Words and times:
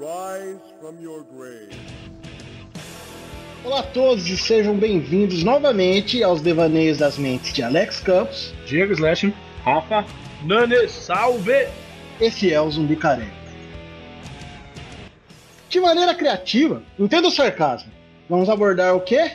rise 0.00 0.58
from 0.80 0.98
your 0.98 1.24
grave. 1.24 1.68
Olá 3.62 3.80
a 3.80 3.82
todos 3.82 4.26
e 4.28 4.36
sejam 4.38 4.74
bem-vindos 4.74 5.44
novamente 5.44 6.22
aos 6.22 6.40
devaneios 6.40 6.96
das 6.96 7.18
mentes 7.18 7.52
de 7.52 7.62
Alex 7.62 8.00
Campos. 8.00 8.54
Diego 8.64 8.94
Slash, 8.94 9.34
Rafa, 9.62 10.06
Nane, 10.42 10.88
salve! 10.88 11.68
Esse 12.18 12.50
é 12.50 12.58
o 12.58 12.70
Zumbi 12.70 12.96
Careca. 12.96 13.30
De 15.68 15.78
maneira 15.78 16.14
criativa, 16.14 16.82
entenda 16.98 17.28
o 17.28 17.30
sarcasmo. 17.30 17.92
Vamos 18.26 18.48
abordar 18.48 18.96
o 18.96 19.02
quê? 19.02 19.32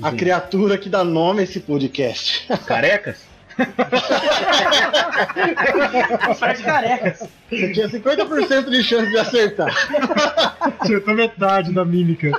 A 0.00 0.10
criatura 0.10 0.78
que 0.78 0.88
dá 0.88 1.04
nome 1.04 1.40
a 1.40 1.44
esse 1.44 1.60
podcast. 1.60 2.46
Carecas? 2.64 3.31
Só 6.38 6.52
de 6.52 6.62
carecas. 6.62 7.28
Você 7.50 7.72
tinha 7.72 7.88
50% 7.88 8.70
de 8.70 8.82
chance 8.82 9.10
de 9.10 9.18
acertar. 9.18 9.74
Acertou 10.80 11.14
metade 11.14 11.72
da 11.72 11.84
mímica. 11.84 12.32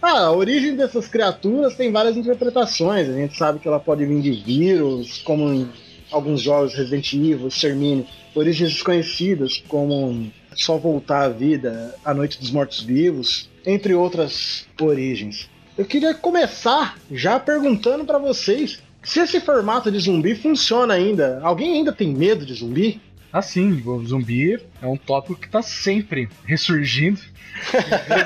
Ah, 0.00 0.26
a 0.26 0.32
origem 0.32 0.76
dessas 0.76 1.08
criaturas 1.08 1.74
tem 1.74 1.90
várias 1.90 2.16
interpretações. 2.16 3.08
A 3.08 3.12
gente 3.12 3.36
sabe 3.36 3.58
que 3.58 3.66
ela 3.66 3.80
pode 3.80 4.06
vir 4.06 4.20
de 4.20 4.30
vírus, 4.30 5.18
como 5.22 5.52
em 5.52 5.68
alguns 6.10 6.40
jogos 6.40 6.74
Resident 6.74 7.12
Evil, 7.12 7.48
Extermínio. 7.48 8.06
Origens 8.34 8.72
desconhecidas, 8.72 9.62
como 9.66 10.30
só 10.54 10.76
voltar 10.76 11.24
à 11.24 11.28
vida, 11.28 11.94
a 12.04 12.14
Noite 12.14 12.38
dos 12.38 12.50
Mortos-Vivos, 12.50 13.48
entre 13.66 13.94
outras 13.94 14.66
origens. 14.80 15.48
Eu 15.76 15.84
queria 15.84 16.14
começar 16.14 16.96
já 17.10 17.38
perguntando 17.38 18.04
pra 18.04 18.18
vocês 18.18 18.80
se 19.02 19.20
esse 19.20 19.40
formato 19.40 19.90
de 19.90 19.98
zumbi 19.98 20.34
funciona 20.34 20.94
ainda. 20.94 21.40
Alguém 21.42 21.74
ainda 21.74 21.92
tem 21.92 22.14
medo 22.14 22.44
de 22.44 22.54
zumbi? 22.54 23.00
Assim, 23.32 23.82
o 23.84 24.04
zumbi 24.04 24.58
é 24.80 24.86
um 24.86 24.96
tópico 24.96 25.38
que 25.38 25.48
tá 25.48 25.60
sempre 25.62 26.28
ressurgindo. 26.44 27.20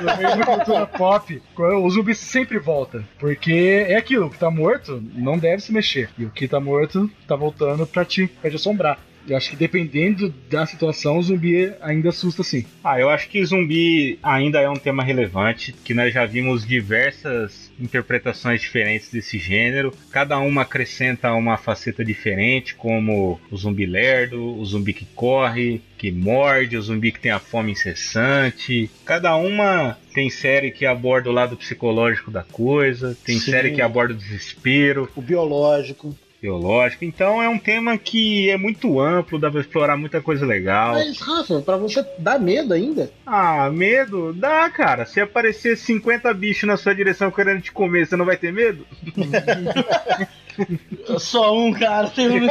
Da 0.03 0.45
cultura 0.45 0.85
pop, 0.85 1.41
o 1.57 1.89
zumbi 1.89 2.15
sempre 2.15 2.59
volta. 2.59 3.03
Porque 3.19 3.85
é 3.87 3.95
aquilo, 3.95 4.27
o 4.27 4.29
que 4.29 4.37
tá 4.37 4.49
morto 4.49 5.03
não 5.15 5.37
deve 5.37 5.61
se 5.61 5.71
mexer. 5.71 6.09
E 6.17 6.25
o 6.25 6.29
que 6.29 6.47
tá 6.47 6.59
morto 6.59 7.09
tá 7.27 7.35
voltando 7.35 7.85
pra 7.85 8.05
te, 8.05 8.27
pra 8.27 8.49
te 8.49 8.55
assombrar. 8.55 8.99
Eu 9.27 9.37
acho 9.37 9.49
que 9.49 9.55
dependendo 9.55 10.33
da 10.49 10.65
situação, 10.65 11.17
o 11.17 11.23
zumbi 11.23 11.73
ainda 11.81 12.09
assusta 12.09 12.43
sim. 12.43 12.65
Ah, 12.83 12.99
eu 12.99 13.09
acho 13.09 13.29
que 13.29 13.43
zumbi 13.45 14.19
ainda 14.21 14.59
é 14.59 14.69
um 14.69 14.75
tema 14.75 15.03
relevante, 15.03 15.73
que 15.83 15.93
nós 15.93 16.13
já 16.13 16.25
vimos 16.25 16.65
diversas 16.65 17.62
interpretações 17.83 18.61
diferentes 18.61 19.09
desse 19.09 19.37
gênero. 19.37 19.93
Cada 20.09 20.39
uma 20.39 20.61
acrescenta 20.61 21.33
uma 21.33 21.57
faceta 21.57 22.03
diferente, 22.03 22.73
como 22.75 23.39
o 23.51 23.57
zumbi 23.57 23.85
lerdo, 23.85 24.57
o 24.57 24.65
zumbi 24.65 24.93
que 24.93 25.05
corre, 25.13 25.81
que 25.97 26.11
morde, 26.11 26.77
o 26.77 26.81
zumbi 26.81 27.11
que 27.11 27.19
tem 27.19 27.31
a 27.31 27.39
fome 27.39 27.73
incessante. 27.73 28.89
Cada 29.05 29.35
uma 29.35 29.97
tem 30.13 30.29
série 30.29 30.71
que 30.71 30.85
aborda 30.85 31.29
o 31.29 31.33
lado 31.33 31.57
psicológico 31.57 32.31
da 32.31 32.43
coisa, 32.43 33.17
tem 33.25 33.37
Sim. 33.39 33.51
série 33.51 33.71
que 33.71 33.81
aborda 33.81 34.13
o 34.13 34.17
desespero 34.17 35.09
O 35.15 35.21
biológico. 35.21 36.15
Biológico. 36.43 37.05
Então 37.05 37.41
é 37.41 37.47
um 37.47 37.57
tema 37.57 37.97
que 37.97 38.49
é 38.49 38.57
muito 38.57 38.99
amplo, 38.99 39.39
dá 39.39 39.49
pra 39.49 39.61
explorar 39.61 39.95
muita 39.95 40.21
coisa 40.21 40.45
legal. 40.45 40.91
Mas, 40.91 41.17
Rafa, 41.21 41.61
pra 41.61 41.77
você 41.77 42.05
dá 42.19 42.37
medo 42.37 42.73
ainda? 42.73 43.09
Ah, 43.25 43.69
medo? 43.69 44.33
Dá, 44.33 44.69
cara. 44.69 45.05
Se 45.05 45.21
aparecer 45.21 45.77
50 45.77 46.33
bichos 46.33 46.67
na 46.67 46.75
sua 46.75 46.93
direção 46.93 47.31
querendo 47.31 47.61
te 47.61 47.71
comer, 47.71 48.05
você 48.05 48.17
não 48.17 48.25
vai 48.25 48.35
ter 48.35 48.51
medo? 48.51 48.85
Só 51.17 51.57
um, 51.57 51.71
cara. 51.71 52.09
Tem 52.09 52.29
um... 52.29 52.47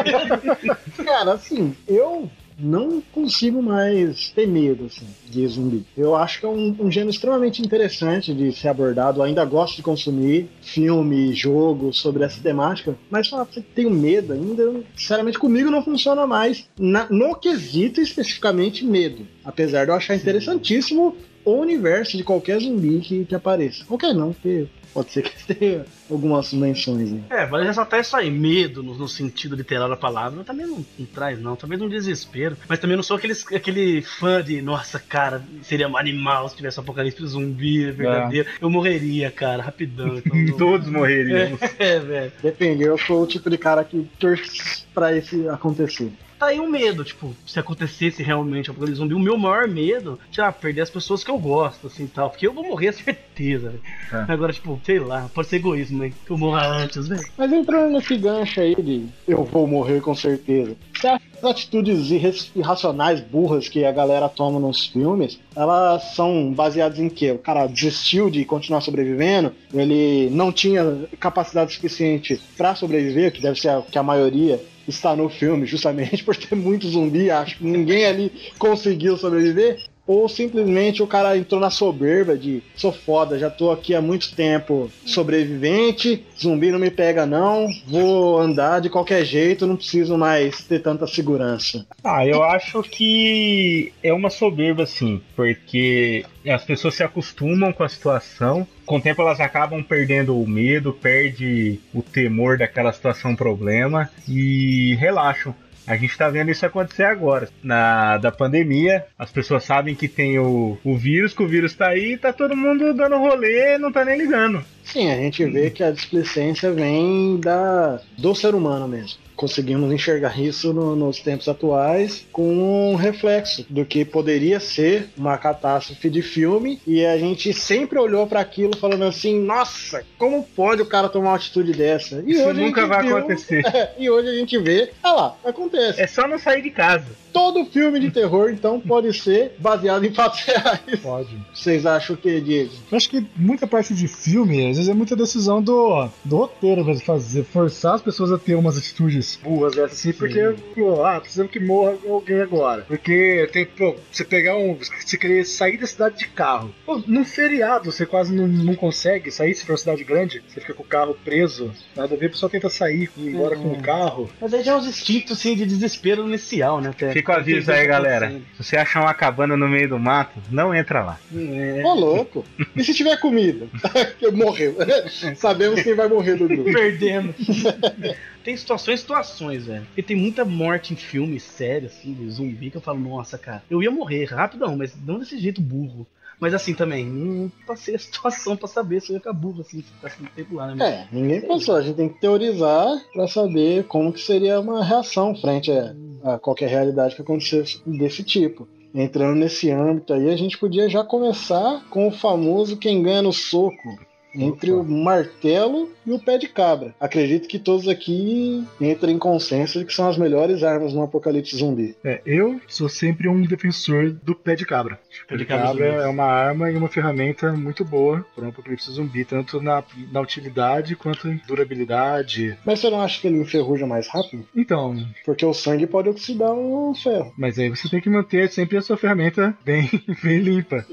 Cara, 1.05 1.35
assim, 1.35 1.77
eu 1.87 2.31
não 2.63 3.03
consigo 3.13 3.63
mais 3.63 4.29
ter 4.31 4.47
medo 4.47 4.87
assim, 4.87 5.07
de 5.29 5.47
zumbi. 5.47 5.85
Eu 5.97 6.15
acho 6.15 6.41
que 6.41 6.47
é 6.47 6.49
um, 6.49 6.77
um 6.79 6.91
gênero 6.91 7.11
extremamente 7.11 7.61
interessante 7.61 8.33
de 8.33 8.53
ser 8.53 8.69
abordado. 8.69 9.21
Eu 9.21 9.25
ainda 9.25 9.45
gosto 9.45 9.77
de 9.77 9.83
consumir 9.83 10.49
filme, 10.63 11.33
jogo 11.35 11.93
sobre 11.93 12.25
essa 12.25 12.41
temática, 12.41 12.97
mas 13.11 13.29
falar 13.29 13.47
que 13.47 13.61
tenho 13.61 13.91
medo 13.91 14.33
ainda, 14.33 14.83
sinceramente, 14.97 15.39
comigo 15.39 15.71
não 15.71 15.83
funciona 15.83 16.27
mais. 16.27 16.69
Na- 16.79 17.07
no 17.11 17.35
quesito 17.35 18.01
especificamente 18.01 18.85
medo. 18.85 19.27
Apesar 19.45 19.85
de 19.85 19.91
eu 19.91 19.95
achar 19.95 20.15
interessantíssimo 20.15 21.17
o 21.45 21.53
universo 21.53 22.17
de 22.17 22.23
qualquer 22.23 22.61
zumbi 22.61 23.01
que, 23.01 23.25
que 23.25 23.35
apareça. 23.35 23.85
Qualquer 23.85 24.15
não, 24.15 24.33
porque 24.33 24.67
pode 24.93 25.13
ser 25.13 25.23
que 25.23 25.33
tenha 25.55 25.85
algumas 26.11 26.53
menções 26.53 27.13
aí. 27.13 27.25
É, 27.31 27.47
vale 27.47 27.67
ressaltar 27.67 28.01
isso 28.01 28.17
aí. 28.17 28.31
Medo, 28.31 28.83
no, 28.83 28.95
no 28.95 29.09
sentido 29.09 29.57
literal 29.57 29.89
da 29.89 29.97
palavra, 29.97 30.45
também 30.45 30.67
não, 30.67 30.85
não 30.99 31.07
traz, 31.07 31.41
não. 31.41 31.57
Também 31.57 31.79
não 31.79 31.89
desespero. 31.89 32.57
Mas 32.69 32.79
também 32.79 32.97
não 32.97 33.03
sou 33.03 33.17
aqueles, 33.17 33.47
aquele 33.53 34.03
fã 34.03 34.43
de, 34.43 34.61
nossa, 34.61 34.99
cara, 34.99 35.43
seria 35.63 35.89
um 35.89 35.97
animal 35.97 36.49
se 36.49 36.57
tivesse 36.57 36.79
um 36.79 36.83
apocalipse 36.83 37.27
zumbi, 37.27 37.85
é 37.87 37.93
verdadeiro. 37.93 38.49
Eu 38.61 38.71
morreria, 38.71 39.31
cara, 39.31 39.63
rapidão. 39.63 40.19
Então, 40.19 40.57
Todos 40.59 40.89
morreriam. 40.89 41.59
É, 41.79 41.99
velho. 41.99 42.33
Depende, 42.43 42.83
eu 42.83 42.99
sou 42.99 43.23
o 43.23 43.27
tipo 43.27 43.49
de 43.49 43.59
cara 43.59 43.83
que 43.85 44.09
torce 44.19 44.85
pra 44.95 45.17
esse 45.17 45.49
acontecer. 45.49 46.13
Tá 46.43 46.49
aí 46.49 46.59
um 46.59 46.69
medo, 46.69 47.05
tipo, 47.05 47.37
se 47.47 47.61
acontecesse 47.61 48.21
realmente 48.21 48.69
um 48.69 48.73
apocalipse 48.73 48.99
zumbi, 48.99 49.15
o 49.15 49.19
meu 49.21 49.39
maior 49.39 49.69
medo, 49.69 50.19
já 50.33 50.51
perder 50.51 50.81
as 50.81 50.91
pessoas 50.91 51.23
que 51.23 51.31
eu 51.31 51.39
gosto, 51.39 51.87
assim, 51.87 52.05
tal. 52.09 52.31
Porque 52.31 52.49
eu 52.49 52.53
vou 52.53 52.65
morrer, 52.65 52.89
é 52.89 52.91
certeza, 53.33 53.69
velho. 53.71 53.83
É. 54.13 54.33
Agora, 54.33 54.53
tipo, 54.53 54.81
sei 54.85 54.99
lá, 54.99 55.31
pode 55.33 55.47
ser 55.47 55.57
egoísmo, 55.57 55.99
né? 55.99 56.13
Que 56.27 56.33
eu 56.33 56.37
morra 56.37 56.67
antes, 56.67 57.07
velho. 57.07 57.23
Mas 57.39 57.53
entrando 57.53 57.93
nesse 57.93 58.17
gancho 58.17 58.61
aí 58.61 58.75
de 58.75 59.07
eu 59.29 59.45
vou 59.45 59.69
morrer 59.69 60.01
com 60.01 60.17
certeza. 60.17 60.75
Você 60.93 61.07
acha 61.07 61.21
que 61.21 61.39
as 61.39 61.45
atitudes 61.45 62.11
irracionais, 62.57 63.21
burras 63.21 63.69
que 63.69 63.85
a 63.85 63.93
galera 63.93 64.29
toma 64.29 64.59
nos 64.59 64.87
filmes, 64.87 65.39
elas 65.55 66.15
são 66.17 66.53
baseadas 66.53 66.99
em 66.99 67.09
quê? 67.09 67.31
O 67.31 67.39
cara 67.39 67.69
desistiu 67.69 68.29
de 68.29 68.45
continuar 68.45 68.81
sobrevivendo, 68.81 69.53
ele 69.73 70.29
não 70.31 70.51
tinha 70.51 71.09
capacidade 71.21 71.73
suficiente 71.73 72.41
pra 72.57 72.75
sobreviver, 72.75 73.33
que 73.33 73.41
deve 73.41 73.61
ser 73.61 73.69
a, 73.69 73.83
que 73.83 73.97
a 73.97 74.03
maioria 74.03 74.61
está 74.93 75.17
no 75.17 75.29
filme, 75.29 75.67
justamente 75.67 76.23
por 76.25 76.37
ter 76.37 76.55
muito 76.55 76.89
zumbi, 76.89 77.31
acho 77.31 77.59
que 77.59 77.65
ninguém 77.65 78.05
ali 78.07 78.33
conseguiu 78.59 79.17
sobreviver. 79.17 79.92
Ou 80.07 80.29
simplesmente 80.29 81.03
o 81.03 81.07
cara 81.07 81.37
entrou 81.37 81.61
na 81.61 81.71
soberba 81.71 82.37
de 82.37 82.63
sou 82.75 82.93
foda, 82.93 83.39
já 83.39 83.49
tô 83.49 83.71
aqui 83.71 83.95
há 83.95 84.01
muito 84.01 84.35
tempo 84.35 84.91
sobrevivente, 85.07 86.25
zumbi 86.41 86.73
não 86.73 86.79
me 86.79 86.91
pega 86.91 87.25
não, 87.25 87.69
vou 87.87 88.39
andar 88.41 88.81
de 88.81 88.91
qualquer 88.91 89.25
jeito, 89.25 89.67
não 89.67 89.77
preciso 89.77 90.19
mais 90.19 90.65
ter 90.65 90.81
tanta 90.81 91.07
segurança. 91.07 91.87
Ah, 92.03 92.27
eu 92.27 92.43
acho 92.43 92.83
que 92.83 93.93
é 94.03 94.13
uma 94.13 94.29
soberba, 94.29 94.87
sim, 94.87 95.21
porque 95.37 96.25
as 96.47 96.65
pessoas 96.65 96.95
se 96.95 97.03
acostumam 97.03 97.73
com 97.73 97.85
a 97.85 97.89
situação. 97.89 98.67
Com 98.85 98.97
o 98.97 99.01
tempo 99.01 99.23
elas 99.23 99.41
acabam 99.41 99.83
perdendo 99.83 100.37
o 100.37 100.47
medo, 100.47 100.93
perde 100.93 101.81
o 101.95 102.03
temor 102.03 102.59
daquela 102.59 102.93
situação 102.93 103.37
problema 103.37 104.11
e 104.29 104.97
relaxam. 104.99 105.55
A 105.87 105.97
gente 105.97 106.17
tá 106.17 106.29
vendo 106.29 106.51
isso 106.51 106.65
acontecer 106.65 107.05
agora. 107.05 107.49
Na 107.63 108.19
da 108.19 108.31
pandemia, 108.31 109.05
as 109.19 109.31
pessoas 109.31 109.65
sabem 109.65 109.95
que 109.95 110.09
tem 110.09 110.39
o, 110.39 110.79
o 110.85 110.97
vírus, 110.97 111.35
que 111.35 111.43
o 111.43 111.49
vírus 111.49 111.75
tá 111.75 111.89
aí, 111.89 112.17
tá 112.17 112.33
todo 112.33 112.57
mundo 112.57 112.95
dando 112.95 113.19
rolê, 113.19 113.79
não 113.79 113.93
tá 113.93 114.05
nem 114.05 114.19
ligando. 114.19 114.65
Sim, 114.85 115.11
a 115.11 115.17
gente 115.17 115.45
vê 115.45 115.71
que 115.71 115.83
a 115.83 115.91
displicência 115.91 116.71
vem 116.73 117.39
da, 117.41 118.01
do 118.19 118.35
ser 118.35 118.55
humano 118.55 118.87
mesmo. 118.87 119.19
Conseguimos 119.43 119.93
enxergar 119.93 120.39
isso 120.41 120.73
no- 120.73 120.95
nos 120.95 121.19
tempos 121.19 121.49
atuais 121.49 122.25
com 122.31 122.93
um 122.93 122.95
reflexo 122.95 123.67
do 123.69 123.85
que 123.85 124.05
poderia 124.05 124.61
ser 124.61 125.09
uma 125.19 125.37
catástrofe 125.37 126.09
de 126.09 126.23
filme 126.23 126.81
e 126.87 127.05
a 127.05 127.19
gente 127.19 127.53
sempre 127.53 127.99
olhou 127.99 128.25
para 128.29 128.39
aquilo 128.39 128.77
falando 128.77 129.03
assim: 129.03 129.41
nossa, 129.41 130.05
como 130.17 130.45
pode 130.45 130.81
o 130.81 130.87
cara 130.87 131.09
tomar 131.09 131.31
uma 131.31 131.37
atitude 131.37 131.73
dessa? 131.73 132.23
E 132.25 132.35
Isso 132.35 132.55
nunca 132.55 132.87
vai 132.87 133.03
viu- 133.05 133.17
acontecer. 133.17 133.65
e 133.99 134.09
hoje 134.09 134.29
a 134.29 134.35
gente 134.35 134.57
vê, 134.59 134.91
ah 135.03 135.11
lá, 135.13 135.37
acontece. 135.45 136.01
É 136.01 136.07
só 136.07 136.29
não 136.29 136.39
sair 136.39 136.63
de 136.63 136.71
casa. 136.71 137.21
Todo 137.33 137.65
filme 137.65 137.99
de 137.99 138.11
terror, 138.11 138.51
então, 138.51 138.79
pode 138.79 139.11
ser 139.19 139.57
baseado 139.59 140.05
em 140.05 140.13
fatos 140.13 140.41
reais. 140.45 141.01
Pode. 141.03 141.35
Vocês 141.53 141.87
acham 141.87 142.15
o 142.15 142.19
que, 142.19 142.39
Diego? 142.43 142.71
Eu 142.91 142.97
acho 142.97 143.09
que 143.09 143.27
muita 143.35 143.67
parte 143.67 143.95
de 143.95 144.07
filme, 144.07 144.61
às 144.71 144.77
vezes 144.77 144.89
é 144.91 144.93
muita 144.95 145.17
decisão 145.17 145.63
do, 145.63 146.09
do 146.23 146.37
roteiro 146.37 146.85
fazer, 147.01 147.43
forçar 147.45 147.95
as 147.95 148.03
pessoas 148.03 148.31
a 148.33 148.37
ter 148.39 148.55
umas 148.55 148.77
atitudes 148.77 149.32
burras 149.37 149.75
dessas 149.75 149.99
assim, 149.99 150.13
porque, 150.13 150.41
pô, 150.75 151.05
ah, 151.05 151.21
precisamos 151.21 151.53
que 151.53 151.61
morra 151.61 151.97
alguém 152.09 152.41
agora. 152.41 152.83
Porque 152.83 153.49
tem, 153.53 153.67
pô, 153.67 153.97
você 154.11 154.25
pegar 154.25 154.57
um. 154.57 154.75
Você 154.75 155.17
querer 155.17 155.45
sair 155.45 155.79
da 155.79 155.87
cidade 155.87 156.19
de 156.19 156.29
carro. 156.29 156.75
Pô, 156.85 157.03
num 157.07 157.25
feriado 157.25 157.91
você 157.91 158.07
quase 158.07 158.35
não, 158.35 158.47
não 158.47 158.75
consegue 158.75 159.31
sair 159.31 159.55
se 159.55 159.65
for 159.65 159.73
uma 159.73 159.79
cidade 159.79 160.05
grande, 160.05 160.43
você 160.49 160.61
fica 160.61 160.75
com 160.75 160.83
o 160.83 160.87
carro 160.87 161.17
preso, 161.25 161.73
nada 161.97 162.15
a 162.15 162.19
ver, 162.19 162.27
a 162.27 162.31
pessoa 162.31 162.51
tenta 162.51 162.69
sair, 162.69 163.11
ir 163.17 163.29
embora 163.29 163.57
com 163.57 163.73
o 163.73 163.83
carro. 163.83 164.31
Mas 164.41 164.53
aí 164.55 164.63
já 164.63 164.73
é 164.73 164.77
uns 164.77 164.87
instintos, 164.87 165.39
assim, 165.39 165.55
de 165.55 165.67
desespero 165.67 166.27
inicial, 166.27 166.81
né? 166.81 166.91
Até. 166.91 167.13
Fica 167.13 167.33
o 167.33 167.37
aviso 167.37 167.71
aí, 167.71 167.87
galera. 167.87 168.31
Se 168.57 168.65
você 168.65 168.77
achar 168.77 169.01
uma 169.03 169.15
cabana 169.15 169.57
no 169.57 169.69
meio 169.69 169.89
do 169.89 169.99
mato, 169.99 170.39
não 170.51 170.75
entra 170.75 171.03
lá. 171.03 171.19
É, 171.35 171.83
Ô, 171.85 171.95
louco. 171.95 172.45
E 172.75 172.85
se 172.85 172.95
tiver 172.95 173.19
comida? 173.19 173.67
Morreu. 174.33 174.77
Sabemos 175.37 175.83
quem 175.83 175.95
vai 175.95 176.09
morrer 176.09 176.37
do 176.37 176.49
grupo. 176.49 176.73
perdemos. 176.73 177.35
tem 178.43 178.57
situações 178.57 179.01
situações, 179.01 179.67
velho. 179.67 179.85
Porque 179.87 180.03
tem 180.03 180.17
muita 180.17 180.45
morte 180.45 180.93
em 180.93 180.97
filme 180.97 181.39
sério, 181.41 181.87
assim, 181.87 182.13
de 182.13 182.29
zumbi, 182.31 182.71
que 182.71 182.77
eu 182.77 182.81
falo, 182.81 182.99
nossa, 182.99 183.39
cara, 183.39 183.63
eu 183.71 183.83
ia 183.83 183.91
morrer 183.91 184.25
rapidão, 184.25 184.77
mas 184.77 184.95
não 185.05 185.19
desse 185.19 185.39
jeito 185.39 185.61
burro. 185.61 186.07
Mas 186.41 186.55
assim 186.55 186.75
também, 186.75 187.07
não 187.07 187.53
passei 187.65 187.95
a 187.95 187.99
situação 188.01 188.57
pra 188.57 188.67
saber 188.67 189.01
se 189.01 189.11
eu 189.11 189.15
ia 189.15 189.21
ficar 189.21 189.33
burro 189.33 189.61
assim, 189.61 189.81
se 189.81 189.93
ficasse 189.93 190.19
muito 190.19 190.35
tempo 190.35 190.57
lá, 190.57 190.75
né? 190.75 190.85
É, 190.85 191.15
ninguém 191.15 191.41
pensou. 191.41 191.77
A 191.77 191.83
gente 191.83 191.95
tem 191.95 192.09
que 192.09 192.21
teorizar 192.21 192.89
pra 193.13 193.29
saber 193.29 193.85
como 193.85 194.13
que 194.13 194.21
seria 194.21 194.59
uma 194.59 194.85
reação 194.85 195.37
frente 195.37 195.71
a, 195.71 195.95
a 196.25 196.39
qualquer 196.41 196.69
realidade 196.69 197.15
que 197.15 197.23
acontecesse 197.23 197.81
desse 197.87 198.25
tipo. 198.25 198.67
Entrando 198.93 199.37
nesse 199.37 199.71
âmbito 199.71 200.13
aí, 200.13 200.29
a 200.29 200.37
gente 200.37 200.59
podia 200.59 200.89
já 200.89 201.05
começar 201.05 201.83
com 201.89 202.09
o 202.09 202.13
famoso 202.13 202.77
quem 202.77 203.03
ganha 203.03 203.23
no 203.23 203.33
soco. 203.33 203.99
Entre 204.35 204.71
o 204.73 204.83
martelo 204.83 205.91
e 206.07 206.13
o 206.13 206.19
pé 206.19 206.39
de 206.39 206.49
cabra. 206.49 206.95
Acredito 207.01 207.49
que 207.49 207.59
todos 207.59 207.87
aqui 207.89 208.65
entrem 208.81 209.17
em 209.17 209.19
consenso 209.19 209.79
de 209.79 209.85
que 209.85 209.93
são 209.95 210.09
as 210.09 210.17
melhores 210.19 210.63
armas 210.63 210.93
no 210.93 211.03
apocalipse 211.03 211.57
zumbi. 211.57 211.95
É, 212.05 212.21
eu 212.25 212.61
sou 212.67 212.89
sempre 212.89 213.29
um 213.29 213.43
defensor 213.43 214.11
do 214.11 214.35
pé 214.35 214.55
de 214.55 214.65
cabra. 214.65 214.99
Pé 215.29 215.37
de 215.37 215.45
Pé 215.45 215.55
de 215.55 215.63
cabra 215.63 215.67
cabra 215.67 215.87
é 216.03 216.07
uma 216.07 216.25
arma 216.25 216.71
e 216.71 216.77
uma 216.77 216.89
ferramenta 216.89 217.53
muito 217.53 217.85
boa 217.85 218.25
para 218.35 218.45
um 218.45 218.49
apocalipse 218.49 218.91
zumbi, 218.91 219.25
tanto 219.25 219.61
na, 219.61 219.83
na 220.11 220.21
utilidade 220.21 220.97
quanto 220.97 221.29
em 221.29 221.41
durabilidade. 221.47 222.57
Mas 222.65 222.81
você 222.81 222.91
não 222.91 223.01
acha 223.01 223.21
que 223.21 223.27
ele 223.27 223.39
enferruja 223.39 223.87
mais 223.87 224.09
rápido? 224.09 224.47
Então, 224.55 224.97
Porque 225.25 225.45
o 225.45 225.55
sangue 225.55 225.87
pode 225.87 226.09
oxidar 226.09 226.53
o 226.53 226.95
ferro. 226.95 227.33
mas 227.37 227.59
aí 227.59 227.69
você 227.69 227.89
tem 227.89 228.01
que 228.01 228.11
manter 228.11 228.49
sempre 228.51 228.77
a 228.77 228.83
sua 228.83 228.97
ferramenta 228.97 229.57
bem, 229.65 229.89
bem 230.23 230.39
limpa. 230.39 230.85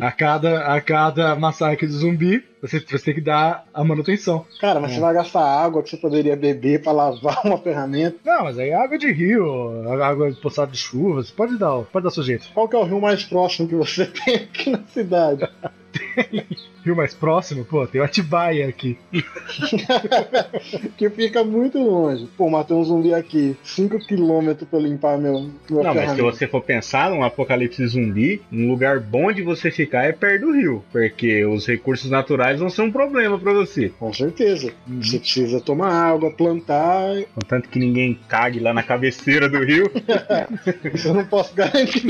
A 0.00 0.10
cada, 0.12 0.74
a 0.74 0.80
cada 0.80 1.34
massacre 1.36 1.86
de 1.86 1.92
zumbi, 1.92 2.44
você, 2.62 2.78
você 2.78 3.04
tem 3.04 3.14
que 3.14 3.20
dar 3.20 3.64
a 3.74 3.82
manutenção. 3.82 4.46
Cara, 4.60 4.78
mas 4.78 4.92
você 4.92 5.00
vai 5.00 5.12
gastar 5.12 5.42
água 5.42 5.82
que 5.82 5.90
você 5.90 5.96
poderia 5.96 6.36
beber 6.36 6.80
pra 6.80 6.92
lavar 6.92 7.40
uma 7.44 7.58
ferramenta. 7.58 8.16
Não, 8.24 8.44
mas 8.44 8.56
aí 8.56 8.68
é 8.70 8.74
água 8.74 8.96
de 8.96 9.12
rio, 9.12 9.92
água 10.00 10.32
poçada 10.40 10.70
de 10.70 10.78
chuva, 10.78 11.24
você 11.24 11.32
pode 11.32 11.58
dar, 11.58 11.82
pode 11.82 12.04
dar 12.04 12.10
seu 12.10 12.22
jeito. 12.22 12.48
Qual 12.54 12.68
que 12.68 12.76
é 12.76 12.78
o 12.78 12.84
rio 12.84 13.00
mais 13.00 13.24
próximo 13.24 13.68
que 13.68 13.74
você 13.74 14.06
tem 14.24 14.36
aqui 14.36 14.70
na 14.70 14.84
cidade? 14.86 15.48
Rio 16.84 16.96
mais 16.96 17.14
próximo, 17.14 17.64
pô, 17.64 17.86
tem 17.86 18.00
o 18.00 18.04
Atibaia 18.04 18.68
aqui. 18.68 18.98
que 20.98 21.08
fica 21.10 21.44
muito 21.44 21.78
longe. 21.78 22.28
Pô, 22.36 22.50
matei 22.50 22.76
um 22.76 22.82
zumbi 22.82 23.14
aqui, 23.14 23.56
5km 23.64 24.66
pra 24.68 24.80
limpar 24.80 25.16
meu, 25.16 25.48
meu 25.70 25.84
Não, 25.84 25.94
mas 25.94 26.10
se 26.12 26.20
você 26.20 26.48
for 26.48 26.60
pensar 26.60 27.10
num 27.10 27.22
apocalipse 27.22 27.86
zumbi, 27.86 28.42
um 28.52 28.68
lugar 28.68 28.98
bom 28.98 29.30
de 29.30 29.42
você 29.42 29.70
ficar 29.70 30.04
é 30.04 30.12
perto 30.12 30.46
do 30.46 30.52
rio. 30.52 30.84
Porque 30.90 31.44
os 31.44 31.66
recursos 31.66 32.10
naturais 32.10 32.58
vão 32.58 32.68
ser 32.68 32.82
um 32.82 32.90
problema 32.90 33.38
pra 33.38 33.52
você. 33.52 33.90
Com 33.90 34.12
certeza. 34.12 34.72
Uhum. 34.88 35.02
Você 35.02 35.20
precisa 35.20 35.60
tomar 35.60 35.92
água, 35.92 36.32
plantar. 36.32 37.22
Contanto 37.32 37.68
que 37.68 37.78
ninguém 37.78 38.18
cague 38.28 38.58
lá 38.58 38.74
na 38.74 38.82
cabeceira 38.82 39.48
do 39.48 39.64
rio. 39.64 39.88
Isso 40.92 41.08
eu 41.08 41.14
não 41.14 41.24
posso 41.24 41.54
garantir. 41.54 42.02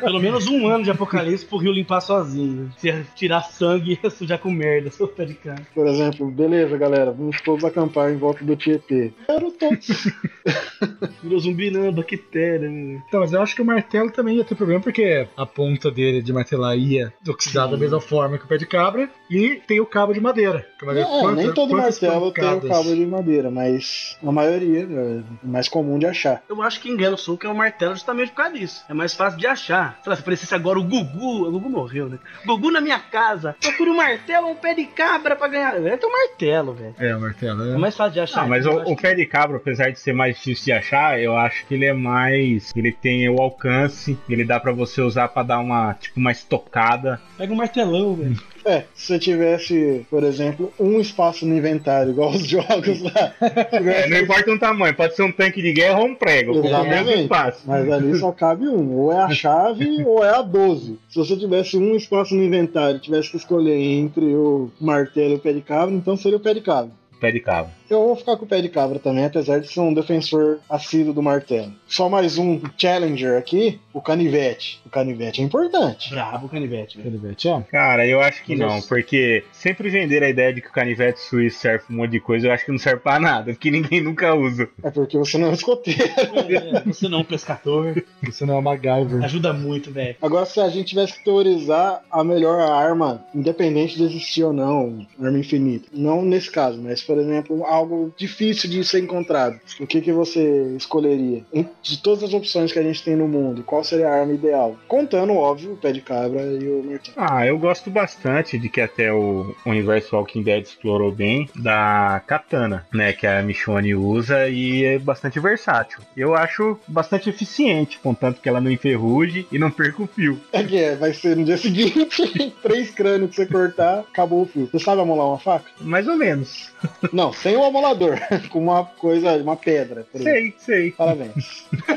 Pelo 0.00 0.20
menos 0.20 0.46
um 0.46 0.66
ano 0.68 0.84
de 0.84 0.90
apocalipse 0.90 1.44
pro 1.44 1.58
rio 1.58 1.72
limpar 1.72 2.00
sozinho. 2.00 2.72
Se 2.78 2.90
tirar 3.16 3.42
sangue 3.42 3.98
e 4.02 4.10
sujar 4.10 4.38
com 4.38 4.50
merda, 4.50 4.90
seu 4.90 5.08
pé 5.08 5.24
de 5.24 5.34
cabra. 5.34 5.66
Por 5.74 5.86
exemplo, 5.86 6.30
beleza, 6.30 6.76
galera, 6.76 7.10
vamos 7.10 7.40
todos 7.40 7.64
acampar 7.64 8.12
em 8.12 8.16
volta 8.16 8.44
do 8.44 8.54
Tietê. 8.54 9.12
Quero 9.26 9.50
todos. 9.50 9.86
Virou 11.22 11.40
zumbi 11.40 11.70
não, 11.70 11.90
bactéria. 11.92 12.68
né? 12.68 13.02
Então, 13.08 13.20
mas 13.20 13.32
eu 13.32 13.42
acho 13.42 13.54
que 13.56 13.62
o 13.62 13.64
martelo 13.64 14.10
também 14.10 14.36
ia 14.36 14.44
ter 14.44 14.54
problema, 14.54 14.80
porque 14.80 15.26
a 15.36 15.46
ponta 15.46 15.90
dele 15.90 16.22
de 16.22 16.32
martelar 16.32 16.76
ia 16.76 17.12
oxidar 17.28 17.68
da 17.68 17.76
mesma 17.76 18.00
forma 18.00 18.38
que 18.38 18.44
o 18.44 18.48
pé 18.48 18.56
de 18.58 18.66
cabra, 18.66 19.08
e 19.30 19.60
tem 19.66 19.80
o 19.80 19.86
cabo 19.86 20.12
de 20.12 20.20
madeira. 20.20 20.66
Que 20.78 20.86
É, 20.86 21.32
nem 21.34 21.52
todo 21.52 21.76
martelo 21.76 22.30
tem 22.32 22.44
o 22.44 22.60
cabo 22.60 22.94
de 22.94 23.06
madeira, 23.06 23.50
mas 23.50 24.16
a 24.22 24.30
maioria 24.30 24.82
é 24.82 25.22
mais 25.42 25.68
comum 25.68 25.98
de 25.98 26.06
achar. 26.06 26.42
Eu 26.48 26.62
acho 26.62 26.80
que 26.80 26.90
engana 26.90 27.14
o 27.14 27.18
soco 27.18 27.46
é 27.46 27.50
um 27.50 27.54
martelo 27.54 27.94
justamente 27.94 28.30
por 28.30 28.36
causa 28.36 28.52
disso. 28.52 28.84
É 28.88 28.94
mais 28.94 29.14
fácil 29.14 29.38
de 29.38 29.46
achar. 29.46 29.98
Sei 30.02 30.10
lá, 30.10 30.16
se 30.16 30.22
aparecesse 30.22 30.54
agora 30.54 30.78
o 30.78 30.84
Gugu, 30.84 31.46
o 31.46 31.50
Gugu 31.50 31.70
morreu, 31.70 32.08
né? 32.08 32.18
Gugu 32.44 32.70
na 32.70 32.80
minha 32.80 32.98
casa, 33.10 33.56
procure 33.60 33.90
um 33.90 33.96
martelo 33.96 34.46
ou 34.48 34.52
um 34.52 34.56
pé 34.56 34.74
de 34.74 34.84
cabra 34.86 35.34
pra 35.36 35.48
ganhar. 35.48 35.84
É 35.86 35.96
teu 35.96 36.10
martelo, 36.10 36.74
velho. 36.74 36.94
É, 36.98 37.16
o 37.16 37.20
martelo, 37.20 37.70
É 37.70 37.74
é. 37.74 37.78
mais 37.78 37.96
fácil 37.96 38.12
de 38.14 38.20
achar. 38.20 38.42
Ah, 38.42 38.46
mas 38.46 38.66
Eu 38.66 38.72
o, 38.72 38.92
o 38.92 38.96
pé 38.96 39.14
de 39.14 39.24
cabra, 39.26 39.56
apesar 39.56 39.90
de 39.90 39.98
ser 39.98 40.12
mais 40.12 40.36
difícil 40.36 40.64
de 40.66 40.72
achar, 40.72 41.20
eu 41.20 41.36
acho 41.36 41.64
que 41.66 41.74
ele 41.74 41.84
é 41.86 41.92
mais. 41.92 42.72
Ele 42.76 42.92
tem 42.92 43.28
o 43.28 43.40
alcance, 43.40 44.18
ele 44.28 44.44
dá 44.44 44.58
pra 44.60 44.72
você 44.72 45.00
usar 45.00 45.28
pra 45.28 45.42
dar 45.42 45.58
uma, 45.60 45.94
tipo, 45.94 46.18
uma 46.20 46.32
estocada. 46.32 47.20
Pega 47.38 47.52
um 47.52 47.56
martelão, 47.56 48.14
velho. 48.14 48.36
É, 48.66 48.82
se 48.94 49.06
você 49.06 49.18
tivesse, 49.20 50.04
por 50.10 50.24
exemplo, 50.24 50.72
um 50.78 51.00
espaço 51.00 51.46
no 51.46 51.56
inventário, 51.56 52.10
igual 52.10 52.30
os 52.30 52.44
jogos 52.46 53.00
lá. 53.02 53.32
É, 53.86 54.08
não 54.08 54.18
importa 54.18 54.50
o 54.50 54.58
tamanho, 54.58 54.94
pode 54.94 55.14
ser 55.14 55.22
um 55.22 55.30
tanque 55.30 55.62
de 55.62 55.72
guerra 55.72 56.00
ou 56.00 56.06
um 56.06 56.14
prego, 56.14 56.58
o 56.58 56.62
mesmo 56.62 57.10
espaço. 57.10 57.62
Mas 57.64 57.88
ali 57.90 58.16
só 58.18 58.32
cabe 58.32 58.66
um. 58.66 58.96
Ou 58.96 59.12
é 59.12 59.18
a 59.18 59.30
chave 59.30 60.02
ou 60.04 60.24
é 60.24 60.30
a 60.30 60.42
12. 60.42 60.98
Se 61.08 61.16
você 61.16 61.36
tivesse 61.36 61.76
um 61.76 61.94
espaço 61.94 62.34
no 62.34 62.42
inventário 62.42 62.96
e 62.96 63.00
tivesse 63.00 63.30
que 63.30 63.36
escolher 63.36 63.76
entre 63.76 64.24
o 64.34 64.70
martelo 64.80 65.34
e 65.34 65.36
o 65.36 65.38
pé 65.38 65.52
de 65.52 65.60
cabra, 65.60 65.94
então 65.94 66.16
seria 66.16 66.38
o 66.38 66.40
pé 66.40 66.54
de 66.54 66.60
cabra. 66.60 66.90
Pé 67.20 67.30
de 67.30 67.40
cabra. 67.40 67.70
Eu 67.88 68.06
vou 68.06 68.16
ficar 68.16 68.36
com 68.36 68.44
o 68.44 68.48
pé 68.48 68.60
de 68.60 68.68
cabra 68.68 68.98
também, 68.98 69.24
apesar 69.24 69.60
de 69.60 69.68
ser 69.68 69.80
um 69.80 69.94
defensor 69.94 70.58
assíduo 70.68 71.12
do 71.12 71.22
martelo. 71.22 71.72
Só 71.86 72.08
mais 72.08 72.36
um 72.38 72.60
challenger 72.76 73.38
aqui, 73.38 73.80
o 73.92 74.00
canivete. 74.00 74.80
O 74.84 74.90
canivete 74.90 75.40
é 75.40 75.44
importante. 75.44 76.10
Brabo 76.10 76.46
o 76.46 76.48
canivete, 76.48 76.98
velho. 76.98 77.10
Canivete, 77.10 77.48
é. 77.48 77.60
Cara, 77.70 78.06
eu 78.06 78.20
acho 78.20 78.42
que 78.44 78.56
não, 78.56 78.80
porque 78.82 79.44
sempre 79.52 79.88
vender 79.88 80.22
a 80.22 80.28
ideia 80.28 80.52
de 80.52 80.60
que 80.60 80.68
o 80.68 80.72
canivete 80.72 81.20
suíço 81.20 81.60
serve 81.60 81.84
pra 81.84 81.94
um 81.94 81.98
monte 81.98 82.10
de 82.10 82.20
coisa, 82.20 82.48
eu 82.48 82.52
acho 82.52 82.64
que 82.64 82.72
não 82.72 82.78
serve 82.78 83.00
pra 83.00 83.20
nada, 83.20 83.52
porque 83.52 83.70
ninguém 83.70 84.00
nunca 84.02 84.34
usa. 84.34 84.68
É 84.82 84.90
porque 84.90 85.16
você 85.16 85.38
não 85.38 85.48
é 85.48 85.50
um 85.50 85.54
escoteiro. 85.54 85.96
É, 86.46 86.80
você 86.80 87.08
não 87.08 87.18
é 87.18 87.20
um 87.22 87.24
pescador. 87.24 88.04
Isso 88.22 88.46
não 88.46 88.54
é 88.54 88.58
o 88.58 88.62
MacGyver. 88.62 89.24
Ajuda 89.24 89.52
muito, 89.52 89.90
velho. 89.90 90.16
Agora, 90.22 90.46
se 90.46 90.60
a 90.60 90.68
gente 90.68 90.88
tivesse 90.88 91.18
que 91.18 91.24
teorizar 91.24 92.02
a 92.10 92.22
melhor 92.22 92.60
arma, 92.60 93.24
independente 93.34 93.96
de 93.96 94.04
existir 94.04 94.44
ou 94.44 94.52
não, 94.52 95.06
arma 95.20 95.38
infinita. 95.38 95.88
Não 95.92 96.22
nesse 96.22 96.50
caso, 96.50 96.80
mas, 96.80 97.02
por 97.02 97.18
exemplo, 97.18 97.64
algo 97.76 98.12
difícil 98.16 98.68
de 98.68 98.84
ser 98.84 99.02
encontrado. 99.02 99.58
O 99.80 99.86
que, 99.86 100.00
que 100.00 100.12
você 100.12 100.74
escolheria? 100.76 101.44
De 101.82 101.98
todas 102.02 102.24
as 102.24 102.34
opções 102.34 102.72
que 102.72 102.78
a 102.78 102.82
gente 102.82 103.02
tem 103.02 103.16
no 103.16 103.28
mundo, 103.28 103.62
qual 103.62 103.84
seria 103.84 104.08
a 104.08 104.20
arma 104.20 104.32
ideal? 104.32 104.76
Contando, 104.88 105.34
óbvio, 105.34 105.72
o 105.72 105.76
pé 105.76 105.92
de 105.92 106.00
cabra 106.00 106.42
e 106.42 106.68
o 106.68 106.82
martelo. 106.82 107.16
Ah, 107.16 107.46
eu 107.46 107.58
gosto 107.58 107.90
bastante 107.90 108.58
de 108.58 108.68
que 108.68 108.80
até 108.80 109.12
o 109.12 109.54
universo 109.64 110.16
Walking 110.16 110.42
Dead 110.42 110.64
explorou 110.64 111.12
bem 111.12 111.48
da 111.54 112.22
katana, 112.26 112.86
né, 112.92 113.12
que 113.12 113.26
a 113.26 113.42
Michonne 113.42 113.94
usa 113.94 114.48
e 114.48 114.84
é 114.84 114.98
bastante 114.98 115.38
versátil. 115.38 116.00
Eu 116.16 116.34
acho 116.34 116.78
bastante 116.86 117.28
eficiente, 117.28 117.98
contanto 117.98 118.40
que 118.40 118.48
ela 118.48 118.60
não 118.60 118.70
enferruje 118.70 119.46
e 119.50 119.58
não 119.58 119.70
perca 119.70 120.02
o 120.02 120.06
fio. 120.06 120.40
É 120.52 120.62
que 120.62 120.76
é, 120.78 120.94
vai 120.94 121.12
ser 121.12 121.36
no 121.36 121.44
dia 121.44 121.56
seguinte, 121.56 122.22
três 122.62 122.90
crânios 122.90 123.30
que 123.30 123.36
você 123.36 123.46
cortar, 123.46 124.00
acabou 124.00 124.42
o 124.42 124.46
fio. 124.46 124.68
Você 124.70 124.78
sabe 124.78 125.02
amolar 125.02 125.26
uma 125.26 125.38
faca? 125.38 125.70
Mais 125.80 126.06
ou 126.08 126.16
menos. 126.16 126.70
Não, 127.12 127.32
sem 127.32 127.56
o 127.56 127.62
amolador, 127.68 128.18
com 128.50 128.58
uma 128.58 128.84
coisa, 128.84 129.36
uma 129.36 129.56
pedra. 129.56 130.06
Sei, 130.14 130.54
sei. 130.58 130.90
Parabéns. 130.92 131.66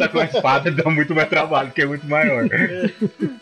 Só 0.00 0.08
que 0.08 0.16
uma 0.16 0.24
espada 0.24 0.70
dá 0.70 0.90
muito 0.90 1.14
mais 1.14 1.28
trabalho, 1.28 1.68
porque 1.68 1.82
é 1.82 1.86
muito 1.86 2.06
maior. 2.06 2.46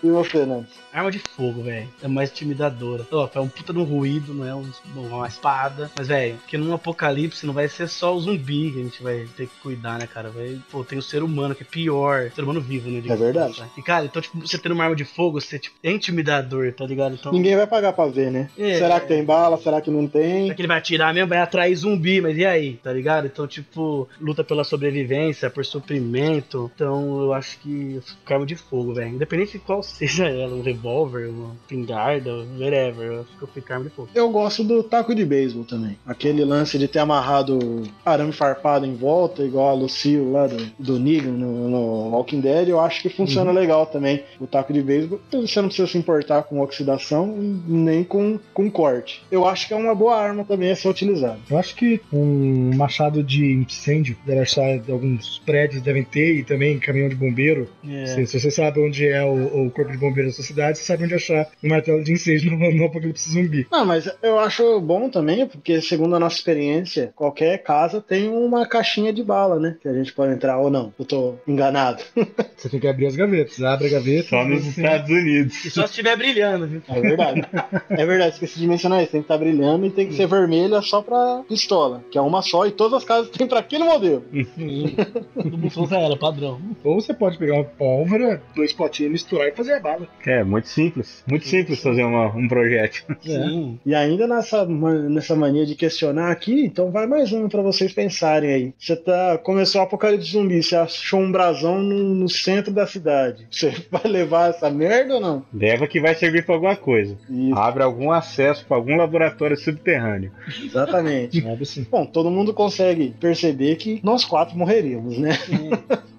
E 0.03 0.11
você, 0.11 0.47
Nancy? 0.47 0.69
Arma 0.93 1.11
de 1.11 1.19
fogo, 1.19 1.63
velho. 1.63 1.89
É 2.03 2.07
mais 2.09 2.31
intimidadora. 2.31 3.05
Ó, 3.11 3.29
é 3.35 3.41
um 3.41 3.49
puta 3.49 3.73
de 3.73 3.79
um 3.79 3.83
ruído, 3.83 4.33
não 4.33 4.47
é 4.47 4.55
um- 4.55 4.71
uma 4.95 5.27
espada. 5.27 5.91
Mas, 5.97 6.07
velho, 6.09 6.37
porque 6.37 6.57
num 6.57 6.73
apocalipse 6.73 7.45
não 7.45 7.53
vai 7.53 7.69
ser 7.69 7.89
só 7.89 8.15
o 8.15 8.21
zumbi 8.21 8.71
que 8.73 8.81
a 8.81 8.83
gente 8.85 9.03
vai 9.03 9.27
ter 9.37 9.47
que 9.49 9.55
cuidar, 9.61 9.99
né, 9.99 10.07
cara? 10.07 10.31
Vai, 10.31 10.59
pô, 10.71 10.85
tem 10.85 10.97
o 10.99 11.03
ser 11.03 11.23
humano 11.23 11.55
que 11.55 11.63
é 11.63 11.67
pior. 11.69 12.31
Ser 12.31 12.43
humano 12.43 12.61
vivo, 12.61 12.89
né? 12.91 13.03
É 13.09 13.17
verdade. 13.17 13.63
E, 13.77 13.83
cara, 13.83 14.05
então, 14.05 14.23
tipo, 14.23 14.39
você 14.41 14.57
tendo 14.57 14.73
uma 14.73 14.85
arma 14.85 14.97
de 14.97 15.05
fogo, 15.05 15.41
você 15.41 15.59
tipo, 15.59 15.77
é 15.83 15.91
intimidador, 15.91 16.73
tá 16.73 16.87
ligado? 16.87 17.15
Então. 17.15 17.33
Ninguém 17.33 17.57
vai 17.57 17.67
pagar 17.67 17.93
pra 17.93 18.07
ver, 18.07 18.31
né? 18.31 18.49
É. 18.57 18.79
Será 18.79 19.01
que 19.01 19.09
tem 19.09 19.25
bala? 19.25 19.59
Será 19.59 19.81
que 19.81 19.91
não 19.91 20.07
tem? 20.07 20.45
Será 20.45 20.55
que 20.55 20.61
ele 20.63 20.69
vai 20.69 20.79
atirar 20.79 21.13
mesmo? 21.13 21.29
Vai 21.29 21.39
atrair 21.39 21.75
zumbi, 21.75 22.21
mas 22.21 22.37
e 22.39 22.47
aí? 22.47 22.75
Tá 22.83 22.93
ligado? 22.93 23.27
Então, 23.27 23.47
tipo, 23.49 24.09
luta 24.21 24.43
pela 24.45 24.63
sobrevivência, 24.65 25.51
por 25.51 25.65
suprimento. 25.65 26.48
Então, 26.49 27.23
eu 27.23 27.33
acho 27.33 27.59
que 27.61 27.95
eu 27.97 28.03
fico 28.03 28.19
com 28.25 28.35
arma 28.35 28.47
de 28.47 28.57
fogo, 28.57 28.95
velho. 28.95 29.15
Independente 29.15 29.53
de 29.53 29.59
qual 29.59 29.83
seja 29.83 30.29
ela, 30.29 30.55
um 30.55 30.63
revólver, 30.63 31.29
uma 31.29 31.57
pingarda, 31.67 32.31
whatever. 32.59 33.07
Eu 33.07 33.21
acho 33.21 33.37
que 33.37 33.43
eu 33.43 33.49
fico 33.49 33.67
com 33.67 33.73
arma 33.73 33.85
de 33.85 33.91
fogo. 33.91 34.09
Eu 34.15 34.31
gosto 34.31 34.65
do 34.65 34.83
taco 34.83 35.15
de 35.15 35.25
beisebol 35.25 35.65
também. 35.65 35.99
Aquele 36.07 36.45
lance 36.45 36.79
de 36.79 36.89
ter 36.89 37.01
amarrado 37.01 37.59
arame 38.05 38.33
farpado 38.33 38.87
em 38.87 38.95
volta, 38.95 39.43
igual 39.43 39.69
a 39.69 39.75
Lucille 39.75 40.31
lá 40.31 40.47
do, 40.47 40.57
do 40.79 40.99
Negan 40.99 41.33
no, 41.33 41.69
no 41.69 42.11
Walking 42.11 42.41
Dead, 42.41 42.69
eu 42.69 42.81
acho 42.81 43.03
que 43.03 43.09
funciona 43.09 43.51
legal 43.53 43.87
também. 43.87 44.23
O 44.41 44.47
taco 44.47 44.73
de 44.73 44.83
beisebol, 44.83 45.21
você 45.31 45.61
não 45.61 45.69
precisa 45.69 45.89
se 45.89 45.99
importar 45.99 46.43
com 46.45 46.61
oxidação 46.61 47.27
nem 47.67 48.05
com, 48.05 48.39
com 48.53 48.71
corte. 48.71 49.23
Eu 49.31 49.47
acho 49.47 49.67
que 49.67 49.75
é 49.75 49.77
uma 49.77 49.95
boa 49.95 50.17
arma 50.17 50.45
também 50.45 50.71
a 50.71 50.77
ser 50.77 50.89
utilizada. 50.89 51.39
Eu 51.51 51.59
acho 51.59 51.75
que 51.75 52.01
um 52.13 52.75
machado 52.77 53.23
de 53.23 53.53
incêndio 53.53 54.17
deve 54.25 54.41
achar 54.41 54.81
alguns 54.89 55.39
prédios 55.41 55.83
devem 55.83 56.05
ter 56.05 56.38
e 56.39 56.45
também 56.45 56.79
caminhão 56.79 57.09
de 57.09 57.15
bombeiro. 57.15 57.69
É. 57.89 58.07
Se, 58.07 58.27
se 58.27 58.41
você 58.41 58.51
sabe 58.51 58.81
onde 58.81 59.07
é 59.07 59.23
o, 59.25 59.67
o 59.67 59.71
corpo 59.71 59.91
de 59.93 59.99
bombeiro 59.99 60.29
da 60.29 60.35
sua 60.35 60.45
cidade, 60.45 60.79
você 60.79 60.85
sabe 60.85 61.05
onde 61.05 61.15
achar 61.15 61.47
um 61.63 61.69
martelo 61.69 62.03
de 62.03 62.13
incêndio 62.13 62.51
no, 62.51 62.73
no 62.73 62.85
apocalipse 62.87 63.31
zumbi. 63.31 63.67
Não, 63.71 63.85
mas 63.85 64.09
eu 64.23 64.39
acho 64.39 64.81
bom 64.81 65.09
também, 65.09 65.47
porque 65.47 65.81
segundo 65.81 66.15
a 66.17 66.21
nossa 66.21 66.37
experiência, 66.37 67.13
qualquer 67.15 67.59
casa 67.63 68.01
tem 68.01 68.29
uma 68.29 68.67
caixinha 68.67 69.13
de 69.13 69.23
bala, 69.23 69.59
né? 69.59 69.77
Que 69.81 69.89
a 69.89 69.95
gente 69.95 70.13
pode 70.13 70.33
entrar 70.33 70.59
ou 70.59 70.71
não. 70.71 70.93
Eu 70.99 71.05
tô 71.05 71.35
enganado. 71.47 72.03
Você 72.57 72.69
tem 72.69 72.81
que 72.81 72.89
abrir 72.89 73.07
as 73.07 73.17
gavetas. 73.17 73.63
Abre 73.63 73.87
a 73.87 73.91
gaveta. 73.91 74.29
Só 74.29 74.45
nos 74.45 74.65
você- 74.65 74.81
Estados 74.81 75.11
Unidos. 75.11 75.65
E 75.65 75.71
só 75.71 75.83
se 75.83 75.91
estiver 75.91 76.17
brilhando, 76.17 76.67
viu? 76.67 76.83
É 76.89 77.01
verdade. 77.01 77.43
é 77.91 78.07
verdade, 78.07 78.35
esqueci 78.35 78.59
de 78.59 78.67
mencionar 78.67 79.03
isso. 79.03 79.13
Tem 79.13 79.21
que 79.21 79.25
estar 79.27 79.39
brilhando 79.39 79.87
e 79.87 79.91
tem 79.91 80.07
que 80.09 80.15
ser 80.15 80.27
vermelha 80.27 80.81
só 80.83 81.01
pra 81.03 81.43
pistola, 81.49 82.03
que 82.11 82.19
é 82.19 82.21
uma 82.21 82.43
só 82.43 82.67
e 82.67 82.71
todas 82.73 82.95
as 82.95 83.05
casas 83.05 83.31
têm 83.31 83.47
pra 83.47 83.61
aquele 83.61 83.85
modelo. 83.85 84.25
Do 84.33 85.57
Buffalo 85.57 85.87
já 85.87 85.99
era, 85.99 86.17
padrão. 86.19 86.61
Ou 86.85 87.01
você 87.01 87.15
pode 87.15 87.39
pegar 87.39 87.55
uma 87.55 87.65
pólvora, 87.65 88.43
dois 88.55 88.73
potinhos, 88.73 89.13
misturar 89.13 89.49
e 89.49 89.53
fazer 89.53 89.75
a 89.75 89.81
bala. 89.81 90.09
É, 90.27 90.43
muito 90.45 90.69
simples. 90.69 91.25
Muito 91.29 91.47
simples 91.47 91.83
fazer 91.83 92.03
uma, 92.05 92.27
um 92.35 92.49
projeto. 92.49 93.05
Sim. 93.23 93.79
E 93.85 93.95
ainda 93.95 94.27
nessa, 94.27 94.65
nessa 94.67 95.35
mania 95.35 95.65
de 95.65 95.75
questionar 95.75 96.31
aqui, 96.31 96.65
então 96.65 96.91
vai 96.91 97.07
mais 97.07 97.33
um 97.33 97.49
pra 97.49 97.63
vocês 97.63 97.93
pensarem 97.93 98.51
aí. 98.51 98.75
Você 98.79 98.97
tá, 98.97 99.39
começou 99.39 99.81
o 99.81 99.85
apocalipse 99.85 100.33
zumbi, 100.33 100.63
você 100.63 100.77
achou 100.77 101.21
um 101.21 101.33
brasão 101.33 101.79
no, 101.79 102.15
no 102.15 102.29
centro 102.29 102.73
da 102.73 102.87
cidade. 102.87 103.47
Você 103.51 103.73
vai 103.91 104.11
levar 104.11 104.51
essa 104.51 104.71
merda 104.71 105.15
ou 105.15 105.21
não? 105.21 105.45
Leva 105.53 105.87
que 105.87 106.01
vai 106.01 106.15
servir 106.15 106.45
pra 106.45 106.55
alguma 106.55 106.77
coisa. 106.77 107.17
Isso, 107.31 107.55
Abre 107.59 107.83
algum 107.83 108.11
acesso 108.11 108.65
pra 108.67 108.77
algum 108.77 108.97
laboratório 108.97 109.57
subterrâneo. 109.57 110.33
exatamente. 110.65 111.41
Bom, 111.91 112.07
todo 112.07 112.31
mundo 112.31 112.53
consegue 112.53 113.15
perceber 113.21 113.77
que 113.77 114.01
nós 114.03 114.25
quatro 114.25 114.57
morreríamos, 114.57 115.19
né? 115.19 115.31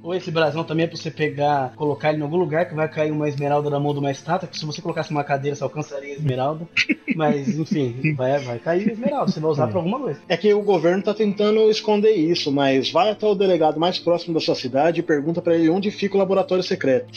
Ou 0.02 0.16
esse 0.16 0.32
brasão 0.32 0.64
também 0.64 0.86
é 0.86 0.88
pra 0.88 0.98
você 0.98 1.12
pegar, 1.12 1.74
colocar 1.76 2.10
ele 2.10 2.20
em 2.20 2.22
algum 2.22 2.38
lugar 2.38 2.68
que 2.68 2.74
vai 2.74 2.88
cair 2.88 3.12
uma 3.12 3.28
esmeralda 3.28 3.70
na 3.70 3.80
mão 3.80 3.94
de 3.94 4.00
uma 4.00 4.12
estátua, 4.12 4.48
que 4.48 4.58
se 4.58 4.66
você 4.66 4.82
colocasse 4.82 5.12
uma 5.12 5.24
cadeira 5.24 5.56
você 5.56 5.64
alcançaria 5.64 6.14
a 6.14 6.18
esmeralda. 6.18 6.68
Mas, 7.16 7.58
enfim, 7.58 8.14
vai, 8.16 8.40
vai 8.40 8.60
cair 8.60 8.90
a 8.90 8.94
esmeralda, 8.94 9.32
você 9.32 9.40
vai 9.40 9.52
usar 9.52 9.68
pra 9.68 9.80
alguma 9.80 10.00
coisa. 10.00 10.20
É 10.30 10.38
que 10.38 10.54
o 10.54 10.62
governo 10.62 11.04
tá 11.04 11.14
tentando 11.14 11.70
esconder 11.70 12.12
isso, 12.12 12.52
mas 12.52 12.92
vai 12.92 13.10
até 13.10 13.26
o 13.26 13.34
delegado 13.34 13.80
mais 13.80 13.98
próximo 13.98 14.34
da 14.34 14.40
sua 14.40 14.56
cidade 14.56 15.00
e 15.00 15.04
pergunta 15.04 15.42
pra 15.42 15.56
ele 15.56 15.70
onde 15.70 15.90
fica 15.92 16.16
o 16.16 16.20
laboratório 16.20 16.64
secreto. 16.64 17.12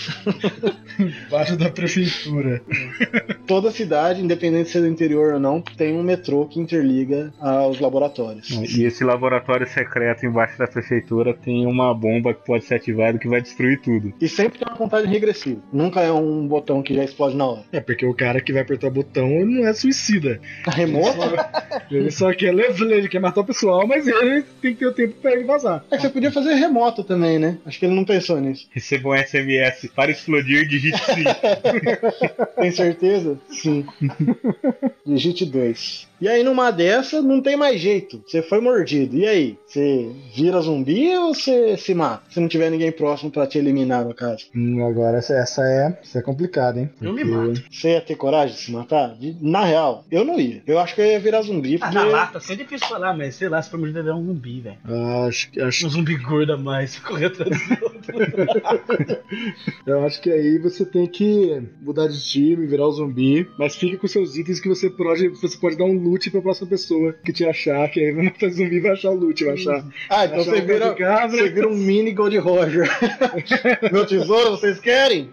Embaixo 0.98 1.56
da 1.56 1.70
prefeitura. 1.70 2.62
Toda 3.46 3.70
cidade, 3.70 4.22
independente 4.22 4.70
se 4.70 4.78
é 4.78 4.80
do 4.80 4.88
interior 4.88 5.34
ou 5.34 5.40
não, 5.40 5.60
tem 5.60 5.94
um 5.94 6.02
metrô 6.02 6.46
que 6.46 6.58
interliga 6.58 7.32
aos 7.38 7.78
laboratórios. 7.78 8.50
E 8.50 8.84
esse 8.84 9.04
laboratório 9.04 9.68
secreto 9.68 10.24
embaixo 10.26 10.58
da 10.58 10.66
prefeitura 10.66 11.34
tem 11.34 11.66
uma 11.66 11.94
bomba 11.94 12.34
que 12.34 12.44
pode 12.44 12.64
ser 12.64 12.71
ativada 12.76 13.18
que 13.18 13.28
vai 13.28 13.40
destruir 13.40 13.80
tudo. 13.80 14.12
E 14.20 14.28
sempre 14.28 14.58
tem 14.58 14.68
uma 14.68 14.76
contagem 14.76 15.10
regressiva. 15.10 15.60
Nunca 15.72 16.00
é 16.00 16.12
um 16.12 16.46
botão 16.46 16.82
que 16.82 16.94
já 16.94 17.04
explode 17.04 17.36
na 17.36 17.46
hora. 17.46 17.64
É 17.72 17.80
porque 17.80 18.04
o 18.06 18.14
cara 18.14 18.40
que 18.40 18.52
vai 18.52 18.62
apertar 18.62 18.88
o 18.88 18.90
botão 18.90 19.28
não 19.44 19.66
é 19.66 19.72
suicida. 19.72 20.40
A 20.66 20.70
remota? 20.70 21.50
Ele 21.90 22.10
só 22.10 22.32
quer 22.32 22.54
levar, 22.54 22.90
ele 22.90 23.08
quer 23.08 23.20
matar 23.20 23.40
o 23.40 23.44
pessoal, 23.44 23.86
mas 23.86 24.06
ele 24.06 24.42
tem 24.60 24.72
que 24.72 24.80
ter 24.80 24.86
o 24.86 24.92
tempo 24.92 25.14
pra 25.20 25.32
ele 25.32 25.44
vazar. 25.44 25.84
É 25.90 25.96
que 25.96 26.02
você 26.02 26.08
podia 26.08 26.30
fazer 26.30 26.54
remoto 26.54 27.04
também, 27.04 27.38
né? 27.38 27.58
Acho 27.66 27.78
que 27.78 27.86
ele 27.86 27.94
não 27.94 28.04
pensou 28.04 28.40
nisso. 28.40 28.66
Receba 28.70 29.10
um 29.10 29.16
SMS 29.16 29.90
para 29.94 30.10
explodir, 30.10 30.66
digite 30.68 30.98
sim. 31.04 31.24
Tem 32.56 32.70
certeza? 32.70 33.38
Sim. 33.48 33.86
Digite 35.06 35.44
2. 35.44 36.08
E 36.22 36.28
aí, 36.28 36.44
numa 36.44 36.70
dessa, 36.70 37.20
não 37.20 37.40
tem 37.42 37.56
mais 37.56 37.80
jeito. 37.80 38.22
Você 38.24 38.40
foi 38.42 38.60
mordido. 38.60 39.16
E 39.16 39.26
aí? 39.26 39.58
Você 39.66 40.08
vira 40.32 40.60
zumbi 40.60 41.08
ou 41.16 41.34
você 41.34 41.76
se 41.76 41.92
mata? 41.94 42.22
Se 42.30 42.38
não 42.38 42.46
tiver 42.46 42.70
ninguém 42.70 42.92
próximo 42.92 43.28
pra 43.30 43.44
te 43.46 43.58
eliminar, 43.58 44.04
no 44.04 44.14
caso. 44.14 44.46
Hum, 44.54 44.86
agora 44.86 45.18
essa, 45.18 45.34
essa 45.34 45.62
é, 45.64 45.98
é 46.14 46.22
complicada, 46.22 46.78
hein? 46.78 46.88
Eu 47.02 47.12
me 47.12 47.24
Porque- 47.24 47.36
mato. 47.36 47.62
Você 47.72 47.90
ia 47.94 48.00
ter 48.00 48.14
coragem 48.14 48.54
de 48.54 48.62
se 48.62 48.70
matar? 48.70 49.16
De- 49.16 49.36
Na 49.40 49.64
real, 49.64 50.04
eu 50.12 50.24
não 50.24 50.38
ia. 50.38 50.62
Eu 50.64 50.78
acho 50.78 50.94
que 50.94 51.00
eu 51.00 51.06
ia 51.06 51.18
virar 51.18 51.42
zumbi. 51.42 51.76
Ah, 51.80 51.86
Porque... 51.90 51.94
na 51.96 52.04
lata, 52.04 52.38
assim 52.38 52.52
é 52.52 52.56
difícil 52.56 52.86
falar, 52.86 53.16
mas 53.16 53.34
sei 53.34 53.48
lá, 53.48 53.60
se 53.60 53.68
for 53.68 53.80
mordido 53.80 54.08
é 54.08 54.14
um 54.14 54.24
zumbi, 54.24 54.60
velho. 54.60 54.76
Acho, 55.26 55.48
acho, 55.60 55.86
Um 55.86 55.90
zumbi 55.90 56.16
gordo 56.18 56.52
a 56.52 56.56
mais, 56.56 56.96
correr 57.00 57.26
atrás 57.26 57.50
do 57.50 57.84
outro. 57.84 58.12
eu 59.86 60.04
acho 60.04 60.20
que 60.20 60.30
aí 60.30 60.58
você 60.58 60.84
tem 60.84 61.06
que 61.06 61.62
mudar 61.80 62.06
de 62.06 62.20
time, 62.22 62.64
virar 62.66 62.86
o 62.86 62.92
zumbi, 62.92 63.48
mas 63.58 63.74
fica 63.74 63.96
com 63.96 64.06
seus 64.06 64.36
itens 64.36 64.60
que 64.60 64.68
você 64.68 64.88
pode, 64.88 65.28
você 65.28 65.56
pode 65.58 65.76
dar 65.76 65.84
um 65.84 65.98
loot 65.98 66.11
pra 66.30 66.40
próxima 66.40 66.68
pessoa 66.68 67.14
que 67.24 67.32
te 67.32 67.44
achar, 67.44 67.88
que 67.90 68.00
aí 68.00 68.12
vai 68.12 68.24
matar 68.24 68.50
zumbi 68.50 68.80
vai 68.80 68.92
achar 68.92 69.10
o 69.10 69.14
loot, 69.14 69.44
vai 69.44 69.54
achar. 69.54 69.84
Ah, 70.08 70.24
então 70.24 70.40
Achar 70.40 70.50
você 70.50 70.60
vira, 70.60 70.94
você 71.28 71.48
vira 71.50 71.68
um 71.68 71.74
mini 71.74 72.12
Gold 72.12 72.38
Roger. 72.38 72.88
Meu 73.92 74.06
tesouro, 74.06 74.52
vocês 74.52 74.78
querem? 74.80 75.30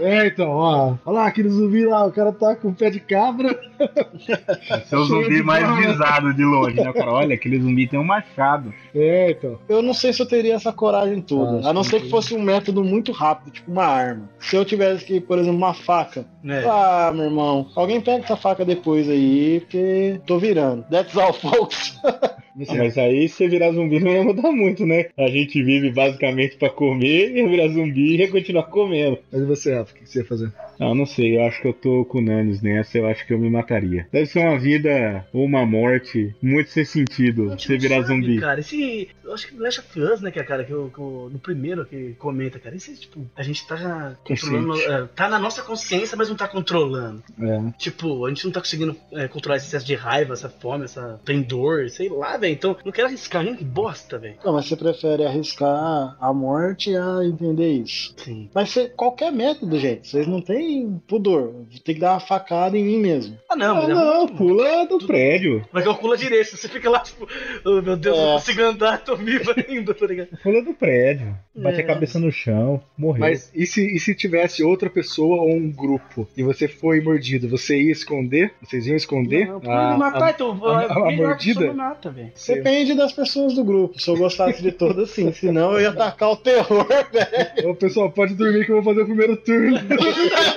É, 0.00 0.26
então, 0.26 0.48
ó. 0.50 0.96
Olha 1.04 1.14
lá, 1.14 1.26
aquele 1.26 1.48
zumbi 1.48 1.84
lá, 1.84 2.06
o 2.06 2.12
cara 2.12 2.32
tá 2.32 2.54
com 2.56 2.68
o 2.68 2.74
pé 2.74 2.90
de 2.90 3.00
cabra. 3.00 3.58
Esse 3.78 4.94
é 4.94 4.98
o 4.98 5.04
zumbi 5.04 5.36
de 5.36 5.42
mais 5.42 5.68
visado 5.76 6.34
de 6.34 6.44
longe, 6.44 6.76
né? 6.76 6.92
Cara, 6.92 7.12
olha, 7.12 7.34
aquele 7.34 7.60
zumbi 7.60 7.86
tem 7.86 7.98
um 7.98 8.04
machado. 8.04 8.72
É, 8.94 9.30
então. 9.30 9.58
Eu 9.68 9.82
não 9.82 9.94
sei 9.94 10.12
se 10.12 10.20
eu 10.20 10.26
teria 10.26 10.54
essa 10.54 10.72
coragem 10.72 11.20
toda. 11.20 11.66
Ah, 11.66 11.70
a 11.70 11.72
não 11.72 11.84
ser 11.84 12.02
que 12.02 12.10
fosse 12.10 12.34
um 12.34 12.42
método 12.42 12.82
muito 12.82 13.12
rápido, 13.12 13.52
tipo 13.52 13.70
uma 13.70 13.84
arma. 13.84 14.28
Se 14.40 14.56
eu 14.56 14.64
tivesse 14.64 15.04
que, 15.04 15.20
por 15.20 15.38
exemplo, 15.38 15.56
uma 15.56 15.74
faca. 15.74 16.24
É. 16.44 16.64
Ah, 16.66 17.12
meu 17.14 17.26
irmão, 17.26 17.68
alguém 17.74 18.00
pega 18.00 18.24
essa 18.24 18.36
faca 18.36 18.64
depois 18.64 19.08
aí, 19.08 19.60
porque 19.60 20.20
tô 20.26 20.38
virando. 20.38 20.84
That's 20.90 21.16
all, 21.16 21.32
folks. 21.32 21.98
Você, 22.58 22.76
Mas 22.76 22.98
aí 22.98 23.28
se 23.28 23.46
virar 23.48 23.70
zumbi 23.70 24.00
não 24.00 24.10
ia 24.10 24.24
mudar 24.24 24.50
muito, 24.50 24.84
né? 24.84 25.06
A 25.16 25.28
gente 25.28 25.62
vive 25.62 25.92
basicamente 25.92 26.56
pra 26.56 26.68
comer, 26.68 27.30
ia 27.36 27.48
virar 27.48 27.68
zumbi 27.68 28.16
e 28.16 28.16
ia 28.16 28.28
continuar 28.28 28.64
comendo. 28.64 29.16
mas 29.30 29.42
e 29.42 29.44
você, 29.44 29.74
Rafa, 29.74 29.92
o 29.92 29.94
que 29.94 30.02
que 30.02 30.10
você 30.10 30.18
ia 30.18 30.24
fazer? 30.24 30.52
Ah, 30.80 30.94
não 30.94 31.06
sei, 31.06 31.36
eu 31.36 31.42
acho 31.44 31.60
que 31.60 31.68
eu 31.68 31.72
tô 31.72 32.04
com 32.04 32.20
Nanis 32.20 32.62
nessa, 32.62 32.98
eu 32.98 33.06
acho 33.06 33.26
que 33.26 33.32
eu 33.32 33.38
me 33.38 33.50
mataria. 33.50 34.06
Deve 34.12 34.26
ser 34.26 34.40
uma 34.40 34.58
vida 34.58 35.26
ou 35.32 35.44
uma 35.44 35.64
morte 35.66 36.34
muito 36.42 36.70
sem 36.70 36.84
sentido 36.84 37.50
você 37.50 37.72
não 37.74 37.80
virar 37.80 37.96
sabe, 37.96 38.06
zumbi. 38.08 38.40
Cara, 38.40 38.60
esse. 38.60 39.08
Eu 39.24 39.34
acho 39.34 39.48
que 39.48 39.58
Last 39.58 39.80
of 39.80 40.00
Us, 40.00 40.20
né, 40.22 40.30
que 40.30 40.38
é 40.38 40.42
cara, 40.44 40.64
que, 40.64 40.70
eu- 40.72 40.90
que 40.94 40.98
eu- 41.00 41.28
no 41.32 41.38
primeiro 41.38 41.84
que 41.84 42.14
comenta, 42.18 42.58
cara, 42.58 42.74
esse, 42.76 42.96
tipo, 42.98 43.26
a 43.36 43.42
gente 43.42 43.66
tá 43.66 44.16
controlando. 44.24 44.80
É, 44.80 45.06
tá 45.14 45.28
na 45.28 45.38
nossa 45.38 45.62
consciência, 45.62 46.16
mas 46.16 46.28
não 46.28 46.36
tá 46.36 46.48
controlando. 46.48 47.22
É. 47.40 47.72
Tipo, 47.76 48.24
a 48.24 48.28
gente 48.30 48.44
não 48.44 48.52
tá 48.52 48.60
conseguindo 48.60 48.96
é, 49.12 49.28
controlar 49.28 49.56
esse 49.56 49.66
excesso 49.66 49.84
de 49.86 49.94
raiva, 49.94 50.32
essa 50.32 50.48
fome, 50.48 50.84
essa 50.84 51.20
tem 51.24 51.42
dor, 51.42 51.90
sei 51.90 52.08
lá, 52.08 52.36
velho. 52.36 52.52
Então, 52.54 52.76
não 52.84 52.92
quero 52.92 53.08
arriscar, 53.08 53.42
nem 53.42 53.54
que 53.54 53.64
bosta, 53.64 54.18
velho. 54.18 54.36
Não, 54.44 54.52
mas 54.54 54.66
você 54.66 54.76
prefere 54.76 55.24
arriscar 55.26 56.16
a 56.20 56.32
morte 56.32 56.94
a 56.96 57.20
entender 57.24 57.70
isso. 57.72 58.14
Sim. 58.16 58.48
Mas 58.54 58.70
você, 58.70 58.88
qualquer 58.88 59.30
método, 59.32 59.78
gente. 59.78 60.08
Vocês 60.08 60.26
não 60.26 60.40
têm 60.40 60.67
pudor. 61.06 61.52
Tem 61.84 61.94
que 61.94 62.00
dar 62.00 62.12
uma 62.12 62.20
facada 62.20 62.76
em 62.76 62.84
mim 62.84 62.98
mesmo. 62.98 63.38
Ah, 63.48 63.56
não, 63.56 63.76
Ah, 63.76 63.80
mas 63.80 63.88
é 63.90 63.94
não, 63.94 64.18
muito- 64.18 64.34
pula 64.34 64.86
do 64.86 64.98
prédio. 65.06 65.64
Vai 65.72 65.82
calcula 65.82 66.16
direito, 66.16 66.56
você 66.56 66.68
fica 66.68 66.88
lá, 66.90 67.00
tipo, 67.00 67.26
oh, 67.64 67.80
meu 67.82 67.96
Deus, 67.96 68.16
É. 68.16 68.20
não 68.24 68.32
consigo 68.34 68.62
andar, 68.62 68.98
tô 69.04 69.16
vivo 69.16 69.52
ainda, 69.56 69.94
tá 69.94 70.06
ligado? 70.06 70.28
Pula 70.42 70.62
do 70.62 70.74
prédio. 70.74 71.34
Bate 71.54 71.80
É. 71.80 71.82
a 71.82 71.86
cabeça 71.86 72.18
no 72.20 72.30
chão, 72.30 72.80
morreu. 72.96 73.20
Mas 73.20 73.50
e 73.54 73.66
se, 73.66 73.84
e 73.96 73.98
se 73.98 74.14
tivesse 74.14 74.62
outra 74.62 74.88
pessoa 74.88 75.42
ou 75.42 75.50
um 75.50 75.70
grupo 75.70 76.28
e 76.36 76.42
você 76.42 76.68
foi 76.68 77.00
mordido, 77.00 77.48
você 77.48 77.76
ia 77.80 77.92
esconder? 77.92 78.52
Vocês 78.62 78.86
iam 78.86 78.96
esconder? 78.96 79.46
Não, 79.48 79.56
a, 79.70 79.92
me 79.92 79.98
matar, 79.98 80.22
a- 80.26 80.30
então, 80.30 80.64
a- 80.66 80.84
a 80.84 81.06
melhor 81.06 81.36
que 81.36 81.52
mordida? 81.54 81.72
mata. 81.72 82.14
Depende 82.46 82.94
das 82.94 83.12
pessoas 83.12 83.54
do 83.54 83.64
grupo. 83.64 84.00
Se 84.00 84.08
eu 84.08 84.16
gostasse 84.16 84.62
de 84.62 84.70
todas, 84.72 85.10
sim. 85.10 85.32
Senão 85.32 85.72
eu 85.72 85.80
ia 85.80 85.88
atacar 85.90 86.30
o 86.30 86.36
terror, 86.36 86.86
velho. 87.12 87.70
Ô, 87.70 87.74
pessoal, 87.74 88.10
pode 88.10 88.34
dormir 88.34 88.64
que 88.64 88.70
eu 88.72 88.76
vou 88.80 88.84
fazer 88.94 89.02
o 89.02 89.06
primeiro 89.06 89.36
turno. 89.36 89.78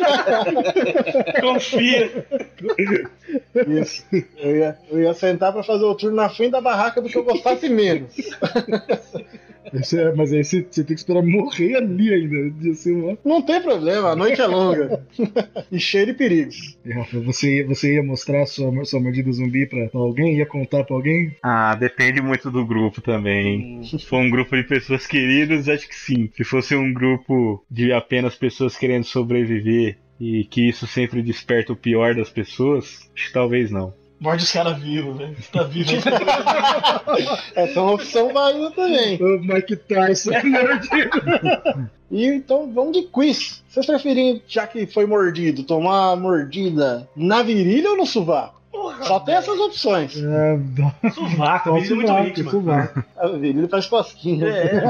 Confia. 1.41 2.25
Isso. 3.67 4.03
Eu 4.37 4.55
ia, 4.55 4.77
eu 4.89 5.01
ia 5.01 5.13
sentar 5.13 5.53
pra 5.53 5.63
fazer 5.63 5.83
o 5.83 5.95
turno 5.95 6.15
na 6.15 6.29
frente 6.29 6.51
da 6.51 6.61
barraca 6.61 7.01
do 7.01 7.09
que 7.09 7.17
eu 7.17 7.23
gostasse 7.23 7.69
menos. 7.69 8.13
Esse 9.73 9.99
é- 9.99 10.13
mas 10.13 10.33
aí 10.33 10.43
você, 10.43 10.65
você 10.69 10.83
tem 10.83 10.95
que 10.95 11.01
esperar 11.01 11.21
morrer 11.23 11.75
ali 11.75 12.13
ainda. 12.13 12.53
Uma... 12.87 13.17
Não 13.23 13.41
tem 13.41 13.61
problema, 13.61 14.09
a 14.09 14.15
noite 14.15 14.41
é 14.41 14.45
longa. 14.47 15.05
e 15.71 15.79
cheia 15.79 16.05
de 16.07 16.13
perigos. 16.13 16.77
E, 16.85 16.91
Rafa, 16.91 17.19
você, 17.19 17.57
ia- 17.57 17.67
você 17.67 17.95
ia 17.95 18.03
mostrar 18.03 18.45
sua, 18.45 18.83
sua 18.85 18.99
mordida 18.99 19.31
zumbi 19.31 19.65
pra, 19.65 19.87
pra 19.89 19.99
alguém? 19.99 20.37
Ia 20.37 20.45
contar 20.45 20.83
pra 20.83 20.95
alguém? 20.95 21.35
Ah, 21.43 21.75
depende 21.75 22.21
muito 22.21 22.49
do 22.51 22.65
grupo 22.65 23.01
também. 23.01 23.83
Se 23.83 23.99
for 23.99 24.17
um 24.17 24.29
grupo 24.29 24.55
de 24.55 24.63
pessoas 24.63 25.05
queridas, 25.07 25.69
acho 25.69 25.87
que 25.87 25.95
sim. 25.95 26.29
Se 26.35 26.43
fosse 26.43 26.75
um 26.75 26.93
grupo 26.93 27.63
de 27.69 27.91
apenas 27.93 28.35
pessoas 28.35 28.77
querendo 28.77 29.03
sobreviver 29.03 29.97
e 30.19 30.43
que 30.45 30.69
isso 30.69 30.85
sempre 30.85 31.21
desperta 31.21 31.73
o 31.73 31.75
pior 31.75 32.13
das 32.13 32.29
pessoas, 32.29 33.09
acho 33.15 33.27
que 33.27 33.33
talvez 33.33 33.71
não. 33.71 33.93
Morde 34.21 34.43
os 34.43 34.51
caras 34.51 34.77
vivos, 34.77 35.17
velho. 35.17 35.35
Você 35.35 35.51
tá 35.51 35.63
vivo. 35.63 35.89
Essa 37.55 37.73
é 37.79 37.81
uma 37.81 37.93
opção 37.93 38.31
válida 38.31 38.69
também. 38.69 39.19
Ô, 39.19 39.39
Mike 39.39 39.75
Tyson, 39.77 40.29
mordido. 40.45 41.89
E 42.11 42.25
então 42.27 42.71
vamos 42.71 42.93
de 42.93 43.01
quiz. 43.07 43.63
Vocês 43.67 43.83
preferem, 43.83 44.43
já 44.47 44.67
que 44.67 44.85
foi 44.85 45.07
mordido, 45.07 45.63
tomar 45.63 46.15
mordida 46.17 47.09
na 47.15 47.41
virilha 47.41 47.89
ou 47.89 47.97
no 47.97 48.05
sovaco? 48.05 48.60
Porra, 48.71 49.03
Só 49.03 49.19
tem 49.19 49.35
essas 49.35 49.59
opções. 49.59 50.15
É, 50.17 50.53
a 50.53 50.55
virilha 50.55 50.93
é 51.03 51.71
muito 51.71 52.07
sovaco, 52.07 52.27
íntima. 52.27 52.51
sovaco. 52.51 53.03
A 53.17 53.27
virilha 53.27 53.67
faz 53.67 53.85
cosquinha. 53.87 54.47
É. 54.47 54.81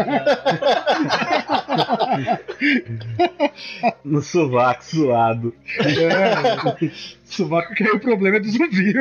No 4.06 4.22
sovaco 4.22 4.86
suado. 4.86 5.54
É, 5.80 6.92
sovaco 7.26 7.74
que 7.74 7.84
é 7.84 7.92
o 7.92 8.00
problema 8.00 8.40
do 8.40 8.50
zumbi. 8.50 8.94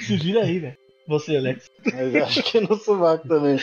Se 0.00 0.16
vira 0.16 0.42
aí, 0.42 0.58
velho. 0.58 0.85
Você, 1.06 1.36
Alex. 1.36 1.70
Mas 1.84 2.14
eu 2.14 2.24
acho 2.24 2.42
que 2.42 2.60
no 2.60 2.76
sovaco 2.76 3.28
também. 3.28 3.58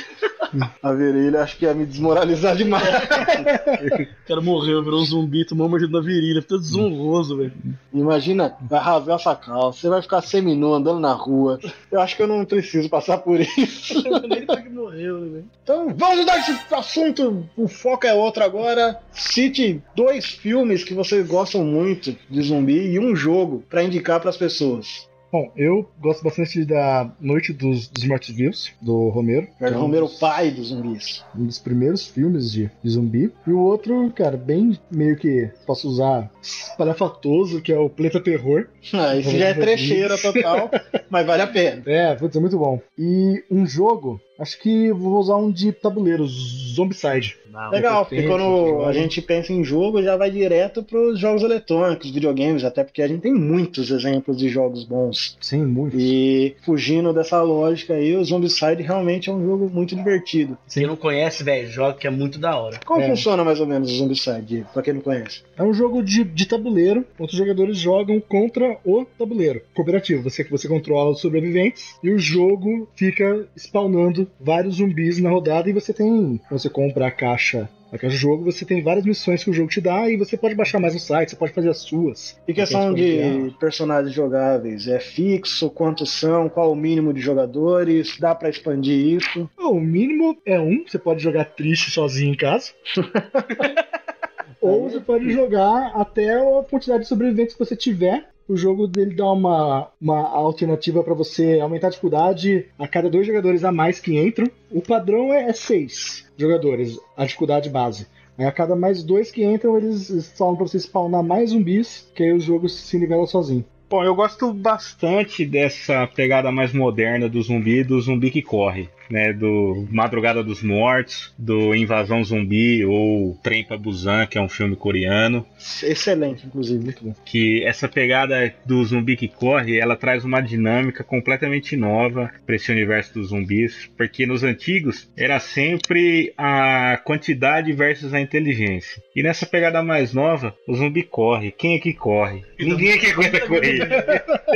A 0.82 0.94
virilha 0.94 1.42
acho 1.42 1.58
que 1.58 1.66
ia 1.66 1.74
me 1.74 1.86
desmoralizar 1.86 2.56
demais. 2.56 2.84
O 2.88 4.28
cara 4.28 4.42
morreu, 4.42 4.84
virou 4.84 5.02
um 5.02 5.06
zumbi, 5.06 5.46
tomou 5.46 5.66
uma 5.66 5.72
mordida 5.72 5.92
na 5.92 6.04
virilha. 6.04 6.42
Ficou 6.42 6.60
desonroso, 6.60 7.38
velho. 7.38 7.54
Imagina, 7.94 8.56
vai 8.62 8.80
rasgar 8.80 9.16
essa 9.16 9.36
calça, 9.36 9.80
você 9.80 9.90
vai 9.90 10.02
ficar 10.02 10.22
seminu 10.22 10.74
andando 10.74 11.00
na 11.00 11.14
rua. 11.14 11.60
Eu 11.92 12.00
acho 12.00 12.16
que 12.16 12.24
eu 12.24 12.28
não 12.28 12.46
preciso 12.46 12.90
passar 12.90 13.18
por 13.18 13.40
isso. 13.40 14.04
Nem 14.28 14.46
que 14.46 14.70
morreu, 14.70 15.20
né, 15.20 15.30
velho? 15.32 15.46
Então 15.64 15.94
vamos 15.98 16.20
mudar 16.20 16.38
esse 16.38 16.74
assunto. 16.74 17.46
O 17.58 17.68
foco 17.68 18.06
é 18.06 18.14
outro 18.14 18.44
agora. 18.44 19.00
Cite 19.12 19.82
dois 19.96 20.26
filmes 20.26 20.84
que 20.84 20.94
vocês 20.94 21.26
gostam 21.28 21.64
muito 21.64 22.16
de 22.30 22.42
zumbi 22.42 22.92
e 22.92 23.00
um 23.00 23.16
jogo 23.16 23.64
pra 23.70 23.84
indicar 23.84 24.20
pras 24.20 24.38
pessoas. 24.38 25.08
Bom, 25.34 25.52
eu 25.58 25.90
gosto 26.00 26.24
bastante 26.24 26.64
da 26.64 27.12
Noite 27.20 27.52
dos, 27.52 27.88
dos 27.88 28.06
Mortos-Vivos, 28.06 28.72
do 28.80 29.10
Romero. 29.10 29.48
é 29.60 29.72
um 29.72 29.82
Romero, 29.82 30.08
pai 30.08 30.52
dos 30.52 30.68
zumbis. 30.68 31.26
um 31.36 31.48
dos 31.48 31.58
primeiros 31.58 32.06
filmes 32.06 32.52
de, 32.52 32.70
de 32.84 32.90
zumbi. 32.92 33.34
E 33.48 33.50
o 33.50 33.58
outro, 33.58 34.12
cara, 34.12 34.38
bem 34.38 34.78
meio 34.92 35.18
que 35.18 35.50
posso 35.66 35.90
usar 35.90 36.30
espalhafatoso, 36.40 37.64
que 37.64 37.74
é 37.74 37.80
o 37.80 37.90
Planeta 37.90 38.22
Terror. 38.22 38.68
Ah, 38.94 39.18
esse 39.18 39.40
já 39.40 39.48
é 39.48 39.54
trecheira 39.54 40.18
total, 40.18 40.70
mas 41.10 41.26
vale 41.26 41.42
a 41.42 41.48
pena. 41.48 41.82
É, 41.86 42.14
putz, 42.14 42.36
é 42.36 42.40
muito 42.40 42.60
bom. 42.60 42.80
E 43.00 43.44
um 43.50 43.66
jogo, 43.66 44.22
acho 44.38 44.60
que 44.62 44.92
vou 44.92 45.18
usar 45.20 45.38
um 45.38 45.50
de 45.50 45.72
tabuleiro, 45.72 46.28
Zombicide. 46.28 47.38
Não. 47.54 47.70
Legal, 47.70 48.04
porque 48.06 48.24
quando 48.24 48.84
a 48.84 48.92
gente 48.92 49.22
pensa 49.22 49.54
em 49.54 49.64
jogo, 49.64 50.02
já 50.02 50.18
vai 50.18 50.32
direto 50.32 50.82
pros 50.82 51.20
jogos 51.20 51.44
eletrônicos, 51.44 52.10
videogames, 52.10 52.64
até 52.64 52.84
porque 52.84 53.02
a 53.04 53.08
gente 53.08 53.22
tem 53.22 53.34
muitos 53.34 53.92
exemplos 53.92 54.38
de 54.40 54.50
jogos 54.50 54.84
bons. 54.84 55.38
Sim, 55.40 55.64
muito. 55.66 55.96
E 56.00 56.56
fugindo 56.66 57.14
dessa 57.14 57.42
lógica 57.44 57.94
aí, 57.94 58.16
o 58.16 58.24
Zombicide 58.26 58.82
realmente 58.82 59.30
é 59.30 59.34
um 59.34 59.46
jogo 59.46 59.70
muito 59.70 59.96
divertido. 59.96 60.58
Quem 60.68 60.88
não 60.88 60.96
conhece, 60.96 61.44
velho, 61.44 61.68
joga 61.70 61.94
que 61.98 62.08
é 62.08 62.10
muito 62.10 62.40
da 62.40 62.58
hora. 62.58 62.80
Como 62.84 63.02
É. 63.02 63.08
funciona 63.08 63.44
mais 63.44 63.60
ou 63.60 63.68
menos 63.68 63.92
o 63.92 63.96
Zombicide, 63.98 64.66
pra 64.74 64.82
quem 64.82 64.96
não 64.96 65.02
conhece? 65.02 65.42
É 65.56 65.62
um 65.62 65.74
jogo 65.74 66.02
de, 66.02 66.24
de 66.24 66.48
tabuleiro, 66.48 67.06
onde 67.20 67.34
os 67.34 67.38
jogadores 67.38 67.78
jogam 67.78 68.20
contra 68.20 68.78
o 68.84 69.06
tabuleiro. 69.06 69.62
Cooperativo, 69.76 70.24
você, 70.24 70.44
você 70.44 70.68
controla 70.68 71.12
os 71.12 71.22
sobreviventes 71.22 71.98
e 72.04 72.10
o 72.10 72.18
jogo 72.18 72.88
fica 72.96 73.46
spawnando 73.56 74.28
vários 74.40 74.76
zumbis 74.78 75.20
na 75.22 75.30
rodada 75.30 75.70
e 75.70 75.74
você 75.74 75.94
tem. 75.94 76.42
Você 76.50 76.68
compra 76.68 77.08
a 77.08 77.12
caixa. 77.12 77.43
A 77.92 77.98
caixa 77.98 78.16
de 78.16 78.22
jogo, 78.22 78.44
você 78.44 78.66
tem 78.66 78.82
várias 78.82 79.06
missões 79.06 79.44
que 79.44 79.52
o 79.52 79.54
jogo 79.54 79.70
te 79.70 79.80
dá 79.80 80.10
e 80.10 80.18
você 80.18 80.36
pode 80.36 80.56
baixar 80.56 80.80
mais 80.80 80.96
no 80.96 81.00
site, 81.00 81.30
você 81.30 81.36
pode 81.36 81.54
fazer 81.54 81.70
as 81.70 81.78
suas. 81.78 82.36
E 82.48 82.54
questão 82.54 82.92
de 82.92 83.54
personagens 83.60 84.14
jogáveis, 84.16 84.88
é 84.88 85.00
fixo? 85.00 85.70
Quantos 85.70 86.10
são? 86.12 86.50
Qual 86.50 86.72
o 86.72 86.76
mínimo 86.76 87.14
de 87.14 87.22
jogadores? 87.22 88.18
Dá 88.20 88.34
pra 88.34 88.50
expandir 88.50 89.18
isso? 89.18 89.48
O 89.60 89.80
mínimo 89.80 90.36
é 90.44 90.60
um, 90.60 90.84
você 90.88 90.98
pode 90.98 91.22
jogar 91.22 91.46
triste 91.46 91.92
sozinho 91.92 92.34
em 92.34 92.38
casa. 92.38 92.72
Ou 94.60 94.90
você 94.90 95.00
pode 95.00 95.30
jogar 95.32 95.92
até 95.94 96.36
a 96.36 96.64
quantidade 96.64 97.04
de 97.04 97.10
sobreviventes 97.10 97.54
que 97.54 97.60
você 97.64 97.76
tiver. 97.76 98.33
O 98.48 98.58
jogo 98.58 98.88
dele 98.88 99.16
dá 99.16 99.32
uma, 99.32 99.90
uma 100.02 100.22
alternativa 100.30 101.04
para 101.04 101.14
você 101.14 101.60
aumentar 101.62 101.88
a 101.88 101.90
dificuldade 101.92 102.66
a 102.78 102.88
cada 102.88 103.10
dois 103.10 103.26
jogadores 103.26 103.64
a 103.64 103.72
mais 103.72 104.00
que 104.00 104.18
entram. 104.18 104.50
O 104.70 104.82
padrão 104.82 105.34
é, 105.34 105.44
é 105.50 105.54
seis 105.54 106.30
jogadores, 106.38 107.00
a 107.16 107.26
dificuldade 107.26 107.70
base. 107.70 108.08
Aí 108.38 108.46
a 108.46 108.52
cada 108.52 108.76
mais 108.76 109.04
dois 109.04 109.32
que 109.32 109.46
entram, 109.46 109.78
eles 109.78 110.34
falam 110.38 110.56
pra 110.56 110.68
você 110.68 110.78
spawnar 110.80 111.24
mais 111.24 111.52
zumbis, 111.52 112.12
que 112.14 112.24
aí 112.24 112.34
o 112.34 112.40
jogo 112.40 112.68
se 112.68 112.98
nivela 112.98 113.26
sozinho. 113.28 113.64
Bom, 113.90 114.04
eu 114.04 114.16
gosto 114.16 114.52
bastante 114.52 115.46
dessa 115.46 116.08
pegada 116.08 116.52
mais 116.52 116.74
moderna 116.74 117.30
do 117.30 117.40
zumbi, 117.42 117.84
do 117.84 118.02
zumbi 118.02 118.32
que 118.32 118.42
corre, 118.42 118.90
né? 119.10 119.34
Do 119.34 119.88
Madrugada 119.92 120.44
dos 120.44 120.64
Mortos, 120.64 121.34
do 121.38 121.76
Invasão 121.76 122.24
Zumbi 122.24 122.86
ou 122.86 123.38
Trem 123.44 123.64
pra 123.64 123.78
Busan, 123.78 124.26
que 124.26 124.38
é 124.38 124.42
um 124.42 124.50
filme 124.50 124.76
coreano. 124.76 125.46
Excelente, 125.84 126.46
inclusive, 126.46 126.84
muito 126.84 127.04
bom. 127.04 127.16
Que 127.26 127.64
essa 127.64 127.88
pegada 127.88 128.54
do 128.66 128.84
zumbi 128.84 129.16
que 129.16 129.28
corre, 129.28 129.80
ela 129.80 129.96
traz 129.96 130.26
uma 130.26 130.42
dinâmica 130.42 131.04
completamente 131.04 131.76
nova 131.76 132.32
para 132.46 132.56
esse 132.56 132.72
universo 132.72 133.14
dos 133.14 133.30
zumbis, 133.30 133.90
porque 133.98 134.26
nos 134.26 134.44
antigos 134.44 135.10
era 135.16 135.40
sempre 135.40 136.34
a 136.38 137.00
quantidade 137.04 137.72
versus 137.74 138.14
a 138.14 138.20
inteligência. 138.20 139.02
E 139.16 139.24
nessa 139.24 139.46
pegada 139.46 139.82
mais 139.84 140.14
nova, 140.14 140.56
o 140.68 140.76
zumbi 140.76 141.04
corre. 141.04 141.52
Quem 141.52 141.76
é 141.76 141.80
que 141.80 141.94
corre? 141.94 142.44
Ninguém 142.60 142.92
é 142.92 142.98
que 142.98 143.08
aguenta 143.08 143.40
correr. 143.42 143.80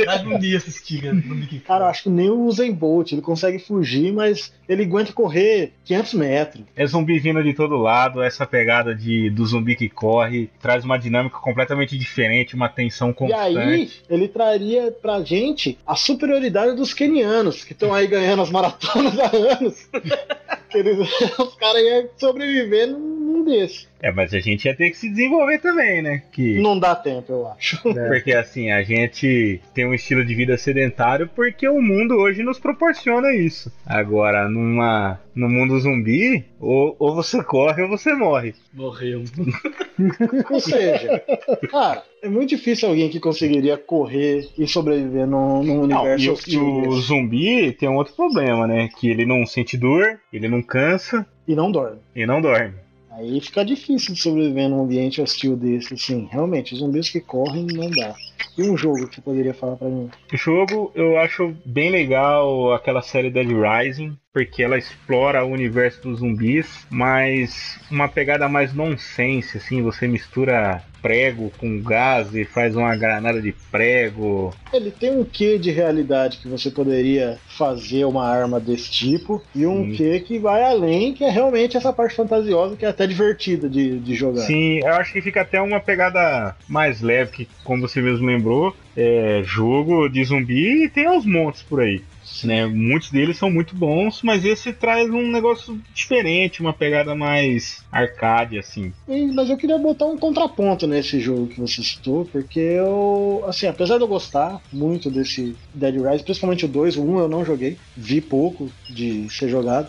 Dá 0.04 0.22
um 0.22 0.38
dia 0.38 0.56
assistir, 0.58 1.02
cara. 1.02 1.14
Mickey. 1.14 1.60
Cara, 1.60 1.84
eu 1.84 1.88
acho 1.88 2.04
que 2.04 2.10
nem 2.10 2.28
o 2.28 2.44
Usain 2.44 2.72
Bolt, 2.72 3.12
ele 3.12 3.22
consegue 3.22 3.58
fugir, 3.58 4.12
mas 4.12 4.37
ele 4.68 4.82
aguenta 4.84 5.12
correr 5.12 5.72
500 5.84 6.14
metros. 6.14 6.64
É 6.76 6.86
zumbi 6.86 7.18
vindo 7.18 7.42
de 7.42 7.54
todo 7.54 7.76
lado, 7.76 8.22
essa 8.22 8.46
pegada 8.46 8.94
de, 8.94 9.30
do 9.30 9.44
zumbi 9.46 9.74
que 9.76 9.88
corre 9.88 10.50
traz 10.60 10.84
uma 10.84 10.98
dinâmica 10.98 11.38
completamente 11.38 11.96
diferente, 11.96 12.54
uma 12.54 12.68
tensão 12.68 13.10
E 13.10 13.14
constante. 13.14 13.58
aí, 13.58 13.90
ele 14.10 14.28
traria 14.28 14.90
pra 14.92 15.22
gente 15.22 15.78
a 15.86 15.96
superioridade 15.96 16.76
dos 16.76 16.92
kenianos, 16.92 17.64
que 17.64 17.72
estão 17.72 17.94
aí 17.94 18.06
ganhando 18.06 18.42
as 18.42 18.50
maratonas 18.50 19.18
há 19.18 19.30
anos. 19.34 19.88
Eles, 20.74 20.98
os 21.38 21.54
caras 21.56 21.82
iam 21.82 22.08
sobreviver 22.18 22.88
num 22.88 23.17
num 23.28 23.44
desse. 23.44 23.86
É, 24.00 24.12
mas 24.12 24.32
a 24.32 24.38
gente 24.38 24.64
ia 24.66 24.74
ter 24.74 24.90
que 24.90 24.96
se 24.96 25.08
desenvolver 25.08 25.58
também, 25.58 26.00
né? 26.00 26.22
Que, 26.32 26.60
Não 26.60 26.78
dá 26.78 26.94
tempo, 26.94 27.32
eu 27.32 27.48
acho. 27.48 27.80
Porque 28.08 28.32
assim, 28.32 28.70
a 28.70 28.82
gente 28.82 29.60
tem 29.74 29.86
um 29.86 29.94
estilo 29.94 30.24
de 30.24 30.34
vida 30.34 30.56
sedentário 30.56 31.28
porque 31.34 31.68
o 31.68 31.80
mundo 31.82 32.14
hoje 32.14 32.42
nos 32.42 32.58
proporciona 32.58 33.34
isso. 33.34 33.72
Agora, 33.84 34.48
numa, 34.48 35.20
no 35.34 35.48
mundo 35.48 35.78
zumbi, 35.80 36.44
ou, 36.60 36.94
ou 36.98 37.14
você 37.14 37.42
corre 37.42 37.82
ou 37.82 37.88
você 37.88 38.14
morre. 38.14 38.54
Morreu. 38.72 39.24
Ou 40.50 40.60
seja, 40.60 41.20
cara, 41.68 42.04
é 42.22 42.28
muito 42.28 42.50
difícil 42.50 42.88
alguém 42.88 43.08
que 43.08 43.18
conseguiria 43.18 43.76
correr 43.76 44.48
e 44.56 44.66
sobreviver 44.66 45.26
num, 45.26 45.62
num 45.64 45.86
Não, 45.86 46.02
universo 46.04 46.48
e, 46.48 46.56
o, 46.56 46.84
e 46.84 46.88
o 46.88 46.92
zumbi 46.92 47.72
tem 47.72 47.88
um 47.88 47.96
outro 47.96 48.14
problema, 48.14 48.66
né? 48.66 48.88
Que 48.96 49.10
ele 49.10 49.26
não 49.26 49.44
sente 49.44 49.76
dor, 49.76 50.20
ele 50.32 50.48
não 50.48 50.62
cansa 50.62 51.26
e 51.48 51.54
não 51.56 51.72
dorme. 51.72 51.98
e 52.14 52.24
não 52.26 52.40
dorme. 52.40 52.74
Aí 53.18 53.40
fica 53.40 53.64
difícil 53.64 54.14
de 54.14 54.20
sobreviver 54.20 54.68
num 54.68 54.84
ambiente 54.84 55.20
hostil 55.20 55.56
desse, 55.56 55.92
assim. 55.92 56.28
Realmente, 56.30 56.72
os 56.72 56.78
zumbis 56.78 57.10
que 57.10 57.20
correm 57.20 57.66
não 57.66 57.90
dá. 57.90 58.14
E 58.56 58.62
um 58.62 58.76
jogo 58.76 59.08
que 59.08 59.16
você 59.16 59.20
poderia 59.20 59.52
falar 59.52 59.76
pra 59.76 59.88
mim? 59.88 60.08
O 60.32 60.36
jogo 60.36 60.92
eu 60.94 61.18
acho 61.18 61.52
bem 61.64 61.90
legal 61.90 62.72
aquela 62.72 63.02
série 63.02 63.30
Dead 63.30 63.48
Rising, 63.48 64.16
porque 64.32 64.62
ela 64.62 64.78
explora 64.78 65.44
o 65.44 65.50
universo 65.50 66.02
dos 66.02 66.20
zumbis, 66.20 66.86
mas 66.90 67.78
uma 67.90 68.08
pegada 68.08 68.48
mais 68.48 68.72
nonsense, 68.72 69.56
assim, 69.56 69.82
você 69.82 70.06
mistura 70.06 70.84
prego 71.00 71.52
com 71.58 71.80
gás 71.82 72.34
e 72.34 72.44
faz 72.44 72.76
uma 72.76 72.94
granada 72.96 73.40
de 73.40 73.54
prego. 73.70 74.54
Ele 74.72 74.90
tem 74.90 75.10
um 75.10 75.24
quê 75.24 75.58
de 75.58 75.70
realidade 75.70 76.38
que 76.38 76.48
você 76.48 76.70
poderia 76.70 77.38
fazer 77.46 78.04
uma 78.04 78.26
arma 78.26 78.60
desse 78.60 78.90
tipo, 78.90 79.42
e 79.54 79.66
um 79.66 79.84
Sim. 79.84 79.96
quê 79.96 80.20
que 80.20 80.38
vai 80.38 80.62
além, 80.62 81.12
que 81.12 81.24
é 81.24 81.30
realmente 81.30 81.76
essa 81.76 81.92
parte 81.92 82.14
fantasiosa, 82.14 82.76
que 82.76 82.84
é 82.84 82.88
até 82.88 83.06
divertida 83.06 83.68
de, 83.68 83.98
de 83.98 84.14
jogar. 84.14 84.42
Sim, 84.42 84.80
eu 84.80 84.94
acho 84.94 85.12
que 85.12 85.22
fica 85.22 85.42
até 85.42 85.60
uma 85.60 85.80
pegada 85.80 86.54
mais 86.68 87.00
leve, 87.00 87.32
que 87.32 87.48
como 87.64 87.86
você 87.86 88.00
mesmo 88.00 88.26
lembrou, 88.26 88.74
é 88.96 89.42
jogo 89.44 90.08
de 90.08 90.24
zumbi 90.24 90.84
e 90.84 90.88
tem 90.88 91.08
uns 91.08 91.24
montes 91.24 91.62
por 91.62 91.80
aí. 91.80 92.02
Né? 92.44 92.66
Muitos 92.66 93.10
deles 93.10 93.36
são 93.36 93.50
muito 93.50 93.74
bons, 93.74 94.22
mas 94.22 94.44
esse 94.44 94.72
traz 94.72 95.10
um 95.10 95.30
negócio 95.30 95.80
diferente, 95.94 96.60
uma 96.60 96.72
pegada 96.72 97.14
mais 97.14 97.84
arcade, 97.90 98.58
assim. 98.58 98.92
Mas 99.34 99.50
eu 99.50 99.56
queria 99.56 99.78
botar 99.78 100.06
um 100.06 100.18
contraponto 100.18 100.86
nesse 100.86 101.20
jogo 101.20 101.48
que 101.48 101.60
você 101.60 101.82
citou, 101.82 102.24
porque 102.24 102.60
eu, 102.60 103.42
assim, 103.46 103.66
apesar 103.66 103.96
de 103.96 104.04
eu 104.04 104.08
gostar 104.08 104.60
muito 104.72 105.10
desse 105.10 105.56
Dead 105.74 105.94
Rise, 105.94 106.24
principalmente 106.24 106.64
o 106.64 106.68
2, 106.68 106.96
o 106.96 107.02
1 107.02 107.18
eu 107.18 107.28
não 107.28 107.44
joguei, 107.44 107.76
vi 107.96 108.20
pouco 108.20 108.70
de 108.88 109.28
ser 109.30 109.48
jogado. 109.48 109.88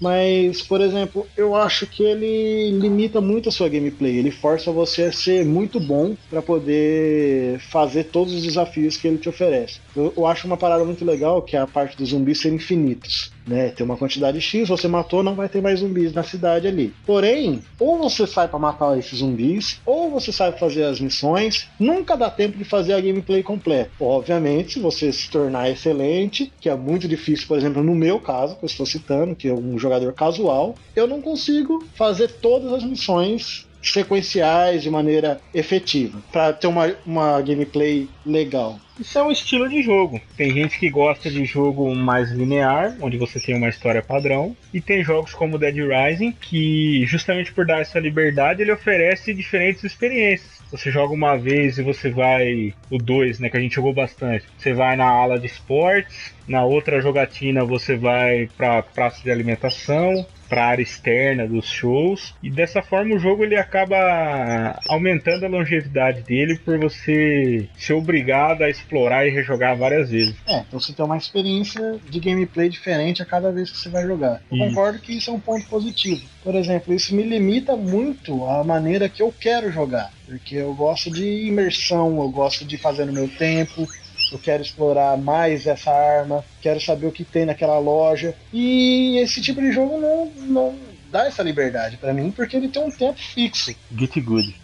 Mas, 0.00 0.62
por 0.62 0.80
exemplo, 0.80 1.30
eu 1.36 1.54
acho 1.54 1.86
que 1.86 2.02
ele 2.02 2.70
limita 2.78 3.20
muito 3.20 3.48
a 3.48 3.52
sua 3.52 3.68
gameplay. 3.68 4.16
Ele 4.18 4.30
força 4.30 4.70
você 4.70 5.04
a 5.04 5.12
ser 5.12 5.44
muito 5.44 5.80
bom 5.80 6.16
para 6.28 6.42
poder 6.42 7.58
fazer 7.60 8.04
todos 8.04 8.34
os 8.34 8.42
desafios 8.42 8.96
que 8.96 9.08
ele 9.08 9.18
te 9.18 9.28
oferece. 9.28 9.80
Eu, 9.94 10.12
eu 10.16 10.26
acho 10.26 10.46
uma 10.46 10.58
parada 10.58 10.84
muito 10.84 11.04
legal 11.04 11.42
que 11.42 11.56
é 11.56 11.60
a 11.60 11.66
parte 11.66 11.96
dos 11.96 12.10
zumbis 12.10 12.40
serem 12.40 12.56
infinitos. 12.56 13.35
Né? 13.46 13.68
Tem 13.70 13.84
uma 13.84 13.96
quantidade 13.96 14.40
X, 14.40 14.68
você 14.68 14.88
matou, 14.88 15.22
não 15.22 15.34
vai 15.34 15.48
ter 15.48 15.62
mais 15.62 15.80
zumbis 15.80 16.12
na 16.12 16.22
cidade 16.22 16.66
ali. 16.66 16.92
Porém, 17.06 17.62
ou 17.78 17.98
você 17.98 18.26
sai 18.26 18.48
para 18.48 18.58
matar 18.58 18.98
esses 18.98 19.18
zumbis, 19.18 19.80
ou 19.86 20.10
você 20.10 20.32
sabe 20.32 20.58
fazer 20.58 20.84
as 20.84 21.00
missões, 21.00 21.68
nunca 21.78 22.16
dá 22.16 22.30
tempo 22.30 22.58
de 22.58 22.64
fazer 22.64 22.94
a 22.94 23.00
gameplay 23.00 23.42
completa. 23.42 23.90
Obviamente, 24.00 24.74
se 24.74 24.80
você 24.80 25.12
se 25.12 25.30
tornar 25.30 25.70
excelente, 25.70 26.52
que 26.60 26.68
é 26.68 26.74
muito 26.76 27.06
difícil, 27.06 27.46
por 27.46 27.56
exemplo, 27.56 27.82
no 27.82 27.94
meu 27.94 28.20
caso, 28.20 28.56
que 28.56 28.64
eu 28.64 28.68
estou 28.68 28.86
citando, 28.86 29.36
que 29.36 29.48
é 29.48 29.54
um 29.54 29.78
jogador 29.78 30.12
casual, 30.12 30.74
eu 30.94 31.06
não 31.06 31.20
consigo 31.20 31.84
fazer 31.94 32.28
todas 32.28 32.72
as 32.72 32.84
missões 32.84 33.66
sequenciais 33.82 34.82
de 34.82 34.90
maneira 34.90 35.40
efetiva 35.54 36.20
para 36.32 36.52
ter 36.52 36.66
uma, 36.66 36.94
uma 37.04 37.40
gameplay 37.40 38.08
legal. 38.24 38.78
Isso 38.98 39.18
é 39.18 39.22
um 39.22 39.30
estilo 39.30 39.68
de 39.68 39.82
jogo. 39.82 40.20
Tem 40.36 40.50
gente 40.52 40.78
que 40.78 40.88
gosta 40.88 41.30
de 41.30 41.44
jogo 41.44 41.94
mais 41.94 42.30
linear, 42.30 42.96
onde 43.00 43.18
você 43.18 43.38
tem 43.38 43.54
uma 43.54 43.68
história 43.68 44.02
padrão, 44.02 44.56
e 44.72 44.80
tem 44.80 45.04
jogos 45.04 45.34
como 45.34 45.58
Dead 45.58 45.76
Rising 45.76 46.32
que, 46.32 47.04
justamente 47.06 47.52
por 47.52 47.66
dar 47.66 47.80
essa 47.80 48.00
liberdade, 48.00 48.62
ele 48.62 48.72
oferece 48.72 49.34
diferentes 49.34 49.84
experiências. 49.84 50.56
Você 50.70 50.90
joga 50.90 51.12
uma 51.12 51.36
vez 51.36 51.78
e 51.78 51.82
você 51.82 52.10
vai. 52.10 52.74
O 52.90 52.98
2, 52.98 53.38
né? 53.38 53.48
Que 53.48 53.56
a 53.56 53.60
gente 53.60 53.74
jogou 53.74 53.92
bastante. 53.92 54.46
Você 54.58 54.72
vai 54.72 54.96
na 54.96 55.06
ala 55.06 55.38
de 55.38 55.46
esportes. 55.46 56.34
Na 56.48 56.64
outra 56.64 57.00
jogatina 57.00 57.64
você 57.64 57.96
vai 57.96 58.48
pra 58.56 58.82
praça 58.82 59.22
de 59.22 59.30
alimentação 59.30 60.26
para 60.48 60.64
a 60.64 60.68
área 60.68 60.82
externa 60.82 61.46
dos 61.46 61.66
shows 61.66 62.34
e 62.42 62.50
dessa 62.50 62.82
forma 62.82 63.14
o 63.14 63.18
jogo 63.18 63.44
ele 63.44 63.56
acaba 63.56 64.78
aumentando 64.88 65.44
a 65.44 65.48
longevidade 65.48 66.22
dele 66.22 66.58
por 66.58 66.78
você 66.78 67.68
ser 67.76 67.92
obrigado 67.94 68.62
a 68.62 68.70
explorar 68.70 69.26
e 69.26 69.30
rejogar 69.30 69.76
várias 69.76 70.10
vezes. 70.10 70.34
É, 70.46 70.60
então 70.60 70.80
você 70.80 70.92
tem 70.92 71.04
uma 71.04 71.16
experiência 71.16 71.98
de 72.08 72.20
gameplay 72.20 72.68
diferente 72.68 73.22
a 73.22 73.26
cada 73.26 73.50
vez 73.50 73.70
que 73.70 73.78
você 73.78 73.88
vai 73.88 74.04
jogar. 74.06 74.42
Eu 74.50 74.56
Isso. 74.56 74.66
concordo 74.66 74.98
que 74.98 75.16
isso 75.16 75.30
é 75.30 75.32
um 75.32 75.40
ponto 75.40 75.66
positivo. 75.66 76.22
Por 76.42 76.54
exemplo, 76.54 76.94
isso 76.94 77.14
me 77.14 77.22
limita 77.22 77.76
muito 77.76 78.44
a 78.46 78.62
maneira 78.62 79.08
que 79.08 79.22
eu 79.22 79.34
quero 79.38 79.70
jogar, 79.72 80.12
porque 80.24 80.56
eu 80.56 80.74
gosto 80.74 81.10
de 81.10 81.46
imersão, 81.46 82.18
eu 82.20 82.28
gosto 82.30 82.64
de 82.64 82.76
fazer 82.78 83.04
no 83.04 83.12
meu 83.12 83.28
tempo, 83.28 83.86
eu 84.32 84.38
quero 84.38 84.62
explorar 84.62 85.16
mais 85.16 85.66
essa 85.66 85.90
arma, 85.90 86.44
quero 86.60 86.80
saber 86.80 87.06
o 87.06 87.12
que 87.12 87.24
tem 87.24 87.44
naquela 87.44 87.78
loja. 87.78 88.34
E 88.52 89.18
esse 89.18 89.40
tipo 89.40 89.60
de 89.60 89.72
jogo 89.72 90.00
não, 90.00 90.26
não 90.46 90.74
dá 91.10 91.26
essa 91.26 91.42
liberdade 91.42 91.96
pra 91.96 92.12
mim, 92.12 92.30
porque 92.30 92.56
ele 92.56 92.68
tem 92.68 92.82
um 92.82 92.90
tempo 92.90 93.18
fixo. 93.18 93.74
Get 93.96 94.16
good. 94.22 94.54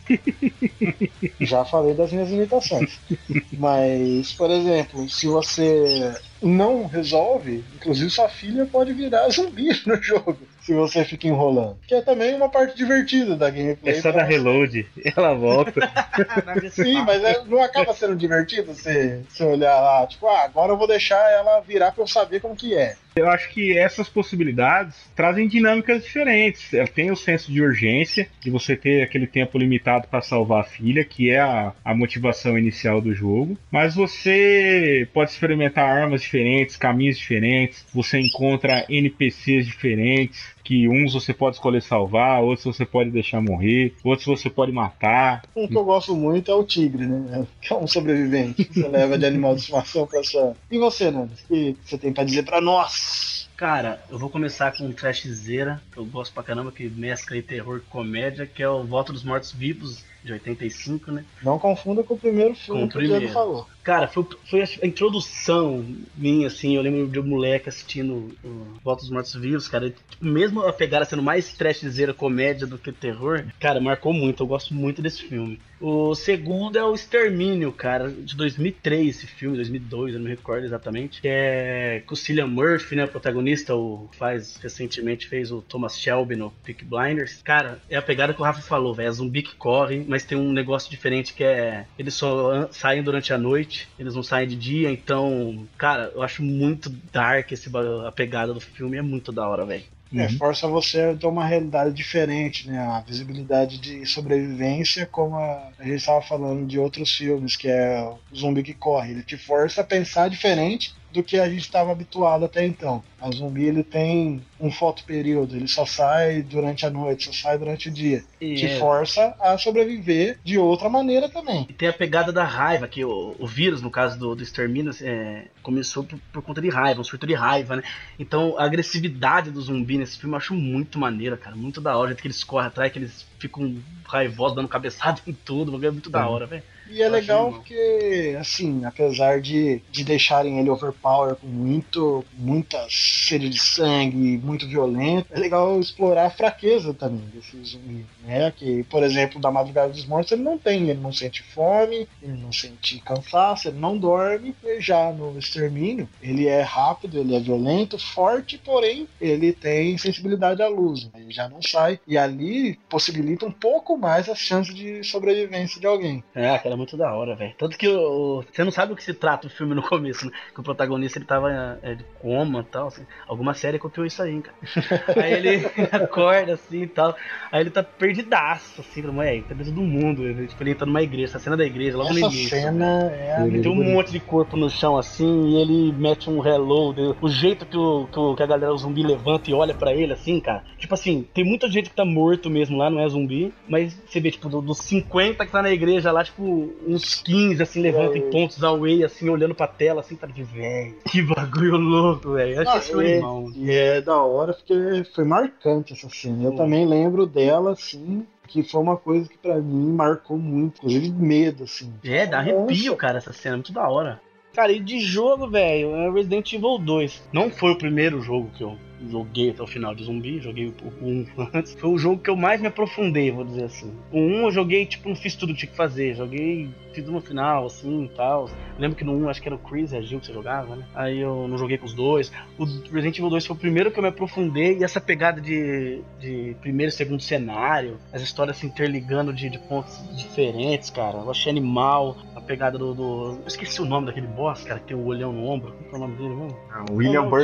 Já 1.40 1.64
falei 1.64 1.94
das 1.94 2.12
minhas 2.12 2.31
limitações. 2.31 2.98
Mas, 3.53 4.33
por 4.33 4.51
exemplo, 4.51 5.09
se 5.09 5.27
você 5.27 6.14
não 6.42 6.87
resolve, 6.87 7.64
inclusive 7.76 8.11
sua 8.11 8.28
filha 8.28 8.66
pode 8.66 8.92
virar 8.92 9.28
zumbi 9.28 9.68
no 9.87 10.02
jogo. 10.02 10.38
Se 10.62 10.72
você 10.74 11.05
fica 11.05 11.26
enrolando. 11.26 11.76
Que 11.88 11.96
é 11.96 12.02
também 12.02 12.35
uma 12.35 12.48
parte 12.48 12.76
divertida 12.76 13.35
da 13.37 13.50
gameplay. 13.50 13.94
É 13.94 14.00
só 14.00 14.12
dar 14.12 14.22
reload, 14.22 14.87
ela 15.16 15.35
volta. 15.35 15.81
Sim, 16.70 17.02
mas 17.02 17.22
é- 17.24 17.42
não 17.46 17.61
acaba 17.62 17.92
sendo 17.94 18.14
divertido 18.14 18.72
você, 18.72 19.22
você 19.28 19.42
olhar 19.44 19.81
lá, 19.81 20.07
tipo, 20.07 20.26
ah, 20.28 20.44
agora 20.44 20.72
eu 20.72 20.78
vou 20.78 20.87
deixar 20.87 21.18
ela 21.33 21.61
virar 21.61 21.90
pra 21.90 22.05
eu 22.05 22.07
saber 22.09 22.40
como 22.40 22.55
que 22.55 22.74
é. 22.76 22.94
Eu 23.14 23.28
acho 23.28 23.50
que 23.50 23.76
essas 23.76 24.09
possibilidades 24.09 24.96
trazem 25.14 25.46
dinâmicas 25.46 26.02
diferentes. 26.02 26.72
Ela 26.72 26.87
Tem 26.88 27.11
o 27.11 27.16
senso 27.16 27.52
de 27.52 27.61
urgência, 27.61 28.26
de 28.40 28.50
você 28.50 28.74
ter 28.74 29.02
aquele 29.02 29.26
tempo 29.26 29.59
limitado 29.59 30.09
para 30.09 30.22
salvar 30.22 30.62
a 30.62 30.64
filha, 30.64 31.05
que 31.05 31.31
é 31.31 31.40
a, 31.40 31.72
a 31.85 31.94
motivação 31.94 32.57
inicial 32.57 33.00
do 33.02 33.12
jogo. 33.12 33.59
Mas 33.70 33.94
você 33.94 35.07
pode 35.12 35.31
experimentar 35.31 35.85
armas 35.85 36.24
diferentes, 36.33 36.77
caminhos 36.77 37.18
diferentes, 37.18 37.85
você 37.95 38.18
encontra 38.18 38.87
NPCs 38.88 39.66
diferentes. 39.66 40.53
Que 40.64 40.88
uns 40.88 41.12
você 41.12 41.35
pode 41.35 41.57
escolher 41.57 41.83
salvar, 41.83 42.40
outros 42.40 42.64
você 42.77 42.87
pode 42.87 43.11
deixar 43.11 43.40
morrer, 43.42 43.95
outros 44.05 44.27
você 44.27 44.49
pode 44.49 44.71
matar. 44.71 45.42
Um 45.57 45.66
que 45.66 45.77
eu 45.77 45.85
gosto 45.85 46.14
muito 46.14 46.53
é 46.53 46.55
o 46.55 46.62
tigre, 46.62 47.05
né? 47.05 47.45
Que 47.61 47.73
é 47.73 47.77
um 47.77 47.87
sobrevivente. 47.88 48.64
que 48.64 48.75
Você 48.81 48.87
leva 48.88 49.18
de 49.18 49.27
animal 49.27 49.55
de 49.57 49.62
estimação 49.62 50.07
pra 50.07 50.23
sua. 50.23 50.55
E 50.71 50.79
você, 50.79 51.11
Nandes? 51.11 51.40
O 51.40 51.47
que 51.49 51.77
você 51.85 51.99
tem 51.99 52.12
pra 52.12 52.23
dizer 52.23 52.45
pra 52.45 52.61
nós? 52.61 53.51
Cara, 53.57 54.01
eu 54.09 54.18
vou 54.18 54.31
começar 54.31 54.71
com 54.73 54.85
um 54.85 54.92
trashzeira, 54.92 55.83
que 55.92 55.99
eu 55.99 56.05
gosto 56.05 56.33
pra 56.33 56.45
caramba, 56.45 56.71
que 56.71 56.88
mescla 56.88 57.37
aí 57.37 57.42
terror 57.42 57.81
com 57.88 57.99
comédia, 57.99 58.47
que 58.47 58.62
é 58.62 58.68
o 58.68 58.85
Voto 58.85 59.12
dos 59.12 59.25
Mortos 59.25 59.51
Vivos, 59.53 60.05
de 60.25 60.33
85, 60.33 61.11
né? 61.11 61.25
Não 61.42 61.59
confunda 61.59 62.05
com 62.05 62.14
o 62.14 62.18
primeiro 62.18 62.55
filme 62.55 62.83
Com 62.83 62.87
o 62.87 62.88
que 62.88 62.97
o 62.99 63.01
Diego 63.01 63.14
primeiro. 63.14 63.35
falou. 63.35 63.66
Cara, 63.83 64.07
foi, 64.07 64.27
foi 64.49 64.62
a 64.62 64.87
introdução 64.87 65.85
minha, 66.16 66.47
assim. 66.47 66.77
Eu 66.77 66.83
lembro 66.83 67.09
de 67.09 67.18
um 67.18 67.25
moleque 67.25 67.68
assistindo 67.68 68.35
o 68.45 68.79
Volta 68.83 69.03
dos 69.03 69.11
Mortos 69.11 69.35
Vivos, 69.35 69.68
cara. 69.68 69.90
tipo, 69.90 70.25
mesmo 70.25 70.61
a 70.62 70.73
pegada 70.73 71.05
sendo 71.05 71.23
mais 71.23 71.53
trashzeira 71.53 72.14
comédia 72.14 72.66
do 72.66 72.79
que 72.79 72.92
terror, 72.92 73.45
cara, 73.59 73.81
marcou 73.81 74.12
muito. 74.12 74.42
Eu 74.42 74.47
gosto 74.47 74.73
muito 74.75 75.03
desse 75.03 75.23
filme. 75.23 75.61
O 75.83 76.14
segundo 76.14 76.79
é 76.79 76.85
o 76.85 76.95
Extermínio, 76.95 77.73
cara, 77.73 78.09
de 78.09 78.37
2003, 78.37 79.09
esse 79.09 79.27
filme, 79.27 79.57
2002, 79.57 80.12
eu 80.12 80.21
não 80.21 80.27
me 80.27 80.31
recordo 80.31 80.64
exatamente. 80.64 81.21
Que 81.21 81.27
é 81.27 82.03
com 82.07 82.14
o 82.14 82.16
Cillian 82.16 82.47
Murphy, 82.47 82.95
né, 82.95 83.05
o 83.05 83.09
protagonista, 83.09 83.75
o 83.75 84.09
faz 84.16 84.57
recentemente 84.62 85.27
fez 85.27 85.51
o 85.51 85.61
Thomas 85.61 85.99
Shelby 85.99 86.37
no 86.37 86.53
Peak 86.64 86.85
Blinders. 86.85 87.42
Cara, 87.42 87.81
é 87.90 87.97
a 87.97 88.03
pegada 88.03 88.33
que 88.33 88.40
o 88.40 88.45
Rafa 88.45 88.62
falou, 88.62 88.95
velho, 88.95 89.09
é 89.09 89.12
zumbi 89.12 89.42
que 89.42 89.57
corre, 89.57 90.05
mas 90.07 90.25
tem 90.25 90.38
um 90.38 90.53
negócio 90.53 90.88
diferente 90.88 91.35
que 91.35 91.42
é 91.42 91.85
eles 91.99 92.14
só 92.14 92.68
saem 92.71 93.03
durante 93.03 93.33
a 93.33 93.38
noite, 93.38 93.71
eles 93.98 94.14
não 94.14 94.22
saem 94.22 94.48
de 94.48 94.56
dia, 94.56 94.90
então, 94.90 95.68
cara, 95.78 96.11
eu 96.14 96.22
acho 96.22 96.42
muito 96.42 96.90
dark 97.12 97.50
esse 97.52 97.70
a 98.06 98.12
pegada 98.12 98.52
do 98.52 98.61
filme, 98.61 98.96
é 98.96 99.02
muito 99.02 99.32
da 99.32 99.48
hora, 99.48 99.64
velho. 99.66 99.85
É, 100.14 100.28
Uhum. 100.28 100.28
força 100.28 100.68
você 100.68 101.00
a 101.00 101.16
ter 101.16 101.26
uma 101.26 101.46
realidade 101.46 101.94
diferente, 101.94 102.68
né? 102.68 102.78
A 102.78 103.00
visibilidade 103.00 103.78
de 103.78 104.04
sobrevivência, 104.04 105.06
como 105.06 105.37
a, 105.37 105.72
a 105.78 105.85
gente 105.85 105.94
estava 105.96 106.20
falando 106.20 106.66
de 106.66 106.78
outros 106.78 107.14
filmes, 107.14 107.56
que 107.56 107.66
é 107.68 108.02
o 108.02 108.20
zumbi 108.35 108.62
que 108.62 108.74
corre. 108.74 109.12
Ele 109.12 109.22
te 109.22 109.38
força 109.38 109.80
a 109.80 109.85
pensar 109.85 110.28
diferente 110.28 110.94
do 111.12 111.22
que 111.22 111.38
a 111.38 111.48
gente 111.48 111.61
estava 111.61 111.92
habituado 111.92 112.44
até 112.44 112.64
então. 112.66 113.03
A 113.20 113.31
zumbi 113.31 113.64
ele 113.64 113.85
tem 113.85 114.42
um 114.59 114.70
fotoperíodo, 114.70 115.55
ele 115.57 115.68
só 115.68 115.87
sai 115.87 116.42
durante 116.42 116.85
a 116.85 116.90
noite, 116.90 117.27
só 117.27 117.33
sai 117.33 117.59
durante 117.59 117.88
o 117.88 117.92
dia. 117.92 118.25
E 118.40 118.55
Te 118.57 118.66
é- 118.66 118.79
força 118.79 119.35
a 119.40 119.57
sobreviver 119.57 120.38
de 120.42 120.59
outra 120.59 120.88
maneira 120.88 121.29
também. 121.29 121.66
E 121.68 121.72
tem 121.72 121.88
a 121.88 121.92
pegada 121.92 122.33
da 122.33 122.44
raiva, 122.44 122.88
que 122.88 123.05
o, 123.05 123.37
o 123.38 123.46
vírus, 123.46 123.81
no 123.81 123.90
caso 123.90 124.18
do, 124.18 124.35
do 124.35 124.42
extermínio, 124.42 124.92
é, 125.03 125.44
começou 125.62 126.03
por, 126.03 126.18
por 126.33 126.42
conta 126.42 126.61
de 126.61 126.68
raiva, 126.68 127.01
um 127.01 127.05
surto 127.05 127.27
de 127.27 127.35
raiva, 127.35 127.77
né? 127.77 127.83
Então 128.18 128.57
a 128.59 128.64
agressividade 128.64 129.51
do 129.51 129.61
zumbi 129.61 129.98
nesse 129.98 130.18
filme 130.18 130.35
eu 130.35 130.38
acho 130.38 130.55
muito 130.55 130.98
maneira, 130.98 131.37
cara. 131.37 131.55
Muito 131.55 131.81
da 131.81 131.96
hora. 131.96 132.14
Que 132.14 132.27
eles 132.27 132.42
correm 132.42 132.68
atrás, 132.68 132.92
que 132.92 132.98
eles 132.98 133.27
ficam 133.42 133.76
raivosos, 134.07 134.57
dando 134.57 134.68
cabeçada 134.68 135.20
em 135.26 135.33
tudo. 135.33 135.85
É 135.85 135.90
muito 135.90 136.11
da 136.11 136.28
hora, 136.28 136.46
velho. 136.46 136.62
E 136.92 137.00
é 137.00 137.07
Eu 137.07 137.11
legal 137.11 137.50
porque, 137.50 138.37
assim, 138.38 138.85
apesar 138.85 139.40
de, 139.40 139.81
de 139.90 140.05
deixarem 140.05 140.59
ele 140.59 140.68
overpower 140.68 141.37
com 141.37 141.46
muito, 141.46 142.22
muita 142.37 142.87
sede 142.90 143.48
de 143.48 143.59
sangue, 143.59 144.37
muito 144.37 144.68
violento, 144.68 145.26
é 145.31 145.38
legal 145.38 145.81
explorar 145.81 146.26
a 146.26 146.31
fraqueza 146.31 146.92
também 146.92 147.24
desse 147.33 147.57
zumbi, 147.64 148.05
né? 148.24 148.50
Que, 148.50 148.83
por 148.85 149.02
exemplo, 149.02 149.40
da 149.40 149.50
Madrugada 149.50 149.90
dos 149.90 150.05
Mortos 150.05 150.33
ele 150.33 150.42
não 150.42 150.59
tem, 150.59 150.90
ele 150.90 151.00
não 151.00 151.12
sente 151.12 151.42
fome, 151.42 152.07
ele 152.20 152.37
não 152.37 152.52
sente 152.52 152.98
cansaço, 153.00 153.68
ele 153.68 153.78
não 153.78 153.96
dorme. 153.96 154.55
E 154.62 154.78
já 154.78 155.11
no 155.12 155.38
Extermínio, 155.38 156.07
ele 156.20 156.46
é 156.46 156.61
rápido, 156.61 157.18
ele 157.18 157.35
é 157.35 157.40
violento, 157.40 157.98
forte, 157.98 158.59
porém 158.59 159.09
ele 159.18 159.52
tem 159.52 159.96
sensibilidade 159.96 160.61
à 160.61 160.68
luz, 160.68 161.05
né? 161.05 161.22
ele 161.22 161.33
já 161.33 161.48
não 161.48 161.62
sai. 161.62 161.98
E 162.07 162.18
ali 162.18 162.78
possibilita 162.90 163.32
um 163.45 163.51
pouco 163.53 163.97
mais 163.97 164.29
as 164.29 164.38
chances 164.38 164.75
de 164.75 165.03
sobrevivência 165.05 165.81
de 165.81 165.87
alguém. 165.87 166.23
É, 166.35 166.57
cara, 166.59 166.75
é 166.75 166.77
muito 166.77 166.97
da 166.97 167.12
hora, 167.14 167.35
velho. 167.35 167.55
Tanto 167.59 167.77
que 167.79 167.88
o, 167.88 168.42
você 168.53 168.64
não 168.64 168.71
sabe 168.71 168.92
o 168.92 168.97
que 168.97 169.03
se 169.05 169.14
trata 169.14 169.47
o 169.47 169.51
filme 169.51 169.75
no 169.75 169.83
começo, 169.83 170.27
né? 170.27 170.33
Que 170.55 170.61
o 170.61 170.64
protagonista 170.64 171.18
ele 171.18 171.27
tava 171.27 171.79
é, 171.83 171.95
de 171.95 172.05
coma 172.21 172.61
e 172.61 172.64
tal. 172.73 172.88
Assim. 172.88 173.07
Alguma 173.27 173.55
série 173.55 173.79
copiou 173.79 174.07
isso 174.07 174.23
aí, 174.23 174.33
hein, 174.35 174.42
cara. 174.42 174.57
aí 175.25 175.33
ele 175.33 175.66
acorda 175.92 176.55
assim 176.55 176.83
e 176.83 176.87
tal. 176.88 177.14
Aí 177.51 177.61
ele 177.61 177.71
tá 177.71 177.83
perdidaço, 177.83 178.81
assim, 178.81 179.03
falando, 179.03 179.18
ué, 179.18 179.40
tá 179.49 179.55
dentro 179.55 179.73
do 179.73 179.83
mundo. 179.83 180.25
Ele, 180.27 180.47
tipo, 180.47 180.62
ele 180.62 180.71
entra 180.73 180.87
numa 180.87 181.03
igreja, 181.03 181.25
essa 181.33 181.38
cena 181.38 181.57
da 181.57 181.64
igreja, 181.64 181.97
logo 181.97 182.11
no 182.12 182.18
Essa 182.18 182.27
início. 182.27 182.49
cena 182.61 183.11
é 183.12 183.37
a 183.37 183.47
Ele 183.47 183.61
tem 183.61 183.71
um 183.71 183.83
monte 183.92 184.11
de 184.12 184.21
corpo 184.21 184.57
no 184.57 184.68
chão 184.71 184.97
assim, 184.97 185.49
e 185.51 185.57
ele 185.61 185.92
mete 185.92 186.29
um 186.31 186.40
reload. 186.40 187.01
O 187.21 187.29
jeito 187.29 187.64
que, 187.66 187.77
o, 187.77 188.07
que, 188.11 188.18
o- 188.18 188.35
que 188.35 188.42
a 188.42 188.47
galera 188.47 188.73
o 188.73 188.79
zumbi 188.79 189.03
levanta 189.03 189.51
e 189.51 189.55
olha 189.55 189.75
pra 189.75 189.92
ele, 189.95 190.12
assim, 190.12 190.40
cara. 190.40 190.62
Tipo 190.79 190.95
assim, 190.95 191.27
tem 191.35 191.45
muita 191.45 191.68
gente 191.71 191.90
que 191.90 191.97
tá 191.97 192.05
morto 192.05 192.51
mesmo 192.51 192.77
lá, 192.77 192.90
não 192.90 193.01
é 193.01 193.09
zumbi. 193.09 193.21
Mas 193.68 193.94
você 194.06 194.20
vê, 194.20 194.30
tipo, 194.30 194.48
do- 194.48 194.61
dos 194.61 194.78
50 194.78 195.44
que 195.46 195.52
tá 195.52 195.62
na 195.62 195.70
igreja 195.70 196.11
lá, 196.12 196.22
tipo, 196.24 196.72
uns 196.87 197.14
15, 197.22 197.62
assim, 197.62 197.80
levantam 197.80 198.16
em 198.16 198.30
pontos 198.30 198.62
away, 198.62 199.04
assim, 199.04 199.28
olhando 199.28 199.54
pra 199.54 199.66
tela, 199.66 200.00
assim, 200.00 200.16
tá 200.16 200.26
de 200.26 200.42
velho. 200.42 200.94
Que 201.11 201.22
bagulho 201.22 201.76
louco, 201.76 202.32
velho. 202.32 202.58
Ah, 202.61 202.72
achei 202.74 202.80
isso 202.90 203.00
é, 203.00 203.12
animal. 203.14 203.48
e 203.54 203.70
é 203.70 204.00
da 204.00 204.16
hora 204.22 204.52
porque 204.54 205.04
foi 205.14 205.24
marcante 205.24 205.92
essa 205.92 206.08
cena. 206.08 206.44
Eu 206.44 206.56
também 206.56 206.87
lembro 206.87 207.26
dela, 207.26 207.72
assim, 207.72 208.26
que 208.48 208.62
foi 208.62 208.80
uma 208.80 208.96
coisa 208.96 209.28
que 209.28 209.38
pra 209.38 209.56
mim 209.56 209.92
marcou 209.92 210.37
muito, 210.37 210.78
inclusive 210.78 211.11
medo, 211.11 211.64
assim. 211.64 211.92
É, 212.04 212.26
dá 212.26 212.38
arrepio, 212.38 212.66
Nossa. 212.87 212.96
cara, 212.96 213.18
essa 213.18 213.32
cena, 213.32 213.56
muito 213.56 213.72
da 213.72 213.88
hora. 213.88 214.20
Cara, 214.54 214.70
e 214.70 214.78
de 214.80 215.00
jogo, 215.00 215.48
velho, 215.48 215.94
é 215.94 216.11
Resident 216.11 216.52
Evil 216.52 216.76
2. 216.76 217.22
Não 217.32 217.48
foi 217.50 217.70
o 217.72 217.78
primeiro 217.78 218.20
jogo 218.20 218.50
que 218.54 218.62
eu 218.62 218.76
joguei 219.11 219.51
até 219.51 219.62
o 219.62 219.67
final 219.67 219.95
de 219.95 220.05
zumbi, 220.05 220.41
joguei 220.41 220.69
o 220.69 221.05
1 221.07 221.27
antes. 221.55 221.75
Foi 221.75 221.91
o 221.91 221.99
jogo 221.99 222.23
que 222.23 222.31
eu 222.31 222.37
mais 222.37 222.61
me 222.61 222.67
aprofundei, 222.69 223.31
vou 223.31 223.45
dizer 223.45 223.65
assim. 223.65 223.93
O 224.11 224.19
1 224.19 224.45
eu 224.45 224.51
joguei, 224.51 224.87
tipo, 224.87 225.09
não 225.09 225.17
fiz 225.17 225.35
tudo 225.35 225.53
que 225.53 225.61
tinha 225.61 225.71
que 225.71 225.77
fazer. 225.77 226.15
Joguei, 226.15 226.71
fiz 226.93 227.05
no 227.07 227.21
final, 227.21 227.67
assim 227.67 228.05
e 228.05 228.09
tal. 228.09 228.49
Lembro 228.79 228.97
que 228.97 229.05
no 229.05 229.12
1 229.17 229.29
acho 229.29 229.41
que 229.43 229.49
era 229.49 229.55
o 229.55 229.59
Chris 229.59 229.93
e 229.93 229.97
a 229.97 230.01
Gil 230.03 230.21
que 230.21 230.27
você 230.27 230.33
jogava, 230.33 230.77
né? 230.77 230.85
Aí 230.95 231.19
eu 231.19 231.47
não 231.49 231.59
joguei 231.59 231.79
com 231.79 231.87
os 231.87 231.95
dois. 231.95 232.33
O 232.59 232.65
Resident 232.65 233.19
Evil 233.19 233.31
2 233.31 233.47
foi 233.47 233.57
o 233.57 233.59
primeiro 233.59 233.91
que 233.91 233.99
eu 233.99 234.03
me 234.03 234.09
aprofundei. 234.09 234.79
E 234.79 234.85
essa 234.85 235.01
pegada 235.01 235.41
de, 235.41 236.01
de 236.21 236.57
primeiro 236.61 236.91
e 236.91 236.93
segundo 236.93 237.21
cenário, 237.23 237.99
as 238.12 238.23
histórias 238.23 238.57
se 238.57 238.67
interligando 238.67 239.33
de, 239.33 239.49
de 239.49 239.59
pontos 239.59 239.99
diferentes, 240.17 240.91
cara. 240.91 241.19
Eu 241.19 241.31
achei 241.31 241.51
animal. 241.51 242.17
A 242.35 242.41
pegada 242.41 242.77
do, 242.79 242.95
do. 242.95 243.38
Eu 243.41 243.47
esqueci 243.47 243.81
o 243.81 243.85
nome 243.85 244.07
daquele 244.07 244.27
boss, 244.27 244.65
cara, 244.65 244.81
que 244.81 244.87
tem 244.87 244.97
o 244.97 245.05
olhão 245.05 245.33
no 245.33 245.47
ombro. 245.47 245.73
Qual 245.91 246.03
é 246.03 246.05
o 246.05 246.09
nome 246.09 246.17
dele 246.17 246.35
mesmo? 246.35 246.59
Ah, 246.71 246.85
William 246.91 247.29
do 247.29 247.37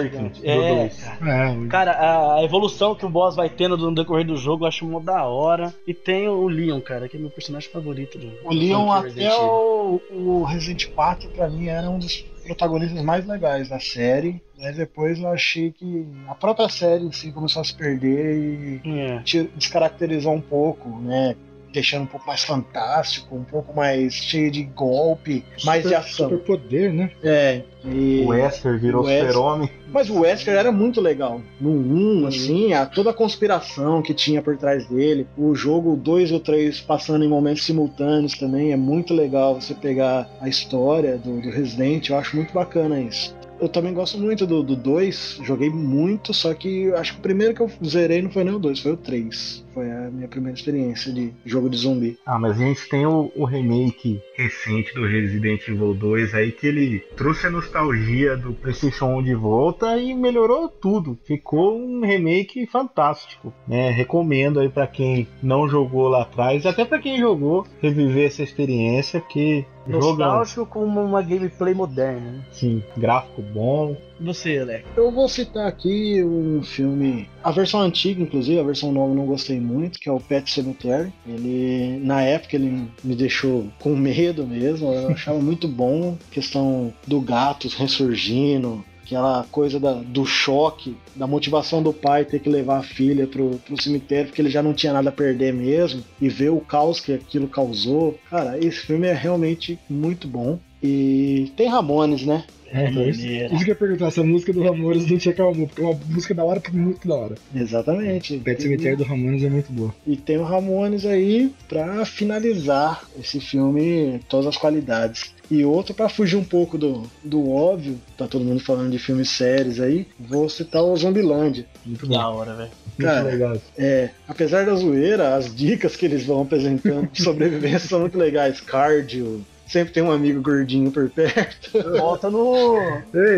É, 0.43 0.79
2. 0.83 1.05
cara. 1.05 1.48
Cara, 1.69 2.37
a- 2.37 2.45
evolução 2.45 2.95
que 2.95 3.05
o 3.07 3.09
boss 3.11 3.37
vai 3.37 3.49
tendo 3.49 3.77
no 3.77 3.95
decorrer 3.95 4.27
do 4.27 4.37
jogo 4.37 4.65
eu 4.65 4.69
acho 4.69 4.85
mó 4.87 5.01
da 5.01 5.25
hora. 5.25 5.75
E 5.87 5.93
tem 5.95 6.29
o 6.29 6.49
Leon, 6.49 6.81
cara, 6.81 7.09
que 7.09 7.17
é 7.17 7.21
meu 7.21 7.31
personagem 7.31 7.71
favorito. 7.71 8.19
Do, 8.19 8.33
O 8.45 8.53
Leon 8.53 8.91
até 8.91 9.33
o, 9.41 10.01
o 10.11 10.45
Resident 10.45 10.87
4 10.95 11.29
pra 11.31 11.49
mim 11.49 11.67
era 11.67 11.89
um 11.89 11.99
dos 11.99 12.25
protagonistas 12.45 13.03
mais 13.03 13.27
legais 13.27 13.69
da 13.69 13.79
série. 13.79 14.41
Mas 14.59 14.77
depois 14.77 15.19
eu 15.21 15.29
achei 15.29 15.71
que 15.71 16.07
a 16.29 16.35
própria 16.35 16.69
série 16.69 17.05
em 17.05 17.13
si 17.13 17.31
começou 17.31 17.63
a 17.63 17.65
se 17.65 17.75
perder 17.77 18.81
e 18.85 19.01
É. 19.01 19.19
te- 19.23 19.51
descaracterizou 19.55 20.33
um 20.33 20.41
pouco, 20.41 20.89
né? 21.01 21.37
Deixando 21.73 22.03
um 22.03 22.07
pouco 22.07 22.27
mais 22.27 22.43
fantástico, 22.45 23.37
um 23.37 23.45
pouco 23.45 23.75
mais 23.75 24.15
cheio 24.15 24.51
de 24.51 24.65
golpe, 24.65 25.45
mais 25.65 25.85
de 25.87 25.95
ação. 25.95 26.31
Super 26.31 26.45
poder, 26.45 26.93
né? 26.93 27.11
É, 27.23 27.63
e... 27.85 28.23
O 28.25 28.29
Wesker 28.29 28.79
virou 28.79 29.05
super-homem. 29.05 29.71
Mas 29.91 30.11
o 30.11 30.21
Wesker 30.21 30.55
era 30.55 30.73
muito 30.73 31.01
legal. 31.01 31.41
No 31.61 31.71
1, 31.71 32.27
assim, 32.27 32.73
a, 32.73 32.85
toda 32.85 33.11
a 33.11 33.15
conspiração 33.15 34.03
que 34.03 34.13
tinha 34.13 34.43
por 34.43 34.57
trás 34.57 34.87
dele. 34.87 35.27
O 35.37 35.55
jogo 35.55 35.97
2 35.97 36.31
e 36.31 36.35
o 36.35 36.41
3 36.41 36.81
passando 36.81 37.25
em 37.25 37.29
momentos 37.29 37.65
simultâneos 37.65 38.37
também. 38.37 38.73
É 38.73 38.77
muito 38.77 39.15
legal 39.15 39.55
você 39.55 39.75
pegar 39.75 40.29
a 40.41 40.49
história 40.49 41.17
do, 41.17 41.41
do 41.41 41.51
Resident. 41.51 42.09
Eu 42.09 42.19
acho 42.19 42.37
muito 42.37 42.53
bacana 42.53 43.01
isso. 43.01 43.38
Eu 43.61 43.69
também 43.69 43.93
gosto 43.93 44.19
muito 44.19 44.47
do 44.47 44.63
2. 44.63 45.41
Joguei 45.43 45.69
muito, 45.71 46.33
só 46.33 46.55
que 46.55 46.93
acho 46.93 47.15
que 47.15 47.19
o 47.19 47.23
primeiro 47.23 47.55
que 47.55 47.61
eu 47.61 47.71
zerei 47.85 48.23
não 48.23 48.31
foi 48.31 48.45
nem 48.45 48.55
o 48.55 48.59
2, 48.59 48.81
foi 48.81 48.93
o 48.93 48.97
3. 48.97 49.65
Foi 49.75 49.91
a 49.91 50.11
minha 50.11 50.29
primeira 50.29 50.57
experiência 50.57 51.13
de 51.13 51.33
jogo 51.45 51.69
de 51.69 51.77
zumbi. 51.77 52.19
Ah, 52.25 52.39
mas 52.39 52.61
a 52.61 52.65
gente 52.65 52.89
tem 52.89 53.07
o, 53.07 53.33
o 53.35 53.45
remake 53.45 54.21
recente 54.39 54.95
do 54.95 55.05
Resident 55.05 55.67
Evil 55.67 55.93
2 55.93 56.33
aí 56.33 56.53
que 56.53 56.69
ele 56.69 57.01
trouxe 57.17 57.49
a 57.49 57.51
nostalgia 57.51 58.37
do 58.37 58.53
PlayStation 58.53 59.07
1 59.19 59.23
de 59.25 59.35
volta 59.35 59.99
e 59.99 60.15
melhorou 60.15 60.69
tudo. 60.69 61.19
Ficou 61.25 61.77
um 61.77 62.03
remake 62.03 62.65
fantástico. 62.67 63.53
né? 63.67 63.91
recomendo 63.91 64.61
aí 64.61 64.69
pra 64.69 64.87
quem 64.87 65.27
não 65.43 65.69
jogou 65.69 66.09
lá 66.09 66.23
atrás, 66.23 66.65
até 66.65 66.85
pra 66.85 67.01
quem 67.01 67.19
jogou, 67.19 67.67
reviver 67.83 68.27
essa 68.27 68.43
experiência, 68.43 69.21
porque 69.21 69.65
jogão, 69.89 70.11
Nostálgico 70.11 70.67
com 70.67 70.85
uma 70.85 71.23
gameplay 71.23 71.75
moderna. 71.75 72.21
né? 72.21 72.45
sim, 72.53 72.83
gráfico 72.97 73.43
bom. 73.43 73.97
Você, 74.21 74.59
Alex? 74.59 74.85
Eu 74.97 75.11
vou 75.13 75.29
citar 75.29 75.69
aqui 75.69 76.23
um 76.25 76.63
filme, 76.63 77.29
a 77.43 77.51
versão 77.51 77.81
antiga, 77.81 78.21
inclusive, 78.23 78.59
a 78.59 78.65
versão 78.65 78.91
nova 78.93 79.13
eu 79.13 79.17
não 79.17 79.27
gostei 79.27 79.61
muito, 79.61 79.99
que 80.01 80.09
é 80.09 80.13
o 80.13 80.21
Pet 80.21 80.51
Cemetery. 80.51 81.13
Ele, 81.27 82.01
na 82.03 82.23
época, 82.23 82.57
ele 82.57 82.89
me 83.05 83.15
deixou 83.15 83.69
com 83.79 83.95
medo 83.95 84.47
mesmo, 84.47 84.93
eu 84.93 85.11
achava 85.11 85.39
muito 85.41 85.69
bom, 85.69 86.17
questão 86.31 86.93
do 87.07 87.21
gato 87.21 87.69
ressurgindo, 87.69 88.85
aquela 89.05 89.47
coisa 89.51 89.79
da- 89.81 89.95
do 90.03 90.27
choque, 90.27 90.97
da 91.17 91.27
motivação 91.27 91.83
do 91.83 91.93
pai 91.93 92.25
ter 92.25 92.41
que 92.41 92.49
levar 92.51 92.79
a 92.79 92.83
filha 92.83 93.27
pro, 93.27 93.59
pro 93.65 93.81
cemitério, 93.83 94.27
porque 94.27 94.43
ele 94.43 94.51
já 94.51 94.63
não 94.63 94.75
tinha 94.75 94.93
nada 94.93 95.09
a 95.09 95.13
perder 95.13 95.53
mesmo, 95.55 96.03
e 96.21 96.29
ver 96.29 96.51
o 96.51 96.61
caos 96.61 97.01
que 97.01 97.13
aquilo 97.13 97.49
causou. 97.49 98.19
Cara, 98.29 98.59
esse 98.59 98.81
filme 98.81 99.07
é 99.07 99.13
realmente 99.15 99.79
muito 99.89 100.29
bom. 100.29 100.59
E 100.83 101.51
tem 101.57 101.69
Ramones, 101.69 102.25
né? 102.25 102.45
É, 102.73 102.91
isso, 103.09 103.27
isso 103.27 103.65
que 103.65 103.71
eu 103.71 103.75
ia 103.75 103.75
perguntar, 103.75 104.07
essa 104.07 104.23
música 104.23 104.53
do 104.53 104.63
Ramones 104.63 105.11
não 105.11 105.19
tinha 105.19 105.35
calmo, 105.35 105.67
porque 105.67 105.83
é 105.83 105.85
uma 105.85 105.99
música 106.09 106.35
da 106.35 106.45
hora, 106.45 106.63
muito 106.73 107.09
da 107.09 107.15
hora. 107.15 107.35
Exatamente. 107.55 108.37
O 108.37 108.41
Pet 108.41 108.63
Cemitério 108.63 108.99
do 108.99 109.05
Ramones 109.05 109.43
é 109.43 109.49
muito 109.49 109.73
boa. 109.73 109.95
E 110.07 110.17
tem 110.17 110.39
o 110.39 110.45
Ramones 110.45 111.07
aí 111.07 111.53
pra 111.69 112.05
finalizar 112.05 113.05
esse 113.19 113.41
filme 113.41 114.21
todas 114.29 114.47
as 114.47 114.57
qualidades. 114.57 115.33
E 115.51 115.65
outro 115.65 115.95
pra 115.95 116.11
fugir 116.11 116.37
um 116.37 116.45
pouco 116.45 116.77
do, 116.77 117.11
do 117.25 117.51
óbvio, 117.51 117.99
tá 118.19 118.27
todo 118.27 118.45
mundo 118.45 118.61
falando 118.61 118.91
de 118.91 118.99
filmes 118.99 119.31
sérios 119.31 119.81
aí, 119.81 120.07
vou 120.21 120.49
citar 120.49 120.83
o 120.83 120.95
Zombilândia. 120.95 121.65
Muito 121.87 122.07
bom. 122.07 122.15
Da 122.15 122.29
hora, 122.29 122.55
velho. 122.55 122.71
Muito 122.87 123.03
Cara, 123.03 123.23
legal. 123.23 123.57
É, 123.77 124.11
apesar 124.27 124.67
da 124.67 124.75
zoeira, 124.75 125.35
as 125.35 125.55
dicas 125.55 125.97
que 125.97 126.05
eles 126.05 126.25
vão 126.25 126.43
apresentando 126.43 127.09
de 127.11 127.23
sobrevivência 127.23 127.89
são 127.89 128.01
muito 128.01 128.19
legais. 128.19 128.61
Cardio, 128.61 129.43
sempre 129.69 129.93
tem 129.93 130.03
um 130.03 130.11
amigo 130.11 130.41
gordinho 130.41 130.91
por 130.91 131.09
perto. 131.11 131.71
Volta 131.99 132.31
no 132.31 132.77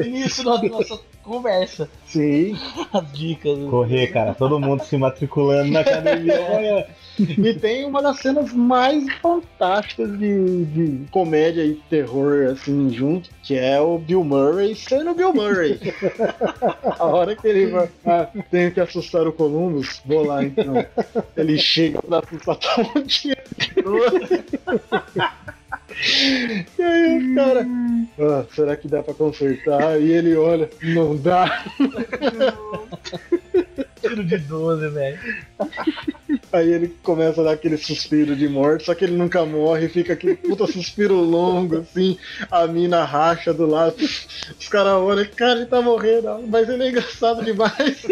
início 0.04 0.44
da 0.44 0.62
nossa 0.62 0.98
conversa. 1.22 1.88
Sim. 2.06 2.56
As 2.92 3.12
dicas. 3.12 3.58
Correr, 3.68 4.08
cara, 4.08 4.34
todo 4.34 4.58
mundo 4.58 4.82
se 4.84 4.96
matriculando 4.96 5.70
na 5.70 5.80
academia. 5.80 6.40
Olha, 6.50 6.86
E 7.18 7.54
tem 7.54 7.84
uma 7.84 8.02
das 8.02 8.18
cenas 8.18 8.52
mais 8.52 9.04
fantásticas 9.20 10.18
de, 10.18 10.64
de 10.64 11.06
comédia 11.10 11.64
e 11.64 11.74
terror, 11.90 12.50
assim, 12.50 12.90
junto, 12.90 13.28
que 13.42 13.56
é 13.58 13.80
o 13.80 13.98
Bill 13.98 14.24
Murray 14.24 14.74
sendo 14.74 15.10
o 15.10 15.14
Bill 15.14 15.32
Murray. 15.34 15.78
A 16.98 17.04
hora 17.04 17.36
que 17.36 17.46
ele 17.46 17.66
vai, 17.66 17.88
ah, 18.06 18.28
tenho 18.50 18.72
que 18.72 18.80
assustar 18.80 19.26
o 19.26 19.32
Columbus, 19.32 20.00
vou 20.06 20.24
lá 20.24 20.42
então. 20.42 20.84
Ele 21.36 21.58
chega 21.58 22.00
pra 22.02 22.20
assustar 22.20 22.56
todo 22.56 22.86
mundo. 22.94 23.04
E 26.78 26.82
aí 26.82 27.32
o 27.32 27.34
cara, 27.34 27.66
ah, 28.18 28.44
será 28.54 28.76
que 28.76 28.88
dá 28.88 29.02
pra 29.02 29.14
consertar? 29.14 30.00
E 30.00 30.12
ele 30.12 30.36
olha, 30.36 30.70
não 30.82 31.16
dá. 31.16 31.64
Tiro 34.00 34.24
de 34.24 34.38
12, 34.38 34.88
velho. 34.88 35.18
Aí 36.52 36.72
ele 36.72 36.88
começa 37.02 37.40
a 37.40 37.44
dar 37.44 37.52
aquele 37.52 37.76
suspiro 37.76 38.34
de 38.34 38.48
morte, 38.48 38.86
só 38.86 38.94
que 38.94 39.04
ele 39.04 39.16
nunca 39.16 39.44
morre, 39.44 39.88
fica 39.88 40.14
aquele 40.14 40.36
puta 40.36 40.66
suspiro 40.66 41.16
longo, 41.16 41.78
assim, 41.78 42.16
a 42.50 42.66
mina 42.66 43.04
racha 43.04 43.52
do 43.52 43.66
lado. 43.66 43.96
Os 43.98 44.68
caras 44.68 44.94
olham, 44.94 45.26
cara, 45.36 45.60
ele 45.60 45.66
tá 45.66 45.82
morrendo, 45.82 46.42
mas 46.48 46.68
ele 46.68 46.84
é 46.84 46.88
engraçado 46.88 47.44
demais. 47.44 48.06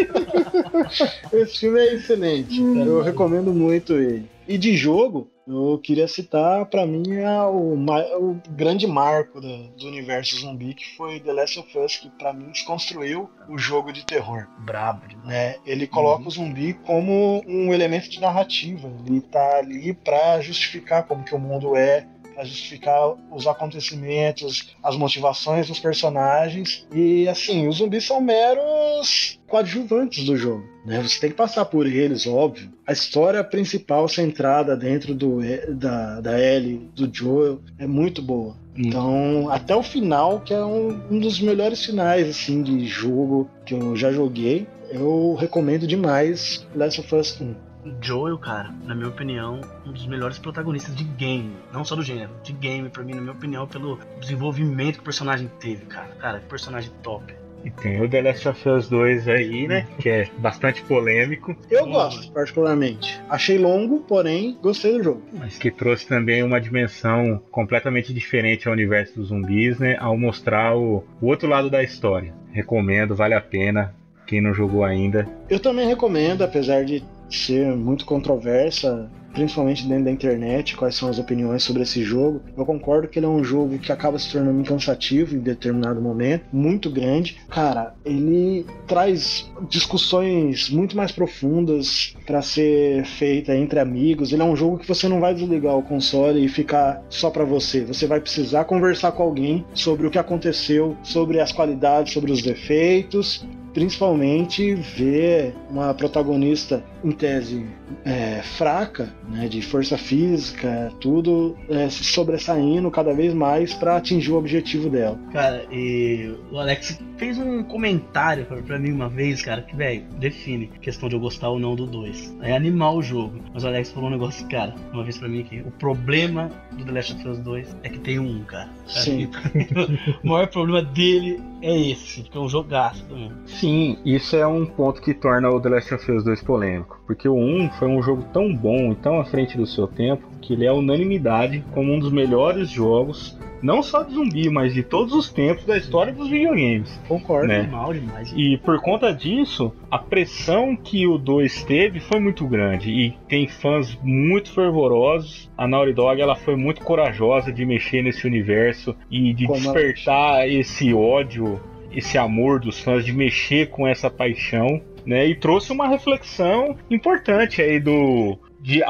Esse 1.33 1.59
filme 1.59 1.81
é 1.81 1.95
excelente, 1.95 2.61
eu 2.61 3.03
recomendo 3.03 3.53
muito 3.53 3.95
ele. 3.95 4.27
E 4.49 4.57
de 4.57 4.75
jogo, 4.75 5.31
eu 5.47 5.79
queria 5.79 6.09
citar, 6.09 6.65
pra 6.65 6.87
mim, 6.87 7.17
é 7.17 7.43
o, 7.43 7.75
o 7.75 8.41
grande 8.49 8.87
marco 8.87 9.43
do, 9.43 9.69
do 9.77 9.87
universo 9.87 10.39
zumbi, 10.39 10.73
que 10.73 10.97
foi 10.97 11.21
The 11.21 11.33
Last 11.35 11.61
of 11.61 11.79
Us, 11.79 11.97
que 11.99 12.09
pra 12.09 12.33
mim 12.33 12.51
desconstruiu 12.51 13.29
o 13.47 13.59
jogo 13.59 13.93
de 13.93 14.07
terror 14.07 14.47
Brabo 14.61 15.03
né? 15.23 15.57
Ele 15.67 15.87
coloca 15.87 16.27
o 16.27 16.31
zumbi 16.31 16.73
como 16.73 17.43
um 17.47 17.75
elemento 17.75 18.09
de 18.09 18.21
narrativa. 18.21 18.91
Ele 19.07 19.21
tá 19.21 19.59
ali 19.59 19.93
pra 19.93 20.41
justificar 20.41 21.03
como 21.03 21.25
que 21.25 21.35
o 21.35 21.39
mundo 21.39 21.77
é, 21.77 22.07
pra 22.39 22.45
justificar 22.45 23.17
os 23.33 23.49
acontecimentos, 23.49 24.77
as 24.81 24.97
motivações 24.97 25.67
dos 25.67 25.81
personagens. 25.81 26.87
E 26.95 27.29
assim, 27.29 27.67
os 27.67 27.79
zumbis 27.79 28.07
são 28.07 28.21
meros 28.21 29.41
coadjuvantes 29.49 30.25
do 30.25 30.37
jogo. 30.37 30.65
Né? 30.87 31.03
Você 31.03 31.19
tem 31.19 31.31
que 31.31 31.37
passar 31.37 31.65
por 31.65 31.85
eles, 31.85 32.29
óbvio. 32.29 32.71
A 32.87 32.93
história 32.93 33.43
principal 33.43 34.09
centrada 34.09 34.77
dentro 34.77 35.17
do, 35.17 35.41
da, 35.71 36.21
da 36.21 36.41
Ellie, 36.41 36.89
do 36.95 37.13
Joel, 37.13 37.61
é 37.77 37.89
muito 37.89 38.23
boa. 38.23 38.57
Então, 38.77 39.49
até 39.51 39.75
o 39.75 39.83
final, 39.83 40.41
que 40.41 40.55
é 40.55 40.65
um, 40.65 40.91
um 41.11 41.19
dos 41.19 41.41
melhores 41.41 41.85
finais 41.85 42.29
assim 42.29 42.63
de 42.63 42.87
jogo 42.87 43.51
que 43.67 43.75
eu 43.75 43.97
já 43.97 44.13
joguei, 44.13 44.65
eu 44.93 45.35
recomendo 45.35 45.89
demais 45.89 46.65
Last 46.73 47.01
of 47.01 47.15
Us 47.17 47.41
1. 47.41 47.68
Joel, 48.01 48.39
cara, 48.39 48.71
na 48.85 48.95
minha 48.95 49.09
opinião, 49.09 49.61
um 49.87 49.93
dos 49.93 50.07
melhores 50.07 50.39
protagonistas 50.39 50.95
de 50.95 51.05
game. 51.05 51.53
Não 51.73 51.85
só 51.85 51.95
do 51.97 52.03
gênero, 52.03 52.31
de 52.43 52.53
game, 52.53 52.89
pra 52.89 53.03
mim, 53.03 53.15
na 53.15 53.21
minha 53.21 53.33
opinião, 53.33 53.67
pelo 53.67 53.99
desenvolvimento 54.21 54.97
que 54.97 55.01
o 55.01 55.05
personagem 55.05 55.51
teve, 55.61 55.87
cara. 55.87 56.09
Cara, 56.19 56.41
que 56.41 56.47
personagem 56.47 56.91
top. 57.03 57.35
E 57.65 57.71
tem 57.71 58.01
o 58.01 58.09
The 58.09 58.23
Last 58.23 58.49
of 58.49 58.69
Us 58.69 58.89
2 58.89 59.29
aí, 59.29 59.67
né? 59.67 59.87
Que 59.99 60.09
é 60.09 60.29
bastante 60.39 60.81
polêmico, 60.83 61.57
Eu 61.69 61.87
gosto, 61.87 62.31
particularmente. 62.33 63.21
Achei 63.29 63.59
longo, 63.59 64.01
porém 64.01 64.57
gostei 64.63 64.93
do 64.97 65.03
jogo. 65.03 65.23
mas 65.33 65.59
que 65.59 65.69
trouxe 65.71 66.07
também 66.07 66.43
uma 66.45 66.61
dimensão 66.61 67.43
completamente 67.51 68.15
diferente 68.15 68.69
ao 68.69 68.75
universo 68.75 69.17
dos 69.17 69.29
zumbis, 69.29 69.79
né? 69.79 69.97
Ao 69.99 70.17
mostrar 70.17 70.77
o, 70.77 71.05
o 71.21 71.27
outro 71.27 71.49
lado 71.49 71.69
da 71.69 71.83
história. 71.83 72.33
Recomendo, 72.53 73.17
vale 73.17 73.35
a 73.35 73.41
pena. 73.41 73.93
Quem 74.25 74.41
não 74.43 74.53
jogou 74.53 74.85
ainda, 74.85 75.27
Eu 75.49 75.59
também 75.59 75.89
recomendo, 75.89 76.43
apesar 76.45 76.85
de 76.85 77.03
ser 77.31 77.75
muito 77.75 78.05
controversa, 78.05 79.11
principalmente 79.33 79.87
dentro 79.87 80.05
da 80.05 80.11
internet, 80.11 80.77
quais 80.77 80.95
são 80.97 81.09
as 81.09 81.19
opiniões 81.19 81.63
sobre 81.63 81.83
esse 81.83 82.03
jogo. 82.03 82.41
Eu 82.57 82.65
concordo 82.65 83.09
que 83.09 83.19
ele 83.19 83.27
é 83.27 83.29
um 83.29 83.45
jogo 83.45 83.79
que 83.79 83.93
acaba 83.93 84.19
se 84.19 84.33
tornando 84.33 84.65
cansativo 84.65 85.37
em 85.37 85.41
determinado 85.41 86.01
momento, 86.01 86.45
muito 86.53 86.91
grande. 86.91 87.37
Cara, 87.49 87.95
ele 88.05 88.67
traz 88.87 89.51
discussões 89.69 90.71
muito 90.71 90.97
mais 90.97 91.13
profundas 91.13 92.17
para 92.27 92.43
ser 92.43 93.05
feita 93.05 93.55
entre 93.55 93.79
amigos. 93.79 94.33
Ele 94.33 94.43
é 94.43 94.45
um 94.45 94.57
jogo 94.57 94.79
que 94.79 94.89
você 94.89 95.09
não 95.09 95.21
vai 95.21 95.35
desligar 95.35 95.77
o 95.77 95.83
console 95.83 96.45
e 96.45 96.49
ficar 96.49 97.03
só 97.09 97.31
para 97.31 97.45
você. 97.45 97.85
Você 97.85 98.07
vai 98.07 98.21
precisar 98.21 98.65
conversar 98.65 99.13
com 99.13 99.23
alguém 99.23 99.65
sobre 99.73 100.07
o 100.07 100.11
que 100.11 100.19
aconteceu, 100.19 100.97
sobre 101.03 101.41
as 101.41 101.53
qualidades, 101.53 102.13
sobre 102.13 102.33
os 102.33 102.43
defeitos 102.43 103.47
principalmente 103.79 104.75
ver 104.75 105.55
uma 105.71 105.95
protagonista 105.95 106.83
em 107.05 107.13
tese 107.13 107.65
é, 108.05 108.43
fraca, 108.43 109.15
né, 109.29 109.47
de 109.47 109.63
força 109.63 109.97
física, 109.97 110.93
tudo 111.01 111.57
é, 111.69 111.89
se 111.89 112.03
sobressaindo 112.03 112.91
cada 112.91 113.15
vez 113.15 113.33
mais 113.33 113.73
para 113.73 113.97
atingir 113.97 114.33
o 114.33 114.37
objetivo 114.37 114.91
dela. 114.91 115.17
Cara, 115.33 115.65
e 115.71 116.35
o 116.51 116.59
Alex 116.59 116.99
fez 117.19 117.39
um 117.39 117.63
comentário 117.63 118.47
pra, 118.47 118.79
mim 118.81 118.91
uma 118.91 119.09
vez, 119.09 119.43
cara, 119.43 119.63
que, 119.63 119.77
velho, 119.77 120.03
define 120.19 120.67
questão 120.81 121.09
de 121.09 121.15
eu 121.15 121.21
gostar 121.21 121.49
ou 121.49 121.61
não 121.61 121.77
do 121.77 121.87
2. 121.87 122.37
É 122.43 122.57
animal 122.57 122.97
o 122.97 123.03
jogo. 123.03 123.41
Mas 123.55 123.63
o 123.63 123.69
Alex 123.69 123.93
falou 123.93 124.09
um 124.09 124.13
negócio, 124.13 124.45
cara, 124.49 124.75
uma 124.93 125.05
vez 125.05 125.19
pra 125.19 125.29
mim 125.29 125.45
que 125.45 125.61
o 125.61 125.71
problema 125.71 126.51
do 126.73 126.85
The 126.85 126.91
Last 126.91 127.15
of 127.15 127.29
Us 127.29 127.39
2 127.39 127.77
é 127.85 127.89
que 127.89 128.01
tem 128.01 128.19
um, 128.19 128.43
cara. 128.43 128.69
Sim. 128.89 129.31
o 130.25 130.27
maior 130.27 130.49
problema 130.49 130.83
dele 130.83 131.41
é 131.61 131.77
esse, 131.77 132.23
que 132.23 132.37
é 132.37 132.41
um 132.41 132.49
jogaço 132.49 133.05
também. 133.07 133.33
Sim, 133.47 133.99
isso 134.05 134.37
é 134.37 134.47
um 134.47 134.65
ponto 134.65 135.01
que 135.01 135.15
torna 135.15 135.49
o 135.49 135.61
The 135.61 135.69
Last 135.69 135.95
of 135.95 136.13
Us 136.13 136.25
2 136.25 136.43
polêmico. 136.43 137.01
Porque 137.07 137.29
o 137.29 137.37
1 137.37 137.71
foi 137.73 137.89
um 137.89 138.03
jogo 138.03 138.25
tão 138.33 138.55
bom 138.55 138.93
e 138.93 138.97
tão 138.97 139.21
à 139.21 139.25
frente 139.25 139.57
do 139.57 139.67
seu 139.67 139.87
tempo 139.87 140.27
que 140.41 140.53
ele 140.53 140.67
é 140.67 140.73
unanimidade 140.73 141.65
como 141.73 141.93
um 141.93 141.99
dos 141.99 142.13
melhores 142.13 142.71
jogos 142.71 143.37
não 143.63 143.83
só 143.83 144.03
de 144.03 144.15
zumbi, 144.15 144.49
mas 144.51 144.75
de 144.75 144.83
todos 144.83 145.13
os 145.13 145.31
tempos 145.31 145.65
da 145.65 145.77
história 145.77 146.13
dos 146.13 146.29
videogames. 146.29 147.01
Concordo. 147.09 147.49
Né? 147.49 147.63
Mal 147.63 147.93
demais. 147.93 148.33
E 148.37 148.57
por 148.59 148.81
conta 148.81 149.13
disso, 149.13 149.73
a 149.91 149.99
pressão 149.99 150.77
que 150.77 151.07
o 151.07 151.19
2 151.19 151.65
teve 151.65 152.01
foi 152.01 152.21
muito 152.21 152.47
grande 152.47 152.91
e 152.91 153.11
tem 153.29 153.47
fãs 153.47 153.99
muito 154.03 154.53
fervorosos. 154.53 155.51
A 155.57 155.67
Naughty 155.67 155.93
Dog 155.93 156.21
ela 156.21 156.37
foi 156.37 156.57
muito 156.57 156.83
corajosa 156.83 157.53
de 157.53 157.65
mexer 157.65 158.03
nesse 158.03 158.27
universo 158.27 158.95
e 159.11 159.33
de 159.33 159.47
Como 159.47 159.61
despertar 159.61 160.49
esse 160.49 160.93
ódio, 160.95 161.61
esse 161.93 162.17
amor 162.19 162.61
dos 162.61 162.81
fãs, 162.81 163.05
de 163.05 163.13
mexer 163.13 163.69
com 163.71 163.87
essa 163.87 164.11
paixão. 164.11 164.81
Né, 165.07 165.27
e 165.27 165.35
trouxe 165.35 165.73
uma 165.73 165.89
reflexão 165.89 166.77
importante 166.91 167.63
aí 167.63 167.81
do, 167.81 168.39
de, 168.61 168.83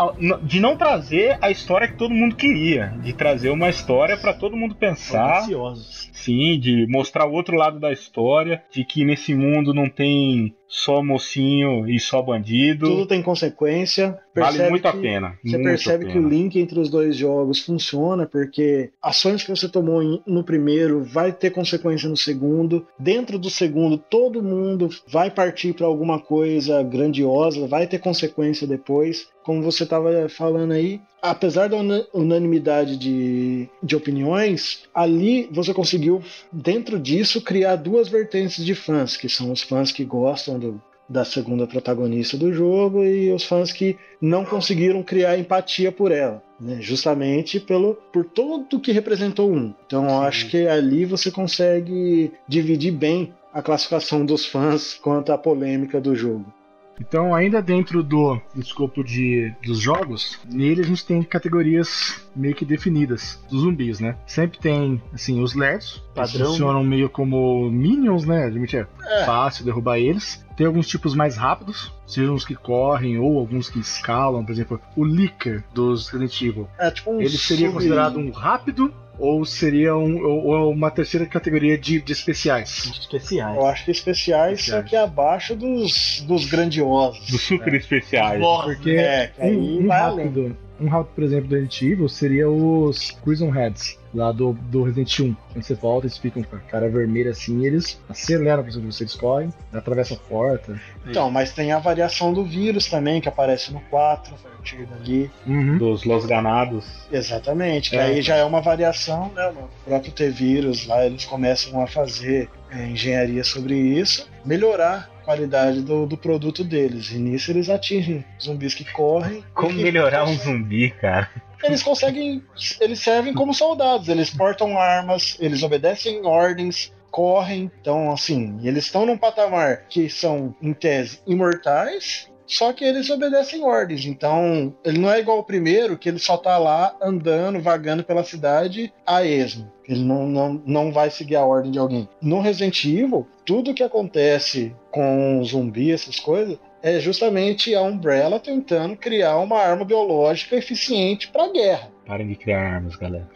de 0.42 0.60
não 0.60 0.76
trazer 0.76 1.38
a 1.40 1.50
história 1.50 1.88
que 1.88 1.96
todo 1.96 2.14
mundo 2.14 2.36
queria, 2.36 2.94
de 3.02 3.12
trazer 3.12 3.50
uma 3.50 3.68
história 3.68 4.16
para 4.16 4.32
todo 4.32 4.56
mundo 4.56 4.74
pensar. 4.74 5.42
Ansiosos. 5.42 6.07
Sim, 6.28 6.60
de 6.60 6.86
mostrar 6.86 7.26
o 7.26 7.32
outro 7.32 7.56
lado 7.56 7.80
da 7.80 7.90
história, 7.90 8.62
de 8.70 8.84
que 8.84 9.02
nesse 9.02 9.34
mundo 9.34 9.72
não 9.72 9.88
tem 9.88 10.54
só 10.68 11.02
mocinho 11.02 11.88
e 11.88 11.98
só 11.98 12.20
bandido. 12.20 12.86
Tudo 12.86 13.06
tem 13.06 13.22
consequência. 13.22 14.18
Vale 14.34 14.68
muito 14.68 14.86
a 14.86 14.92
pena. 14.92 15.38
Você 15.42 15.58
percebe 15.58 16.04
que 16.04 16.18
o 16.18 16.28
link 16.28 16.58
entre 16.58 16.78
os 16.78 16.90
dois 16.90 17.16
jogos 17.16 17.64
funciona 17.64 18.26
porque 18.26 18.90
ações 19.02 19.42
que 19.42 19.50
você 19.50 19.68
tomou 19.68 20.22
no 20.26 20.44
primeiro 20.44 21.02
vai 21.02 21.32
ter 21.32 21.50
consequência 21.50 22.08
no 22.08 22.16
segundo. 22.16 22.86
Dentro 22.98 23.38
do 23.38 23.48
segundo, 23.48 23.96
todo 23.96 24.42
mundo 24.42 24.90
vai 25.08 25.30
partir 25.30 25.72
para 25.72 25.86
alguma 25.86 26.20
coisa 26.20 26.82
grandiosa, 26.82 27.66
vai 27.66 27.86
ter 27.86 27.98
consequência 27.98 28.66
depois. 28.66 29.28
Como 29.42 29.62
você 29.62 29.84
estava 29.84 30.28
falando 30.28 30.72
aí, 30.72 31.00
apesar 31.22 31.68
da 31.68 31.76
unanimidade 32.12 32.96
de, 32.96 33.68
de 33.82 33.96
opiniões, 33.96 34.82
ali 34.94 35.48
você 35.52 35.74
conseguiu, 35.74 36.22
dentro 36.52 36.98
disso, 36.98 37.40
criar 37.40 37.76
duas 37.76 38.08
vertentes 38.08 38.64
de 38.64 38.74
fãs, 38.74 39.16
que 39.16 39.28
são 39.28 39.52
os 39.52 39.62
fãs 39.62 39.92
que 39.92 40.04
gostam 40.04 40.58
do, 40.58 40.82
da 41.08 41.24
segunda 41.24 41.66
protagonista 41.66 42.36
do 42.36 42.52
jogo 42.52 43.04
e 43.04 43.32
os 43.32 43.44
fãs 43.44 43.72
que 43.72 43.96
não 44.20 44.44
conseguiram 44.44 45.02
criar 45.02 45.38
empatia 45.38 45.90
por 45.90 46.12
ela, 46.12 46.42
né? 46.60 46.78
justamente 46.80 47.58
pelo 47.58 47.94
por 48.12 48.24
tudo 48.24 48.80
que 48.80 48.92
representou 48.92 49.50
um. 49.50 49.74
Então 49.86 50.04
eu 50.04 50.20
acho 50.20 50.48
que 50.48 50.66
ali 50.66 51.04
você 51.04 51.30
consegue 51.30 52.32
dividir 52.46 52.92
bem 52.92 53.32
a 53.52 53.62
classificação 53.62 54.24
dos 54.24 54.44
fãs 54.44 54.94
quanto 54.94 55.32
à 55.32 55.38
polêmica 55.38 56.00
do 56.00 56.14
jogo. 56.14 56.52
Então, 57.00 57.34
ainda 57.34 57.62
dentro 57.62 58.02
do 58.02 58.40
escopo 58.56 59.04
de, 59.04 59.52
dos 59.64 59.78
jogos, 59.78 60.38
nele 60.44 60.80
a 60.80 60.84
gente 60.84 61.04
tem 61.04 61.22
categorias 61.22 62.26
meio 62.34 62.54
que 62.54 62.64
definidas 62.64 63.42
dos 63.50 63.62
zumbis, 63.62 64.00
né? 64.00 64.16
Sempre 64.26 64.58
tem, 64.58 65.02
assim, 65.12 65.42
os 65.42 65.54
lerdos, 65.54 66.02
funcionam 66.14 66.82
né? 66.82 66.88
meio 66.88 67.08
como 67.08 67.70
minions, 67.70 68.24
né? 68.24 68.46
Admite, 68.46 68.76
é, 68.76 68.86
é 69.04 69.24
fácil 69.24 69.64
derrubar 69.64 69.98
eles. 69.98 70.44
Tem 70.56 70.66
alguns 70.66 70.88
tipos 70.88 71.14
mais 71.14 71.36
rápidos, 71.36 71.92
sejam 72.04 72.34
os 72.34 72.44
que 72.44 72.54
correm 72.54 73.16
ou 73.16 73.38
alguns 73.38 73.70
que 73.70 73.78
escalam, 73.78 74.44
por 74.44 74.50
exemplo, 74.50 74.80
o 74.96 75.04
Licker 75.04 75.62
dos 75.72 76.08
Resident 76.08 76.42
Evil. 76.42 76.68
É, 76.76 76.90
tipo 76.90 77.12
um 77.12 77.20
Ele 77.20 77.28
seria 77.30 77.70
considerado 77.70 78.18
um 78.18 78.30
rápido 78.32 78.92
ou 79.18 79.44
seria 79.44 79.96
um, 79.96 80.24
ou, 80.24 80.46
ou 80.46 80.72
uma 80.72 80.90
terceira 80.90 81.26
categoria 81.26 81.76
de, 81.76 82.00
de 82.00 82.12
especiais? 82.12 82.90
Especiais. 83.00 83.56
Eu 83.56 83.66
acho 83.66 83.84
que 83.84 83.90
especiais, 83.90 84.60
especiais. 84.60 84.82
só 84.82 84.88
que 84.88 84.96
abaixo 84.96 85.56
dos, 85.56 86.22
dos 86.26 86.46
grandiosos. 86.46 87.26
Dos 87.30 87.42
super 87.42 87.72
né? 87.72 87.78
especiais. 87.78 88.40
Porque 88.64 88.90
é, 88.90 89.32
um, 89.38 89.84
um 89.84 89.88
rápido, 89.88 90.56
um 90.80 90.88
rápido, 90.88 91.14
por 91.14 91.24
exemplo, 91.24 91.48
do 91.48 91.54
Resident 91.54 91.82
Evil 91.82 92.08
seria 92.08 92.48
os 92.48 93.10
Prison 93.24 93.50
Heads 93.50 93.98
lá 94.14 94.32
do, 94.32 94.52
do 94.52 94.84
Resident 94.84 95.20
1. 95.20 95.36
Quando 95.52 95.62
você 95.62 95.74
volta, 95.74 96.06
eles 96.06 96.18
ficam 96.18 96.42
com 96.42 96.56
a 96.56 96.60
cara 96.60 96.88
vermelha 96.88 97.30
assim, 97.30 97.64
eles 97.66 98.00
aceleram 98.08 98.62
pra 98.62 98.72
você, 98.72 99.02
eles 99.02 99.14
correm, 99.14 99.52
atravessa 99.72 100.14
a 100.14 100.16
porta. 100.16 100.80
Então, 101.06 101.30
mas 101.30 101.52
tem 101.52 101.72
a 101.72 101.78
variação 101.78 102.32
do 102.32 102.44
vírus 102.44 102.88
também, 102.88 103.20
que 103.20 103.28
aparece 103.28 103.72
no 103.72 103.80
4, 103.80 104.34
a 104.34 104.48
partir 104.56 104.86
dali. 104.86 105.30
Uhum. 105.46 105.78
Dos 105.78 106.04
Los 106.04 106.26
Ganados. 106.26 106.86
Exatamente, 107.10 107.90
que 107.90 107.96
é. 107.96 108.02
aí 108.02 108.22
já 108.22 108.36
é 108.36 108.44
uma 108.44 108.60
variação, 108.60 109.30
né? 109.34 109.48
O 109.48 109.88
próprio 109.88 110.12
T-Vírus 110.12 110.86
lá, 110.86 111.04
eles 111.04 111.24
começam 111.24 111.80
a 111.82 111.86
fazer 111.86 112.48
é, 112.70 112.86
engenharia 112.86 113.44
sobre 113.44 113.74
isso, 113.74 114.28
melhorar 114.44 115.10
a 115.17 115.17
qualidade 115.28 115.82
do, 115.82 116.06
do 116.06 116.16
produto 116.16 116.64
deles. 116.64 117.10
E 117.10 117.18
nisso 117.18 117.50
eles 117.50 117.68
atingem 117.68 118.24
zumbis 118.42 118.72
que 118.72 118.90
correm. 118.90 119.44
Como 119.52 119.74
que... 119.74 119.82
melhorar 119.82 120.24
um 120.24 120.34
zumbi, 120.34 120.90
cara? 120.90 121.28
eles 121.62 121.82
conseguem. 121.82 122.42
Eles 122.80 123.00
servem 123.00 123.34
como 123.34 123.52
soldados, 123.52 124.08
eles 124.08 124.30
portam 124.30 124.78
armas, 124.78 125.36
eles 125.38 125.62
obedecem 125.62 126.24
ordens, 126.24 126.94
correm. 127.10 127.70
Então, 127.78 128.10
assim, 128.10 128.58
eles 128.62 128.86
estão 128.86 129.04
num 129.04 129.18
patamar 129.18 129.82
que 129.90 130.08
são, 130.08 130.54
em 130.62 130.72
tese, 130.72 131.20
imortais. 131.26 132.30
Só 132.46 132.72
que 132.72 132.82
eles 132.82 133.10
obedecem 133.10 133.62
ordens, 133.62 134.06
então 134.06 134.74
ele 134.82 134.98
não 134.98 135.12
é 135.12 135.20
igual 135.20 135.40
o 135.40 135.44
primeiro, 135.44 135.98
que 135.98 136.08
ele 136.08 136.18
só 136.18 136.38
tá 136.38 136.56
lá 136.56 136.96
andando, 137.02 137.60
vagando 137.60 138.02
pela 138.02 138.24
cidade 138.24 138.90
a 139.06 139.22
esmo. 139.22 139.70
Ele 139.88 140.04
não, 140.04 140.26
não, 140.26 140.62
não 140.66 140.92
vai 140.92 141.10
seguir 141.10 141.36
a 141.36 141.44
ordem 141.44 141.72
de 141.72 141.78
alguém. 141.78 142.06
No 142.20 142.40
Resident 142.40 142.84
Evil, 142.84 143.26
tudo 143.44 143.72
que 143.72 143.82
acontece 143.82 144.74
com 144.90 145.42
zumbi, 145.42 145.90
essas 145.90 146.20
coisas, 146.20 146.58
é 146.82 147.00
justamente 147.00 147.74
a 147.74 147.80
Umbrella 147.82 148.38
tentando 148.38 148.96
criar 148.96 149.38
uma 149.38 149.58
arma 149.58 149.84
biológica 149.84 150.56
eficiente 150.56 151.28
para 151.28 151.44
a 151.44 151.52
guerra. 151.52 151.90
Parem 152.06 152.28
de 152.28 152.36
criar 152.36 152.60
armas, 152.60 152.96
galera. 152.96 153.28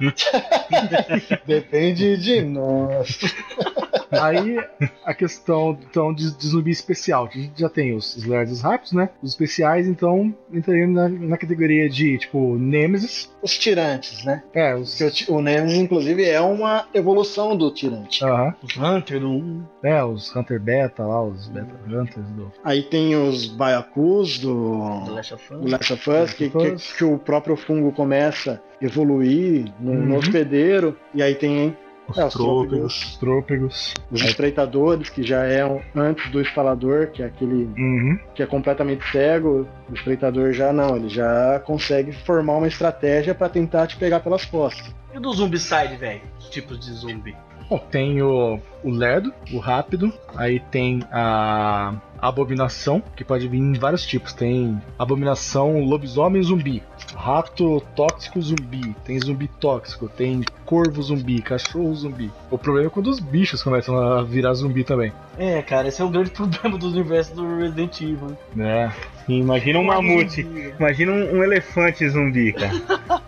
Depende 1.46 2.16
de 2.16 2.42
nós. 2.42 3.20
Aí 4.20 4.58
a 5.04 5.14
questão 5.14 5.78
então, 5.88 6.12
de, 6.12 6.36
de, 6.36 6.46
zumbi 6.46 6.70
especial. 6.70 7.28
A 7.32 7.38
gente 7.38 7.60
já 7.60 7.68
tem 7.68 7.94
os, 7.94 8.16
os 8.16 8.24
lerdos 8.24 8.60
rápidos, 8.60 8.92
né? 8.92 9.08
Os 9.22 9.30
especiais, 9.30 9.86
então, 9.86 10.34
entrariam 10.52 10.90
na, 10.90 11.08
na, 11.08 11.36
categoria 11.36 11.88
de 11.88 12.18
tipo 12.18 12.56
Nemesis. 12.56 13.32
Os 13.42 13.58
tirantes, 13.58 14.24
né? 14.24 14.42
É, 14.52 14.74
os... 14.74 15.00
o, 15.28 15.36
o 15.36 15.42
Nemesis, 15.42 15.78
inclusive, 15.78 16.24
é 16.24 16.40
uma 16.40 16.86
evolução 16.92 17.56
do 17.56 17.70
tirante. 17.70 18.22
Os 18.62 18.76
Hunter 18.76 19.20
do 19.20 19.28
1. 19.28 19.64
É, 19.82 20.04
os 20.04 20.34
Hunter 20.34 20.60
Beta 20.60 21.04
lá, 21.04 21.22
os 21.22 21.48
Beta 21.48 21.74
Hunters 21.86 22.28
do. 22.30 22.52
Aí 22.64 22.82
tem 22.82 23.16
os 23.16 23.46
Baiacus 23.46 24.38
do. 24.38 25.04
Do 25.04 25.14
Last 25.14 25.34
of 25.34 25.54
Us. 25.54 25.70
Last 25.70 25.92
of 25.92 26.10
Us, 26.10 26.34
que, 26.34 26.50
que, 26.50 26.76
que, 26.96 27.04
o 27.04 27.18
próprio 27.18 27.56
fungo 27.56 27.92
começa 27.92 28.62
a 28.80 28.84
evoluir 28.84 29.72
no, 29.80 29.92
uhum. 29.92 30.06
no 30.06 30.16
hospedeiro. 30.16 30.96
E 31.14 31.22
aí 31.22 31.34
tem 31.34 31.76
os 32.12 32.18
é, 32.18 32.28
trôpegos, 32.28 33.16
trôpegos. 33.18 33.94
Os 34.10 34.22
espreitadores, 34.22 35.10
que 35.10 35.22
já 35.22 35.44
é 35.44 35.62
antes 35.94 36.30
do 36.30 36.40
instalador, 36.40 37.08
que 37.08 37.22
é 37.22 37.26
aquele 37.26 37.64
uhum. 37.76 38.18
que 38.34 38.42
é 38.42 38.46
completamente 38.46 39.04
cego. 39.10 39.66
O 39.90 39.94
espreitador 39.94 40.52
já 40.52 40.72
não, 40.72 40.96
ele 40.96 41.08
já 41.08 41.60
consegue 41.60 42.12
formar 42.12 42.56
uma 42.56 42.68
estratégia 42.68 43.34
para 43.34 43.48
tentar 43.48 43.86
te 43.86 43.96
pegar 43.96 44.20
pelas 44.20 44.44
costas. 44.44 44.94
E 45.14 45.18
do 45.18 45.32
Zombicide, 45.32 45.96
velho? 45.96 46.22
Tipos 46.50 46.78
de 46.78 46.92
zumbi. 46.92 47.36
Bom, 47.68 47.78
tem 47.78 48.20
o, 48.22 48.58
o 48.82 48.90
lerdo, 48.90 49.32
o 49.52 49.58
rápido, 49.58 50.12
aí 50.36 50.60
tem 50.60 51.00
a 51.10 51.94
abominação, 52.22 53.02
que 53.16 53.24
pode 53.24 53.48
vir 53.48 53.58
em 53.58 53.72
vários 53.72 54.06
tipos. 54.06 54.32
Tem 54.32 54.80
abominação 54.96 55.80
lobisomem 55.80 56.40
zumbi, 56.40 56.80
rato 57.16 57.82
tóxico 57.96 58.40
zumbi, 58.40 58.94
tem 59.04 59.18
zumbi 59.18 59.48
tóxico, 59.60 60.08
tem 60.08 60.42
corvo 60.64 61.02
zumbi, 61.02 61.42
cachorro 61.42 61.92
zumbi. 61.94 62.30
O 62.50 62.56
problema 62.56 62.86
é 62.86 62.90
quando 62.90 63.08
os 63.08 63.18
bichos 63.18 63.62
começam 63.62 63.96
a 63.98 64.22
virar 64.22 64.54
zumbi 64.54 64.84
também. 64.84 65.12
É, 65.36 65.60
cara, 65.60 65.88
esse 65.88 66.00
é 66.00 66.04
o 66.04 66.08
grande 66.08 66.30
problema 66.32 66.78
do 66.78 66.86
universo 66.86 67.34
do 67.34 67.58
Resident 67.58 68.00
Evil. 68.00 68.36
né? 68.54 68.94
Sim, 69.26 69.40
imagina 69.40 69.78
um 69.78 69.84
mamute. 69.84 70.46
Imagina 70.78 71.12
um, 71.12 71.38
um 71.38 71.42
elefante 71.44 72.08
zumbi, 72.08 72.52
cara. 72.52 72.72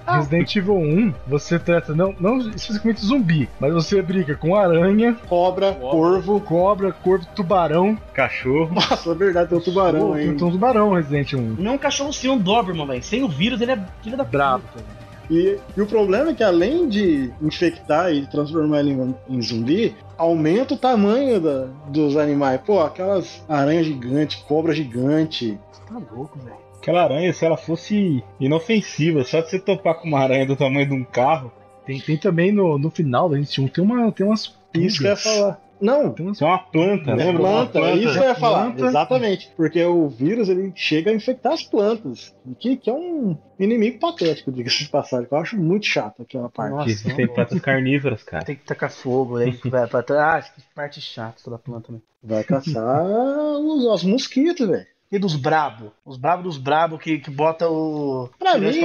Resident 0.07 0.55
Evil 0.57 0.77
1, 0.77 1.15
você 1.27 1.59
trata 1.59 1.95
não, 1.95 2.15
não 2.21 2.39
especificamente 2.39 3.05
zumbi, 3.05 3.49
mas 3.59 3.73
você 3.73 4.01
briga 4.03 4.35
com 4.35 4.55
aranha, 4.55 5.17
Cobra, 5.29 5.73
corvo. 5.73 6.41
cobra, 6.41 6.93
corvo, 6.93 7.27
tubarão. 7.35 7.99
Cachorro. 8.13 8.75
Nossa, 8.75 9.11
é 9.11 9.15
verdade, 9.15 9.49
tem 9.49 9.59
o 9.59 9.61
tubarão 9.61 10.13
aí. 10.13 10.35
tem 10.35 10.47
um 10.47 10.51
tubarão 10.51 10.93
Resident 10.93 11.33
1. 11.35 11.57
Não 11.59 11.73
é 11.73 11.75
um 11.75 11.79
cachorro 11.79 12.13
sim, 12.13 12.29
é 12.29 12.33
um 12.33 12.39
Doberman, 12.39 12.87
velho. 12.87 13.03
Sem 13.03 13.23
o 13.23 13.29
vírus, 13.29 13.61
ele 13.61 13.73
é 13.73 13.79
filho 14.03 14.17
da 14.17 14.25
Brabo. 14.25 14.65
puta. 14.73 15.04
E, 15.31 15.59
e 15.77 15.81
o 15.81 15.87
problema 15.87 16.31
é 16.31 16.35
que 16.35 16.43
além 16.43 16.89
de 16.89 17.33
infectar 17.41 18.13
e 18.13 18.27
transformar 18.27 18.81
ele 18.81 18.93
em, 18.93 19.15
em 19.29 19.41
zumbi, 19.43 19.95
aumenta 20.19 20.75
o 20.75 20.79
tamanho 20.79 21.41
da- 21.41 21.67
dos 21.89 22.17
animais. 22.17 22.61
Pô, 22.65 22.81
aquelas 22.81 23.43
aranhas 23.49 23.87
gigantes, 23.87 24.37
cobra 24.43 24.75
gigante. 24.75 25.59
Tá 25.89 26.01
louco, 26.13 26.39
velho. 26.39 26.57
Aquela 26.79 27.03
aranha, 27.05 27.33
se 27.33 27.45
ela 27.45 27.57
fosse 27.57 28.23
inofensiva, 28.39 29.25
só 29.25 29.41
de 29.41 29.49
você 29.51 29.59
topar 29.59 29.95
com 29.95 30.07
uma 30.09 30.21
aranha 30.21 30.45
do 30.47 30.55
tamanho 30.57 30.87
de 30.87 30.93
um 30.95 31.03
carro, 31.05 31.51
Tem, 31.87 31.99
tem 32.01 32.17
também 32.17 32.53
no, 32.53 32.79
no 32.79 32.91
final 32.91 33.29
da 33.29 33.37
1, 33.37 33.45
tem, 33.69 33.83
uma, 33.85 34.13
tem 34.13 34.27
umas 34.27 34.55
Isso 34.75 34.99
que 35.01 35.07
eu 35.07 35.11
ia 35.11 35.17
pulgas. 35.17 35.23
falar. 35.23 35.61
Não, 35.81 36.15
isso 36.33 36.45
é 36.45 36.47
uma 36.47 36.59
planta, 36.59 37.11
é 37.11 37.15
lembra? 37.15 37.43
planta, 37.43 37.79
Uma 37.79 37.91
isso 37.93 38.19
eu 38.19 38.23
ia 38.23 38.35
falar. 38.35 38.73
Planta. 38.73 38.87
Exatamente. 38.87 39.51
Porque 39.57 39.85
o 39.85 40.09
vírus 40.09 40.49
ele 40.49 40.73
chega 40.75 41.11
a 41.11 41.15
infectar 41.15 41.53
as 41.53 41.63
plantas. 41.63 42.35
Que, 42.59 42.77
que 42.77 42.89
é 42.89 42.93
um 42.93 43.37
inimigo 43.59 43.99
patético, 43.99 44.53
diga-se 44.53 44.85
de 44.85 44.89
passagem. 44.89 45.27
Que 45.27 45.35
eu 45.35 45.39
acho 45.39 45.57
muito 45.57 45.87
chato 45.87 46.23
aquela 46.23 46.49
parte. 46.49 46.73
Nossa, 46.73 47.09
Que 47.09 47.15
tem 47.15 47.27
plantas 47.27 47.61
carnívoras, 47.61 48.23
cara. 48.25 48.45
Tem 48.45 48.57
que 48.57 48.65
tacar 48.65 48.91
fogo, 48.91 49.37
aí 49.37 49.59
vai 49.65 49.87
pra 49.87 50.03
trás. 50.03 50.47
Ah, 50.47 50.53
que 50.55 50.63
parte 50.75 51.01
chata 51.01 51.37
toda 51.45 51.59
planta, 51.59 51.93
né? 51.93 51.99
Vai 52.23 52.45
caçar 52.45 53.03
os, 53.05 53.85
os 53.85 54.05
mosquitos, 54.05 54.67
velho. 54.67 54.87
E 55.13 55.19
dos 55.19 55.37
brabo. 55.37 55.93
Os 56.05 56.17
brabo 56.17 56.43
dos 56.43 56.57
brabo 56.57 56.99
que, 56.99 57.19
que 57.19 57.31
bota 57.31 57.69
o. 57.69 58.29
Pra 58.39 58.59
mim, 58.59 58.85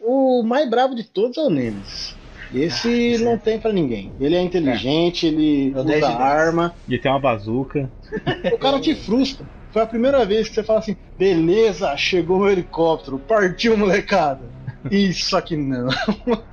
o, 0.00 0.40
o 0.40 0.42
mais 0.42 0.68
bravo 0.68 0.94
de 0.94 1.04
todos 1.04 1.38
é 1.38 1.40
o 1.40 1.48
Nemesis. 1.48 2.14
Esse 2.54 3.18
não 3.24 3.38
tem 3.38 3.58
pra 3.58 3.72
ninguém. 3.72 4.12
Ele 4.20 4.34
é 4.34 4.42
inteligente, 4.42 5.26
ele 5.26 5.72
É 5.74 5.80
o 5.80 5.84
10 5.84 6.00
de 6.00 6.04
usa 6.12 6.18
10. 6.18 6.20
arma. 6.20 6.74
E 6.88 6.98
tem 6.98 7.10
uma 7.10 7.20
bazuca. 7.20 7.90
O 8.52 8.58
cara 8.58 8.80
te 8.80 8.94
frustra. 8.94 9.46
Foi 9.72 9.82
a 9.82 9.86
primeira 9.86 10.24
vez 10.26 10.48
que 10.48 10.54
você 10.54 10.62
fala 10.62 10.80
assim: 10.80 10.96
beleza, 11.18 11.96
chegou 11.96 12.40
meu 12.40 12.50
helicóptero, 12.50 13.18
partiu, 13.18 13.76
molecada. 13.76 14.50
Isso 14.90 15.36
aqui 15.36 15.56
não. 15.56 15.88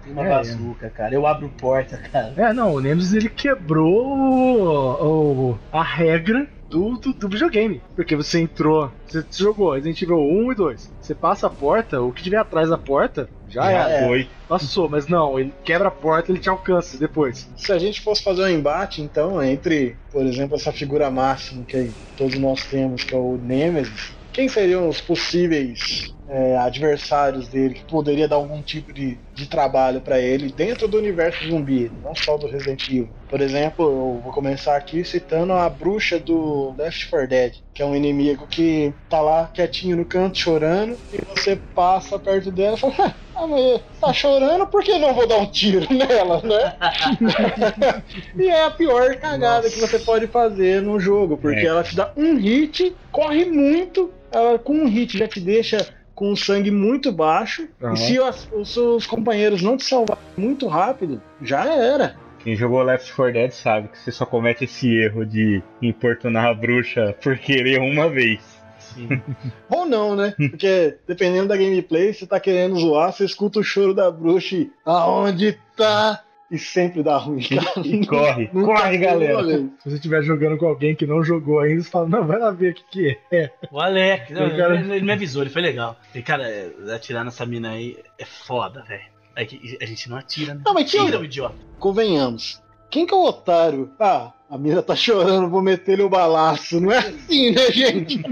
Tem 0.04 0.14
uma 0.14 0.26
É, 0.26 0.30
bazuca, 0.30 0.90
cara. 0.90 1.14
Eu 1.14 1.26
abro 1.28 1.50
porta, 1.60 1.98
cara. 1.98 2.34
É, 2.38 2.54
não, 2.54 2.74
o 2.76 2.80
Nemesis 2.80 3.14
ele 3.14 3.28
quebrou 3.30 4.06
o, 4.08 5.52
o- 5.52 5.60
a 5.72 5.84
regra 5.84 6.48
do, 6.70 6.98
do, 6.98 7.14
do 7.14 7.28
videogame. 7.30 7.82
Porque 7.96 8.16
você 8.16 8.40
entrou, 8.40 8.92
você 9.08 9.26
jogou 9.32 9.74
Resident 9.74 10.02
Evil 10.02 10.20
1 10.20 10.52
e 10.52 10.56
2. 10.56 10.94
Você 11.02 11.16
passa 11.16 11.48
a 11.48 11.50
porta, 11.50 12.02
o 12.02 12.12
que 12.12 12.24
tiver 12.24 12.38
atrás 12.38 12.70
da 12.70 12.78
porta, 12.78 13.30
já, 13.50 13.64
Já 13.64 13.90
é. 13.90 14.08
Foi. 14.08 14.28
Passou, 14.48 14.88
mas 14.88 15.08
não, 15.08 15.40
ele 15.40 15.54
quebra 15.64 15.88
a 15.88 15.92
porta 15.92 16.32
ele 16.32 16.40
te 16.40 16.50
alcança 16.50 16.98
depois. 16.98 17.50
Se 17.58 17.72
a 17.72 17.80
gente 17.80 18.02
fosse 18.02 18.24
fazer 18.24 18.44
um 18.44 18.50
embate, 18.50 19.02
então, 19.02 19.42
entre, 19.44 19.96
por 20.12 20.26
exemplo, 20.26 20.56
essa 20.56 20.72
figura 20.72 21.10
máxima 21.10 21.66
que 21.66 21.92
todos 22.16 22.38
nós 22.38 22.64
temos, 22.66 23.04
que 23.04 23.14
é 23.14 23.18
o 23.18 23.38
Nemesis, 23.38 24.14
quem 24.32 24.48
seriam 24.48 24.88
os 24.88 25.02
possíveis 25.02 26.14
é, 26.30 26.58
adversários 26.58 27.48
dele 27.50 27.74
que 27.74 27.86
poderia 27.86 28.28
dar 28.28 28.36
algum 28.36 28.62
tipo 28.62 28.94
de, 28.94 29.20
de 29.34 29.48
trabalho 29.48 30.00
pra 30.02 30.20
ele 30.20 30.52
dentro 30.52 30.88
do 30.88 30.98
universo 30.98 31.44
zumbi, 31.50 31.92
não 32.04 32.14
só 32.16 32.38
do 32.38 32.48
Resident 32.48 32.88
Evil? 32.88 33.10
Por 33.28 33.42
exemplo, 33.42 33.86
eu 33.86 34.22
vou 34.24 34.32
começar 34.32 34.76
aqui 34.76 35.04
citando 35.04 35.54
a 35.54 35.70
bruxa 35.70 36.20
do 36.20 36.76
Left 36.78 37.10
4 37.10 37.28
Dead, 37.28 37.54
que 37.74 37.82
é 37.82 37.86
um 37.86 37.96
inimigo 37.96 38.48
que 38.48 38.94
tá 39.08 39.22
lá 39.22 39.48
quietinho 39.54 39.98
no 39.98 40.06
canto 40.06 40.38
chorando 40.38 41.00
e 41.12 41.18
você 41.26 41.56
passa 41.76 42.18
perto 42.20 42.52
dela 42.52 42.76
e 42.76 42.80
fala: 42.80 43.16
Ah, 43.36 43.48
mas 43.48 43.82
tá 44.02 44.12
chorando, 44.14 44.66
por 44.68 44.84
que 44.84 44.98
não 44.98 45.14
vou 45.14 45.28
dar 45.28 45.38
um 45.38 45.46
tiro 45.52 45.86
nela, 45.94 46.42
né? 46.42 46.76
e 48.38 48.48
é 48.48 48.64
a 48.66 48.72
pior 48.72 49.16
cagada 49.18 49.70
que 49.70 49.80
você 49.80 50.00
pode 50.00 50.28
fazer 50.28 50.82
no 50.82 51.00
jogo, 51.00 51.38
porque 51.38 51.62
É. 51.62 51.66
ela 51.66 51.84
te 51.84 51.96
dá 51.96 52.12
um 52.18 52.36
hit, 52.38 52.96
corre 53.12 53.46
muito, 53.46 54.12
ela 54.32 54.58
com 54.58 54.74
um 54.74 54.88
hit 54.88 55.18
já 55.18 55.28
te 55.28 55.40
deixa 55.40 55.78
com 56.20 56.34
o 56.34 56.36
sangue 56.36 56.70
muito 56.70 57.14
baixo, 57.14 57.66
Aham. 57.82 57.94
e 57.94 57.98
se 57.98 58.20
os 58.20 58.74
seus 58.74 59.08
companheiros 59.08 59.62
não 59.62 59.78
te 59.78 59.86
salvarem 59.86 60.22
muito 60.36 60.68
rápido, 60.68 61.22
já 61.42 61.64
era. 61.64 62.18
Quem 62.44 62.58
jogou 62.58 62.84
Left 62.84 63.14
4 63.14 63.34
Dead 63.34 63.52
sabe 63.52 63.88
que 63.88 63.98
você 63.98 64.12
só 64.12 64.26
comete 64.26 64.66
esse 64.66 64.94
erro 64.94 65.26
de 65.26 65.64
importunar 65.82 66.48
a 66.48 66.54
bruxa 66.54 67.16
por 67.24 67.38
querer 67.38 67.80
uma 67.80 68.10
vez. 68.10 68.42
Sim. 68.80 69.08
Ou 69.72 69.86
não, 69.86 70.14
né? 70.14 70.34
Porque 70.50 70.98
dependendo 71.08 71.48
da 71.48 71.56
gameplay, 71.56 72.14
você 72.14 72.28
tá 72.28 72.38
querendo 72.38 72.78
zoar, 72.78 73.14
você 73.14 73.24
escuta 73.24 73.62
o 73.62 73.64
choro 73.64 73.94
da 73.94 74.12
bruxa 74.12 74.58
e 74.58 74.70
aonde 74.84 75.58
tá? 75.78 76.22
E 76.52 76.58
sempre 76.58 77.04
dá 77.04 77.18
ruim, 77.18 77.42
cara. 77.42 77.72
E 77.86 78.06
corre, 78.08 78.48
corre, 78.48 78.98
galera. 78.98 79.44
Se 79.44 79.70
você 79.90 79.96
estiver 79.98 80.24
jogando 80.24 80.58
com 80.58 80.66
alguém 80.66 80.96
que 80.96 81.06
não 81.06 81.24
jogou 81.24 81.60
ainda, 81.60 81.84
você 81.84 81.90
fala, 81.90 82.10
não, 82.10 82.26
vai 82.26 82.40
lá 82.40 82.50
ver 82.52 82.72
o 82.72 82.74
que, 82.74 82.84
que 82.92 83.18
é. 83.32 83.52
O 83.72 83.80
Alex, 83.80 84.30
não, 84.32 84.48
Eu 84.48 84.56
quero- 84.56 84.74
ele, 84.76 84.94
ele 84.96 85.06
me 85.06 85.12
avisou, 85.12 85.44
ele 85.44 85.52
foi 85.52 85.62
legal. 85.62 85.96
E, 86.16 86.22
cara, 86.24 86.50
é, 86.50 86.72
atirar 86.94 87.24
nessa 87.24 87.46
mina 87.46 87.70
aí 87.72 87.98
é 88.18 88.26
foda, 88.26 88.84
velho. 88.84 89.04
É 89.36 89.46
que 89.46 89.78
a 89.80 89.86
gente 89.86 90.10
não 90.10 90.18
atira, 90.18 90.56
né? 90.56 90.62
Não, 90.66 90.74
mas 90.74 90.90
Tira, 90.90 91.20
o 91.20 91.24
idiota. 91.24 91.56
Convenhamos. 91.78 92.60
Quem 92.90 93.06
que 93.06 93.14
é 93.14 93.18
o 93.18 93.24
otário? 93.24 93.92
Ah, 94.00 94.34
a 94.50 94.58
mina 94.58 94.82
tá 94.82 94.96
chorando, 94.96 95.48
vou 95.48 95.62
meter-lhe 95.62 96.02
o 96.02 96.10
balaço. 96.10 96.82
Não 96.82 96.92
é 96.92 96.98
assim, 96.98 97.52
né, 97.52 97.72
gente? 97.72 98.20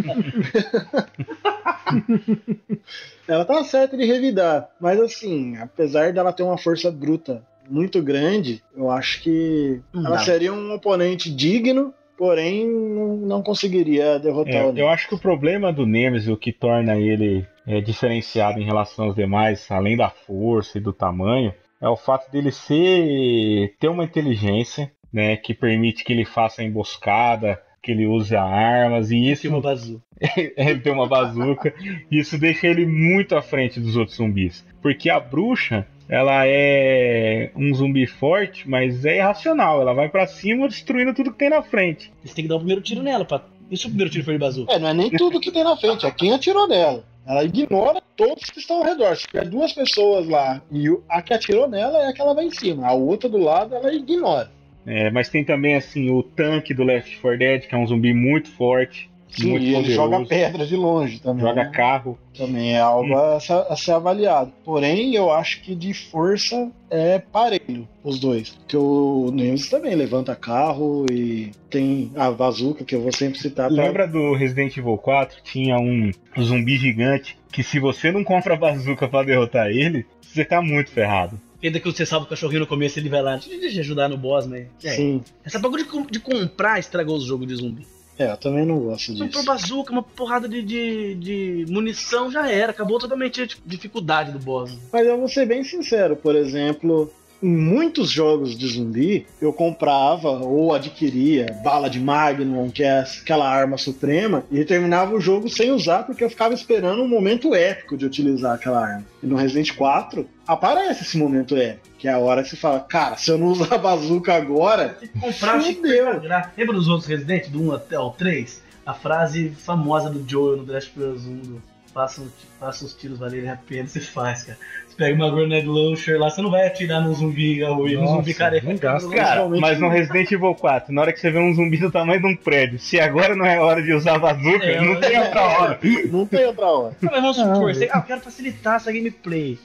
ela 3.28 3.46
tá 3.46 3.64
certa 3.64 3.96
de 3.96 4.06
revidar. 4.06 4.70
Mas 4.80 5.00
assim, 5.00 5.58
apesar 5.58 6.12
dela 6.12 6.34
ter 6.34 6.44
uma 6.44 6.58
força 6.58 6.92
bruta 6.92 7.44
muito 7.70 8.02
grande, 8.02 8.62
eu 8.76 8.90
acho 8.90 9.22
que 9.22 9.80
Não 9.94 10.06
ela 10.08 10.16
dá. 10.18 10.24
seria 10.24 10.54
um 10.54 10.74
oponente 10.74 11.34
digno, 11.34 11.94
porém 12.18 12.68
não, 12.68 13.44
conseguiria 13.44 14.18
derrotar 14.20 14.54
É, 14.54 14.58
o 14.64 14.68
eu 14.70 14.74
Nemesis. 14.74 14.92
acho 14.94 15.08
que 15.10 15.16
o 15.16 15.20
problema 15.20 15.72
do 15.72 15.86
Nemesis, 15.86 16.28
o 16.30 16.38
que 16.38 16.52
torna 16.52 16.98
ele 16.98 17.46
é, 17.66 17.80
diferenciado 17.82 18.60
em 18.60 18.66
relação 18.66 19.06
aos 19.06 19.16
demais, 19.16 19.70
além 19.70 19.96
da 19.98 20.10
força 20.10 20.78
e 20.78 20.82
do 20.82 20.92
tamanho, 20.94 21.54
é 21.82 21.88
o 21.88 21.96
fato 21.98 22.32
dele 22.32 22.52
ser 22.52 23.76
ter 23.80 23.88
uma 23.88 24.04
inteligência, 24.04 24.92
né, 25.14 25.38
que 25.38 25.54
permite 25.54 26.04
que 26.04 26.12
ele 26.14 26.26
faça 26.26 26.62
a 26.62 26.66
emboscada, 26.66 27.62
que 27.84 27.92
ele 27.92 28.06
use 28.06 28.36
armas 28.36 29.12
e 29.12 29.32
isso 29.32 29.44
Tem 29.44 29.52
uma 29.52 29.62
bazuca. 29.62 30.04
ele 30.58 30.80
tem 30.80 30.92
uma 30.94 31.08
bazuca. 31.08 31.74
Isso 32.12 32.38
deixa 32.38 32.68
ele 32.68 32.86
muito 32.86 33.36
à 33.36 33.42
frente 33.42 33.80
dos 33.80 33.96
outros 33.96 34.18
zumbis. 34.18 34.66
Porque 34.82 35.10
a 35.10 35.20
bruxa, 35.20 35.86
ela 36.10 36.48
é 36.48 37.52
um 37.56 37.74
zumbi 37.74 38.08
forte, 38.08 38.68
mas 38.68 39.06
é 39.06 39.18
irracional. 39.18 39.82
Ela 39.82 39.94
vai 39.94 40.10
pra 40.10 40.26
cima 40.26 40.68
destruindo 40.68 41.14
tudo 41.14 41.32
que 41.32 41.38
tem 41.38 41.50
na 41.50 41.62
frente. 41.62 42.12
Você 42.24 42.34
tem 42.34 42.46
que 42.46 42.50
dar 42.50 42.56
o 42.56 42.60
primeiro 42.60 42.82
tiro 42.82 43.04
nela. 43.04 43.26
Pra... 43.26 43.42
E 43.70 43.78
se 43.78 43.86
o 43.86 43.90
primeiro 43.90 44.12
tiro 44.12 44.24
for 44.24 44.32
de 44.32 44.38
bazuca? 44.38 44.72
É, 44.72 44.80
não 44.80 44.88
é 44.88 44.94
nem 44.94 45.12
tudo 45.12 45.40
que 45.40 45.52
tem 45.52 45.64
na 45.64 45.76
frente, 45.76 46.06
é 46.06 46.12
quem 46.12 46.34
atirou 46.34 46.68
nela. 46.68 47.04
Ela 47.28 47.44
ignora 47.44 48.02
todos 48.16 48.50
que 48.50 48.60
estão 48.60 48.78
ao 48.78 48.84
redor. 48.84 49.18
Se 49.18 49.28
tiver 49.28 49.46
duas 49.50 49.74
pessoas 49.74 50.28
lá 50.30 50.62
e 50.72 50.88
a 51.10 51.22
que 51.22 51.34
atirou 51.34 51.68
nela 51.68 52.00
é 52.04 52.08
a 52.08 52.14
que 52.14 52.22
ela 52.22 52.34
vai 52.34 52.46
em 52.46 52.52
cima. 52.52 52.88
A 52.88 52.94
outra 52.94 53.28
do 53.28 53.38
lado 53.38 53.76
ela 53.76 53.94
ignora. 53.94 54.50
É, 54.86 55.12
mas 55.12 55.28
tem 55.28 55.44
também 55.44 55.76
assim 55.76 56.10
o 56.10 56.24
tanque 56.24 56.74
do 56.74 56.86
Left 56.86 57.20
4 57.20 57.38
Dead, 57.38 57.68
que 57.68 57.76
é 57.76 57.78
um 57.78 57.86
zumbi 57.86 58.14
muito 58.14 58.50
forte, 58.52 59.10
Sim, 59.30 59.50
muito 59.52 59.64
e 59.64 59.68
ele 59.68 59.76
poderoso. 59.76 59.96
joga 59.96 60.26
pedra 60.26 60.66
de 60.66 60.76
longe 60.76 61.20
também. 61.20 61.42
joga 61.46 61.64
né? 61.66 61.72
carro. 61.74 62.18
Também 62.36 62.74
é 62.76 62.80
algo 62.80 63.16
a, 63.16 63.40
se- 63.40 63.52
a 63.52 63.76
ser 63.76 63.92
avaliado. 63.92 64.52
Porém, 64.64 65.14
eu 65.16 65.32
acho 65.32 65.62
que 65.62 65.76
de 65.76 65.94
força 65.94 66.72
é 66.90 67.20
parelho 67.20 67.88
os 68.04 68.20
dois. 68.20 68.50
Porque 68.50 68.78
o 68.78 69.30
Nemesis 69.34 69.70
também 69.70 69.96
levanta 69.96 70.36
carro 70.36 71.06
e 71.12 71.52
tem 71.70 72.12
a 72.16 72.32
bazuca 72.32 72.84
que 72.86 72.96
eu 72.96 73.02
vou 73.02 73.12
sempre 73.12 73.38
citar. 73.40 73.68
pra- 73.70 73.84
Lembra 73.84 74.08
do 74.08 74.34
Resident 74.34 74.76
Evil 74.78 74.98
4? 74.98 75.38
Tinha 75.44 75.78
um 75.78 76.12
zumbi 76.42 76.78
gigante 76.78 77.38
que 77.52 77.64
se 77.64 77.80
você 77.80 78.12
não 78.12 78.24
compra 78.24 78.54
a 78.54 78.58
bazuca 78.58 79.08
pra 79.08 79.24
derrotar 79.24 79.68
ele, 79.68 80.06
você 80.22 80.46
tá 80.46 80.62
muito 80.62 80.92
ferrado. 80.92 81.40
Ainda 81.64 81.80
que 81.80 81.86
você 81.92 82.06
salva 82.06 82.28
o 82.28 82.30
cachorrinho 82.30 82.60
no 82.62 82.68
começo, 82.68 83.00
ele 83.00 83.10
vai 83.10 83.22
lá. 83.22 83.36
Deixa 83.38 83.78
eu 83.78 83.82
ajudar 83.82 84.08
no 84.08 84.16
boss, 84.18 84.46
mas. 84.46 84.68
É. 84.84 84.92
Sim. 84.92 85.24
Essa 85.44 85.58
bagulho 85.58 85.84
de, 85.86 86.12
de 86.12 86.20
comprar 86.20 86.78
estragou 86.80 87.18
os 87.18 87.24
jogos 87.26 87.48
de 87.48 87.56
zumbi. 87.56 87.86
É, 88.20 88.32
eu 88.32 88.38
também 88.38 88.66
não 88.66 88.80
gosto 88.80 89.12
Comprou 89.12 89.28
disso. 89.30 89.46
bazuca, 89.46 89.92
uma 89.92 90.02
porrada 90.02 90.50
de, 90.50 90.62
de, 90.64 91.16
de 91.16 91.66
munição, 91.72 92.32
já 92.32 92.50
era. 92.50 92.72
Acabou 92.72 92.98
totalmente 92.98 93.42
a 93.44 93.48
dificuldade 93.66 94.32
do 94.32 94.40
boss. 94.40 94.76
Mas 94.92 95.06
eu 95.06 95.18
vou 95.18 95.28
ser 95.28 95.46
bem 95.46 95.64
sincero, 95.64 96.16
por 96.16 96.36
exemplo, 96.36 97.14
em 97.42 97.56
muitos 97.56 98.10
jogos 98.10 98.58
de 98.58 98.68
zumbi, 98.68 99.26
eu 99.42 99.54
comprava 99.54 100.30
ou 100.30 100.74
adquiria 100.74 101.46
bala 101.64 101.90
de 101.90 102.00
Magnum, 102.00 102.70
que 102.70 102.84
é 102.84 103.00
aquela 103.00 103.48
arma 103.48 103.78
suprema, 103.78 104.44
e 104.52 104.64
terminava 104.66 105.16
o 105.16 105.22
jogo 105.22 105.50
sem 105.50 105.72
usar 105.72 106.04
porque 106.04 106.24
eu 106.24 106.30
ficava 106.30 106.54
esperando 106.54 107.02
um 107.02 107.08
momento 107.08 107.54
épico 107.54 107.98
de 107.98 108.06
utilizar 108.06 108.56
aquela 108.56 108.86
arma. 108.86 109.06
E 109.22 109.28
no 109.28 109.36
Resident 109.36 109.76
4 109.76 110.28
aparece 110.48 111.04
esse 111.04 111.18
momento 111.18 111.56
épico, 111.56 111.88
que 111.98 112.08
é 112.08 112.14
a 112.14 112.20
hora 112.20 112.44
que 112.44 112.50
você 112.50 112.56
fala, 112.56 112.80
cara, 112.80 113.18
se 113.18 113.30
eu 113.30 113.38
não 113.38 113.48
usar 113.48 113.76
a 113.76 113.78
bazuca 113.78 114.34
agora, 114.34 114.90
Tem 114.90 115.10
que 115.10 115.20
comprar 115.20 115.62
Fudeu. 115.62 116.20
Pegar. 116.22 116.54
Lembra 116.58 116.76
dos 116.76 116.88
outros 116.88 117.08
Resident, 117.08 117.50
do 117.50 117.62
1 117.62 117.74
até 117.74 118.00
o 118.00 118.10
3? 118.12 118.64
A 118.86 118.94
frase 118.94 119.50
famosa 119.50 120.10
do 120.10 120.24
Joel 120.28 120.58
no 120.58 120.64
of 120.64 120.74
Us 120.74 121.26
1 121.26 121.38
do 121.40 121.62
faça, 121.98 122.22
um- 122.22 122.30
faça 122.60 122.86
os 122.86 122.94
tiros 122.94 123.18
valerem 123.18 123.50
a 123.50 123.56
pena, 123.56 123.88
você 123.88 124.00
faz, 124.00 124.44
cara. 124.44 124.58
Você 124.88 124.96
pega 124.96 125.16
uma 125.16 125.32
grenade 125.34 125.66
launcher 125.66 126.20
lá, 126.20 126.30
você 126.30 126.42
não 126.44 126.52
vai 126.52 126.68
atirar 126.68 127.02
no 127.02 127.12
zumbi, 127.14 127.60
no 127.62 127.88
Nossa, 128.02 128.14
zumbi 128.18 128.34
careca. 128.36 128.72
gasta. 128.76 129.10
Cara, 129.10 129.48
mas 129.50 129.80
no 129.80 129.90
Resident 129.90 130.32
Evil 130.32 130.54
4, 130.54 130.94
na 130.94 131.02
hora 131.02 131.12
que 131.12 131.20
você 131.20 131.32
vê 131.32 131.40
um 131.40 131.54
zumbi 131.56 131.78
do 131.78 131.90
tamanho 131.92 132.20
de 132.22 132.28
um 132.28 132.36
prédio, 132.36 132.78
se 132.78 133.00
agora 133.00 133.36
não 133.36 133.46
é 133.46 133.60
hora 133.60 133.82
de 133.82 133.92
usar 133.94 134.16
a 134.16 134.20
bazuca, 134.20 134.64
É, 134.66 134.80
não 134.80 135.00
tem 135.00 135.18
outra 135.20 135.42
hora. 135.42 135.80
não 136.12 136.26
tem 136.28 136.46
outra 136.46 136.66
hora. 136.68 136.96
Não, 137.02 137.12
mas 137.12 137.22
vamos 137.22 137.38
Não, 137.38 137.56
supor, 137.56 137.74
você, 137.74 137.90
ah, 137.92 137.98
eu 137.98 138.04
quero 138.04 138.22
facilitar 138.22 138.76
essa 138.76 138.92
gameplay. 138.92 139.58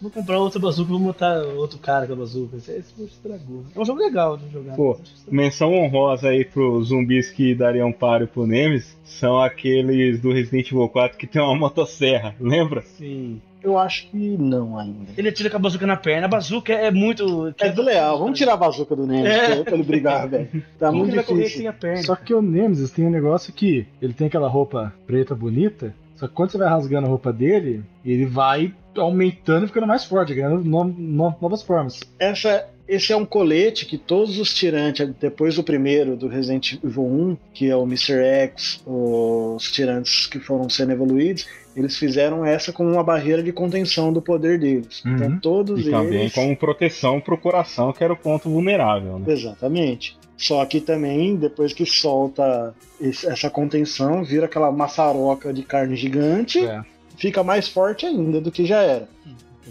Vou 0.00 0.10
comprar 0.10 0.38
outra 0.38 0.60
bazuca 0.60 0.88
e 0.88 0.92
vou 0.92 1.00
montar 1.00 1.38
outro 1.56 1.78
cara 1.78 2.06
com 2.06 2.12
a 2.12 2.16
bazuca. 2.16 2.56
Isso, 2.56 2.70
isso 2.72 3.04
estragou. 3.04 3.64
É 3.74 3.80
um 3.80 3.84
jogo 3.84 3.98
legal 4.00 4.36
de 4.36 4.48
jogar. 4.50 4.76
Pô. 4.76 4.96
Menção 5.30 5.72
honrosa 5.74 6.28
aí 6.28 6.44
pros 6.44 6.88
zumbis 6.88 7.30
que 7.30 7.54
dariam 7.54 7.90
páreo 7.92 8.28
pro 8.28 8.46
Nemesis 8.46 8.96
são 9.04 9.40
aqueles 9.40 10.20
do 10.20 10.32
Resident 10.32 10.70
Evil 10.70 10.88
4 10.88 11.18
que 11.18 11.26
tem 11.26 11.42
uma 11.42 11.56
motosserra, 11.56 12.34
lembra? 12.40 12.82
Sim. 12.82 13.40
Eu 13.60 13.76
acho 13.76 14.08
que 14.08 14.16
não 14.38 14.78
ainda. 14.78 15.10
Ele 15.16 15.28
atira 15.30 15.50
com 15.50 15.56
a 15.56 15.60
bazuca 15.60 15.84
na 15.84 15.96
perna. 15.96 16.26
A 16.26 16.30
bazuca 16.30 16.72
é 16.72 16.92
muito. 16.92 17.52
É 17.58 17.68
do 17.68 17.82
Leal, 17.82 18.16
vamos 18.16 18.38
tirar 18.38 18.52
a 18.52 18.56
bazuca 18.56 18.94
do 18.94 19.04
Nemesis 19.04 19.32
É. 19.36 19.64
pra 19.64 19.74
ele 19.74 19.82
brigar, 19.82 20.28
velho. 20.28 20.48
Tá 20.78 20.86
Como 20.86 20.98
muito 20.98 21.08
ele 21.10 21.16
vai 21.16 21.24
correr 21.24 21.38
difícil. 21.40 21.58
sem 21.62 21.66
a 21.68 21.72
perna? 21.72 22.02
Só 22.04 22.14
que 22.14 22.32
o 22.32 22.40
Nemesis 22.40 22.92
tem 22.92 23.04
um 23.04 23.10
negócio 23.10 23.52
que 23.52 23.84
ele 24.00 24.12
tem 24.12 24.28
aquela 24.28 24.46
roupa 24.48 24.94
preta 25.08 25.34
bonita, 25.34 25.92
só 26.14 26.28
que 26.28 26.34
quando 26.34 26.50
você 26.52 26.58
vai 26.58 26.68
rasgando 26.68 27.08
a 27.08 27.10
roupa 27.10 27.32
dele, 27.32 27.82
ele 28.04 28.26
vai 28.26 28.72
aumentando 29.00 29.64
e 29.64 29.68
ficando 29.68 29.86
mais 29.86 30.04
forte, 30.04 30.34
ganhando 30.34 30.64
no- 30.64 30.84
no- 30.84 31.34
novas 31.40 31.62
formas. 31.62 32.00
Essa, 32.18 32.66
esse 32.86 33.12
é 33.12 33.16
um 33.16 33.24
colete 33.24 33.84
que 33.86 33.98
todos 33.98 34.38
os 34.38 34.52
tirantes, 34.54 35.08
depois 35.20 35.56
do 35.56 35.62
primeiro, 35.62 36.16
do 36.16 36.26
Resident 36.28 36.74
Evil 36.82 37.04
1, 37.04 37.36
que 37.54 37.68
é 37.70 37.76
o 37.76 37.82
Mr. 37.84 38.14
X, 38.22 38.80
os 38.86 39.70
tirantes 39.70 40.26
que 40.26 40.38
foram 40.38 40.68
sendo 40.68 40.92
evoluídos, 40.92 41.46
eles 41.76 41.96
fizeram 41.96 42.44
essa 42.44 42.72
como 42.72 42.90
uma 42.90 43.04
barreira 43.04 43.42
de 43.42 43.52
contenção 43.52 44.12
do 44.12 44.20
poder 44.20 44.58
deles. 44.58 45.04
Uhum. 45.04 45.14
Então 45.14 45.38
todos 45.38 45.86
E 45.86 45.90
também 45.90 46.20
eles. 46.22 46.34
como 46.34 46.56
proteção 46.56 47.20
pro 47.20 47.38
coração, 47.38 47.92
que 47.92 48.02
era 48.02 48.12
o 48.12 48.16
ponto 48.16 48.48
vulnerável, 48.50 49.18
né? 49.18 49.32
Exatamente. 49.32 50.16
Só 50.36 50.64
que 50.64 50.80
também, 50.80 51.34
depois 51.36 51.72
que 51.72 51.84
solta 51.84 52.72
esse- 53.00 53.26
essa 53.28 53.50
contenção, 53.50 54.22
vira 54.24 54.46
aquela 54.46 54.70
maçaroca 54.72 55.52
de 55.52 55.62
carne 55.62 55.96
gigante, 55.96 56.58
É. 56.64 56.80
fica 57.18 57.42
mais 57.44 57.68
forte 57.68 58.06
ainda 58.06 58.40
do 58.40 58.50
que 58.50 58.64
já 58.64 58.80
era. 58.80 59.08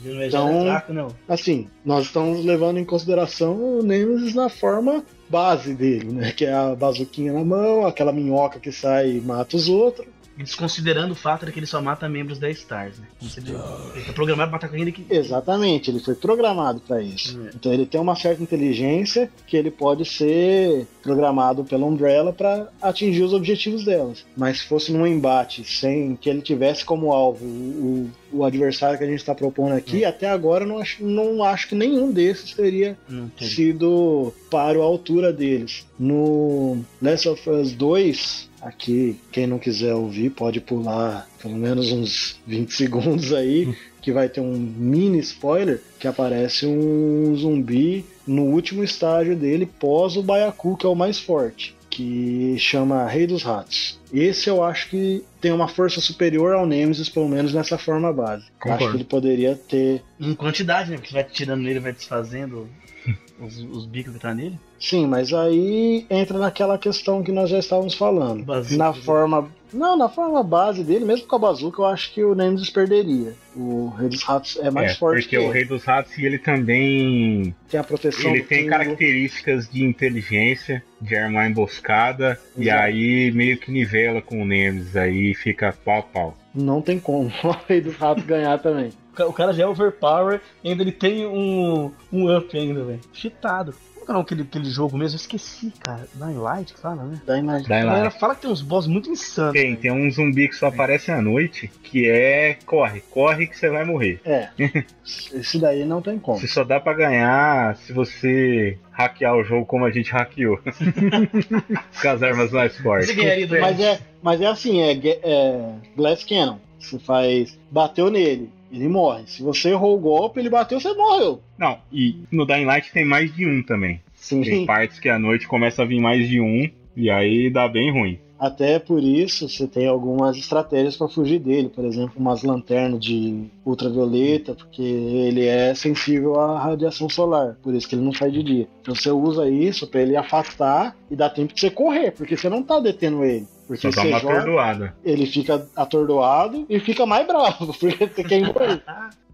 Ele 0.06 0.14
não 0.14 0.22
é 0.22 0.28
Então- 0.28 0.62
fraco, 0.62 0.94
não. 0.94 1.08
Assim, 1.28 1.68
nós 1.84 2.06
estamos 2.06 2.46
levando 2.46 2.78
em 2.78 2.86
consideração 2.86 3.80
o 3.80 3.82
Nemesis 3.82 4.36
na 4.36 4.48
forma 4.48 5.04
base 5.28 5.74
dele, 5.74 6.12
né? 6.12 6.32
Que 6.32 6.46
é 6.46 6.54
a 6.54 6.76
bazuquinha 6.76 7.34
na 7.34 7.44
mão, 7.44 7.86
aquela 7.88 8.12
minhoca 8.12 8.60
que 8.60 8.72
sai 8.72 9.10
e 9.18 9.22
mata 9.22 9.58
os 9.58 9.68
outros. 9.68 10.06
Desconsiderando 10.38 11.14
o 11.14 11.16
fato 11.16 11.46
de 11.46 11.52
que 11.52 11.60
ele 11.60 11.66
só 11.66 11.82
mata 11.82 12.08
membros 12.08 12.40
da 12.40 12.50
Stars, 12.50 13.00
né? 13.00 13.08
Ele, 13.38 13.58
ele 13.96 14.06
tá 14.06 14.14
programado 14.14 14.50
pra 14.50 14.58
matar 14.58 14.70
com 14.70 14.76
ainda 14.76 14.92
que. 14.92 15.06
Exatamente, 15.10 15.90
ele 15.90 16.00
foi 16.00 16.16
programado 16.16 16.80
para 16.80 17.02
isso. 17.02 17.40
É. 17.40 17.52
Então 17.56 17.74
ele 17.74 17.86
tem 17.86 18.00
uma 18.00 18.16
certa 18.16 18.42
inteligência 18.42 19.30
que 19.46 19.58
ele 19.58 19.72
pode 19.72 20.06
ser 20.06 20.88
programado 21.02 21.64
pela 21.64 21.86
Umbrella 21.86 22.32
para 22.34 22.70
atingir 22.82 23.24
os 23.24 23.34
objetivos 23.34 23.84
delas. 23.84 24.26
Mas 24.36 24.60
se 24.60 24.68
fosse 24.68 24.92
num 24.92 25.08
embate 25.08 25.64
sem 25.64 26.16
que 26.16 26.30
ele 26.30 26.42
tivesse 26.42 26.86
como 26.86 27.12
alvo 27.12 27.46
o, 27.46 28.10
o 28.32 28.44
adversário 28.44 28.98
que 28.98 29.04
a 29.04 29.08
gente 29.08 29.20
está 29.20 29.34
propondo 29.34 29.74
aqui, 29.74 30.06
até 30.06 30.30
agora 30.30 30.66
não 30.66 30.80
acho, 30.80 31.04
não 31.04 31.44
acho 31.44 31.70
que 31.70 31.76
nenhum 31.76 32.12
desses 32.12 32.54
teria 32.54 32.98
sido 33.40 34.34
para 34.50 34.80
a 34.80 34.84
altura 34.84 35.32
deles. 35.32 35.86
No 35.98 36.84
Last 37.02 37.28
of 37.30 37.50
Us 37.50 37.72
2, 37.74 38.47
aqui, 38.68 39.18
quem 39.32 39.48
não 39.48 39.58
quiser 39.58 39.94
ouvir 39.94 40.30
pode 40.32 40.60
pular 40.60 41.26
pelo 41.42 41.56
menos 41.56 41.92
uns 41.92 42.38
20 42.46 42.74
segundos 42.74 43.32
aí, 43.32 43.74
que 44.02 44.12
vai 44.12 44.28
ter 44.28 44.42
um 44.42 44.58
mini 44.58 45.20
spoiler 45.20 45.82
que 45.98 46.08
aparece 46.08 46.66
um 46.66 47.34
zumbi 47.36 48.06
no 48.26 48.44
último 48.44 48.84
estágio 48.84 49.38
dele 49.38 49.66
pós 49.66 50.18
o 50.18 50.24
Baiacu, 50.24 50.76
que 50.76 50.86
é 50.86 50.90
o 50.90 50.96
mais 50.96 51.18
forte. 51.18 51.77
Que 51.90 52.58
chama 52.60 53.08
Rei 53.08 53.26
dos 53.26 53.44
Ratos. 53.44 54.00
Esse 54.14 54.50
eu 54.50 54.64
acho 54.64 54.90
que 54.90 55.24
tem 55.42 55.52
uma 55.52 55.68
força 55.68 56.00
superior 56.00 56.54
ao 56.54 56.66
Nemesis, 56.66 57.10
pelo 57.10 57.28
menos 57.28 57.54
nessa 57.54 57.78
forma 57.78 58.12
base. 58.14 58.46
Concordo. 58.60 58.84
acho 58.84 58.92
que 58.92 58.98
ele 58.98 59.04
poderia 59.04 59.56
ter 59.56 60.04
Em 60.20 60.34
quantidade, 60.36 60.90
né? 60.90 60.98
Porque 60.98 61.10
você 61.10 61.16
vai 61.16 61.24
tirando 61.24 61.62
nele, 61.62 61.80
vai 61.80 61.94
desfazendo 61.94 62.68
os, 63.40 63.58
os 63.58 63.86
bicos 63.86 64.14
que 64.14 64.20
tá 64.20 64.34
nele. 64.34 64.60
Sim, 64.80 65.08
mas 65.08 65.34
aí 65.34 66.06
entra 66.10 66.38
naquela 66.38 66.78
questão 66.78 67.24
que 67.24 67.32
nós 67.32 67.50
já 67.50 67.60
estávamos 67.60 67.94
falando. 67.94 68.46
Na 68.72 68.94
forma. 68.94 69.50
Não, 69.74 69.98
na 69.98 70.08
forma 70.08 70.42
base 70.44 70.84
dele, 70.84 71.04
mesmo 71.06 71.28
com 71.28 71.36
a 71.36 71.40
bazuca, 71.40 71.82
eu 71.82 71.86
acho 71.86 72.14
que 72.14 72.24
o 72.24 72.34
Nemesis 72.34 72.70
perderia. 72.70 73.34
O 73.56 73.90
Rei 73.98 74.10
dos 74.10 74.24
Ratos 74.24 74.58
é 74.62 74.70
mais 74.72 74.92
é, 74.92 74.96
forte 74.96 75.24
porque 75.24 75.38
que 75.38 75.44
o. 75.44 75.50
Rei 75.50 75.66
dos 75.66 75.84
Ratos 75.84 76.18
ele 76.18 76.38
também 76.38 77.54
Tem 77.70 77.80
a 77.80 77.84
proteção 77.84 78.32
ele 78.34 78.44
tem 78.44 78.68
características 78.68 79.70
de 79.70 79.84
inteligência, 79.84 80.84
de 81.02 81.16
armar 81.16 81.50
emboscada, 81.50 82.40
e 82.58 82.64
Exato. 82.64 82.82
aí 82.84 83.32
meio 83.32 83.58
que 83.58 83.72
nivela 83.72 84.22
com 84.22 84.42
o 84.42 84.46
Nemesis, 84.46 84.96
aí 84.96 85.34
fica 85.34 85.74
pau 85.84 86.00
a 86.00 86.04
pau. 86.04 86.38
Não 86.54 86.82
tem 86.82 87.00
como 87.00 87.28
o 87.44 87.52
Rei 87.68 87.82
dos 87.82 87.96
Ratos 87.96 88.24
ganhar 88.26 88.58
também. 88.60 88.90
O 89.14 89.16
ca- 89.16 89.28
O 89.28 89.34
cara 89.34 89.54
já 89.54 89.64
é 89.64 89.68
overpower 89.68 90.40
e 90.64 90.70
ainda 90.70 90.84
ele 90.84 90.92
tem 90.92 91.26
um, 91.26 91.92
um 92.12 92.36
up 92.38 92.58
ainda, 92.58 92.84
velho. 92.84 93.00
Cheatado. 93.14 93.74
É 94.08 94.14
aquele, 94.14 94.44
aquele 94.44 94.70
jogo 94.70 94.98
mesmo? 94.98 95.16
Eu 95.18 95.22
esqueci, 95.22 95.72
cara. 95.80 96.08
Dying 96.14 96.38
Light 96.38 96.74
que 96.74 96.80
fala, 96.80 97.04
né? 97.04 97.22
Daí 97.26 97.42
A 97.42 97.44
lá. 97.44 97.60
galera 97.60 98.12
fala 98.12 98.36
que 98.36 98.42
tem 98.42 98.50
uns 98.50 98.62
boss 98.62 98.88
muito 98.88 99.10
insanos. 99.10 99.54
Tem, 99.54 99.72
velho. 99.72 99.82
tem 99.82 99.92
um 99.92 100.10
zumbi 100.10 100.48
que 100.48 100.56
só 100.56 100.68
aparece 100.68 101.12
à 101.12 101.22
noite, 101.22 101.70
que 101.84 102.10
é 102.10 102.58
corre, 102.66 103.02
corre 103.12 103.48
que 103.48 103.58
você 103.58 103.70
vai 103.70 103.84
morrer. 103.84 104.22
É. 104.24 104.50
Esse 105.34 105.60
daí 105.60 105.84
não 105.86 106.02
tem 106.02 106.18
como. 106.18 106.40
Você 106.40 106.48
só 106.48 106.64
dá 106.64 106.80
pra 106.80 106.94
ganhar 106.94 107.76
se 107.78 107.92
você 107.92 108.78
hackear 108.92 109.36
o 109.36 109.44
jogo 109.44 109.66
como 109.66 109.86
a 109.86 109.92
gente 109.92 110.12
hackeou. 110.12 110.58
Com 112.02 112.10
as 112.10 112.24
armas 112.24 112.52
mais 112.52 112.78
fortes. 112.78 113.16
Mas 113.60 113.80
é, 113.80 114.00
mas 114.22 114.42
é 114.42 114.48
assim, 114.48 114.82
é, 114.82 114.92
é 114.94 115.72
Glass 115.96 116.24
Cannon. 116.24 116.58
Você 116.80 117.00
faz. 117.00 117.58
Bateu 117.70 118.10
nele, 118.10 118.50
ele 118.72 118.88
morre. 118.88 119.24
Se 119.28 119.42
você 119.42 119.70
errou 119.70 119.96
o 119.96 120.00
golpe, 120.00 120.40
ele 120.40 120.50
bateu, 120.50 120.80
você 120.80 120.94
morreu. 120.94 121.42
Não, 121.58 121.78
e 121.92 122.18
no 122.32 122.46
Dying 122.46 122.66
Light 122.66 122.92
tem 122.92 123.06
mais 123.06 123.34
de 123.34 123.46
um 123.46 123.64
também. 123.64 124.02
Tem 124.30 124.44
Sim. 124.44 124.66
partes 124.66 125.00
que 125.00 125.10
à 125.10 125.18
noite 125.18 125.48
começa 125.48 125.84
a 125.84 125.86
vir 125.86 126.00
mais 126.00 126.28
de 126.28 126.42
um, 126.42 126.70
e 126.96 127.10
aí 127.10 127.50
dá 127.50 127.68
bem 127.68 127.92
ruim. 127.92 128.20
Até 128.40 128.78
por 128.78 129.02
isso 129.02 129.50
você 129.50 129.68
tem 129.68 129.88
algumas 129.88 130.38
estratégias 130.38 130.96
para 130.96 131.08
fugir 131.08 131.40
dele, 131.40 131.70
por 131.70 131.84
exemplo, 131.84 132.14
umas 132.18 132.44
lanternas 132.44 133.00
de 133.00 133.46
ultravioleta, 133.66 134.54
porque 134.54 134.82
ele 134.82 135.46
é 135.46 135.74
sensível 135.74 136.40
à 136.40 136.60
radiação 136.60 137.10
solar, 137.10 137.58
por 137.64 137.74
isso 137.74 137.90
que 137.90 137.96
ele 137.96 138.04
não 138.04 138.14
sai 138.14 138.30
de 138.30 138.44
dia. 138.44 138.68
Então 138.82 138.94
você 138.94 139.10
usa 139.10 139.50
isso 139.50 139.88
para 139.88 140.02
ele 140.02 140.16
afastar 140.16 140.96
e 141.10 141.16
dá 141.16 141.30
tempo 141.30 141.54
de 141.54 141.60
você 141.60 141.72
correr, 141.72 142.12
porque 142.12 142.38
você 142.38 142.48
não 142.48 142.62
tá 142.62 142.80
detendo 142.80 143.24
ele. 143.24 143.48
Porque 143.68 143.92
Só 143.92 144.04
dá 144.04 144.20
joga, 144.20 144.96
ele 145.04 145.26
fica 145.26 145.68
atordoado 145.76 146.66
e 146.70 146.80
fica 146.80 147.06
mais 147.06 147.28
bravo, 147.28 147.74
porque 147.78 148.08
você 148.08 148.24
quer 148.24 148.42
morrer. 148.42 148.82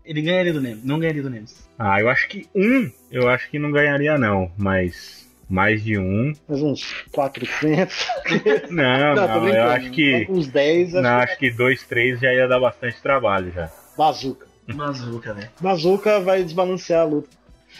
Ele 0.03 0.21
ganharia 0.21 0.51
do 0.51 0.59
Nemesis. 0.59 0.83
Não 0.83 0.99
ganharia 0.99 1.21
do 1.21 1.29
Nemesis. 1.29 1.69
Ah, 1.77 2.01
eu 2.01 2.09
acho 2.09 2.27
que 2.27 2.47
um, 2.53 2.91
eu 3.11 3.29
acho 3.29 3.49
que 3.49 3.59
não 3.59 3.71
ganharia 3.71 4.17
não, 4.17 4.51
mas 4.57 5.29
mais 5.49 5.83
de 5.83 5.97
um. 5.97 6.33
Mas 6.47 6.61
uns 6.61 7.05
400. 7.11 8.07
Não, 8.69 9.15
Não, 9.15 9.27
não, 9.27 9.47
eu 9.47 9.69
acho 9.69 9.91
que. 9.91 10.25
Uns 10.29 10.47
10, 10.47 10.95
acho 10.95 11.03
Não, 11.03 11.17
que 11.17 11.23
acho 11.23 11.37
que 11.37 11.51
dois, 11.51 11.83
três 11.83 12.19
já 12.19 12.33
ia 12.33 12.47
dar 12.47 12.59
bastante 12.59 12.99
trabalho 13.01 13.51
já. 13.51 13.69
Bazuca. 13.95 14.47
Bazuca, 14.73 15.33
velho. 15.33 15.49
Bazuca 15.59 16.19
vai 16.21 16.43
desbalancear 16.43 17.01
a 17.01 17.05
luta. 17.05 17.29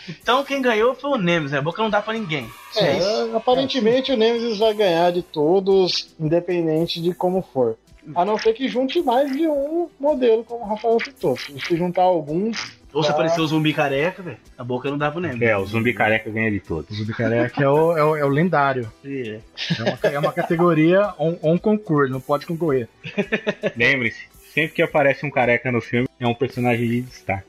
Então 0.08 0.44
quem 0.44 0.62
ganhou 0.62 0.94
foi 0.96 1.12
o 1.12 1.18
Nemesis, 1.18 1.52
né? 1.52 1.60
A 1.60 1.62
boca 1.62 1.82
não 1.82 1.90
dá 1.90 2.02
pra 2.02 2.14
ninguém. 2.14 2.50
É 2.76 2.98
isso. 2.98 3.08
É, 3.08 3.36
aparentemente 3.38 4.12
o 4.12 4.18
Nemesis 4.18 4.58
vai 4.58 4.74
ganhar 4.74 5.12
de 5.12 5.22
todos, 5.22 6.14
independente 6.20 7.02
de 7.02 7.14
como 7.14 7.42
for. 7.42 7.78
A 8.16 8.26
não 8.26 8.38
ser 8.38 8.54
que 8.54 8.68
junte 8.68 9.02
mais 9.02 9.32
de 9.32 9.48
um 9.48 9.88
modelo, 9.98 10.44
como 10.44 10.66
o 10.66 10.68
Rafael 10.68 10.98
citou. 11.00 11.38
Se 11.38 11.78
juntar 11.78 12.02
alguns, 12.02 12.78
Ou 12.92 13.02
se 13.02 13.08
tá. 13.08 13.14
aparecer 13.14 13.40
o 13.40 13.48
zumbi 13.48 13.74
careca, 13.74 14.22
velho, 14.22 14.38
a 14.58 14.64
boca 14.64 14.90
não 14.90 14.98
dá 14.98 15.10
pro 15.10 15.22
Nemesis. 15.22 15.42
É, 15.42 15.56
o 15.56 15.66
zumbi 15.66 15.94
careca 15.94 16.30
ganha 16.30 16.52
de 16.52 16.60
todos. 16.60 16.92
O 16.92 16.96
Zumbi 16.96 17.14
Careca 17.14 17.64
é 17.64 17.70
o, 17.70 17.98
é 17.98 18.04
o, 18.04 18.16
é 18.18 18.26
o 18.26 18.30
lendário. 18.30 18.92
É. 19.06 19.40
É 19.80 19.84
uma, 19.84 20.00
é 20.16 20.20
uma 20.20 20.34
categoria 20.34 21.14
on, 21.18 21.38
on 21.42 21.58
concurso, 21.58 22.12
não 22.12 22.20
pode 22.20 22.46
concorrer. 22.46 22.90
Lembre-se, 23.78 24.28
sempre 24.54 24.76
que 24.76 24.82
aparece 24.82 25.26
um 25.26 25.32
careca 25.32 25.72
no 25.72 25.80
filme, 25.80 26.08
é 26.20 26.28
um 26.28 26.36
personagem 26.36 26.88
de 26.88 27.02
destaque. 27.04 27.48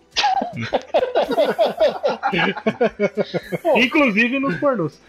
Inclusive 3.77 4.39
nos 4.39 4.57
pornôs. 4.57 5.01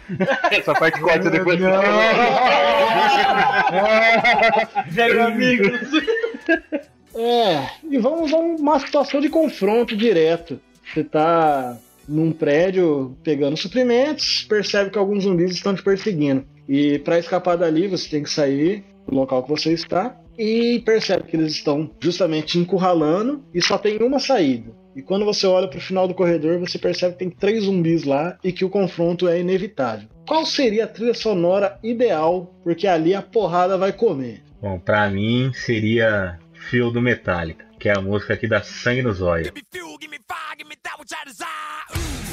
Essa 0.51 0.73
parte 0.73 0.99
corta 0.99 1.29
depois. 1.29 1.59
Velho 4.89 5.23
amigo. 5.23 5.63
É, 7.15 7.69
e 7.89 7.97
vamos 7.97 8.33
a 8.33 8.37
uma 8.37 8.79
situação 8.79 9.21
de 9.21 9.29
confronto 9.29 9.95
direto. 9.95 10.59
Você 10.93 11.03
tá 11.03 11.77
num 12.07 12.31
prédio 12.31 13.15
pegando 13.23 13.57
suprimentos, 13.57 14.45
percebe 14.47 14.89
que 14.89 14.97
alguns 14.97 15.23
zumbis 15.23 15.51
estão 15.51 15.73
te 15.73 15.81
perseguindo. 15.81 16.45
E 16.67 16.99
para 16.99 17.19
escapar 17.19 17.57
dali, 17.57 17.87
você 17.87 18.09
tem 18.09 18.23
que 18.23 18.29
sair 18.29 18.83
do 19.07 19.15
local 19.15 19.43
que 19.43 19.49
você 19.49 19.71
está 19.73 20.15
e 20.37 20.81
percebe 20.85 21.23
que 21.23 21.35
eles 21.35 21.53
estão 21.53 21.89
justamente 21.99 22.47
te 22.47 22.59
encurralando 22.59 23.43
e 23.53 23.61
só 23.61 23.77
tem 23.77 23.97
uma 23.97 24.19
saída. 24.19 24.71
E 24.95 25.01
quando 25.01 25.25
você 25.25 25.45
olha 25.45 25.67
para 25.67 25.77
o 25.77 25.81
final 25.81 26.07
do 26.07 26.13
corredor, 26.13 26.57
você 26.59 26.79
percebe 26.79 27.13
que 27.13 27.19
tem 27.19 27.29
três 27.29 27.65
zumbis 27.65 28.05
lá 28.05 28.37
e 28.43 28.51
que 28.51 28.63
o 28.63 28.69
confronto 28.69 29.27
é 29.27 29.39
inevitável. 29.39 30.07
Qual 30.25 30.45
seria 30.45 30.85
a 30.85 30.87
trilha 30.87 31.13
sonora 31.13 31.77
ideal? 31.83 32.55
Porque 32.63 32.87
ali 32.87 33.13
a 33.13 33.21
porrada 33.21 33.77
vai 33.77 33.91
comer. 33.91 34.41
Bom, 34.61 34.79
pra 34.79 35.09
mim 35.09 35.51
seria 35.53 36.39
Fio 36.69 36.89
do 36.91 37.01
Metallica, 37.01 37.65
que 37.77 37.89
é 37.89 37.97
a 37.97 38.01
música 38.01 38.37
que 38.37 38.47
dá 38.47 38.63
sangue 38.63 39.03
nos 39.03 39.21
olhos. 39.21 39.47
Give 39.47 39.59
me 39.59 39.63
fuel, 39.69 39.97
give 39.99 40.09
me 40.09 40.17
fire, 40.27 40.57
give 40.57 40.69
me 40.69 40.75
that 40.81 40.97
which 40.97 41.13
I 41.13 41.29
desire. 41.29 42.21
Ooh. 42.21 42.24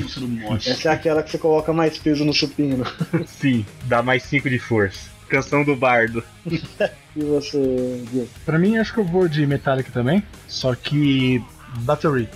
Isso 0.00 0.20
no 0.20 0.28
monte. 0.28 0.70
Essa 0.70 0.90
é 0.90 0.92
aquela 0.92 1.22
que 1.22 1.30
você 1.30 1.38
coloca 1.38 1.72
mais 1.72 1.98
peso 1.98 2.24
no 2.24 2.32
supino. 2.32 2.84
Sim, 3.26 3.64
dá 3.84 4.02
mais 4.02 4.22
5 4.24 4.48
de 4.48 4.58
força. 4.58 5.10
Canção 5.28 5.64
do 5.64 5.76
Bardo. 5.76 6.22
E 7.16 7.24
você, 7.24 8.04
Gui? 8.12 8.28
Pra 8.44 8.60
mim, 8.60 8.76
acho 8.76 8.94
que 8.94 9.00
eu 9.00 9.04
vou 9.04 9.26
de 9.26 9.44
Metallica 9.44 9.90
também. 9.90 10.22
Só 10.46 10.72
que. 10.76 11.42
Battery. 11.80 12.28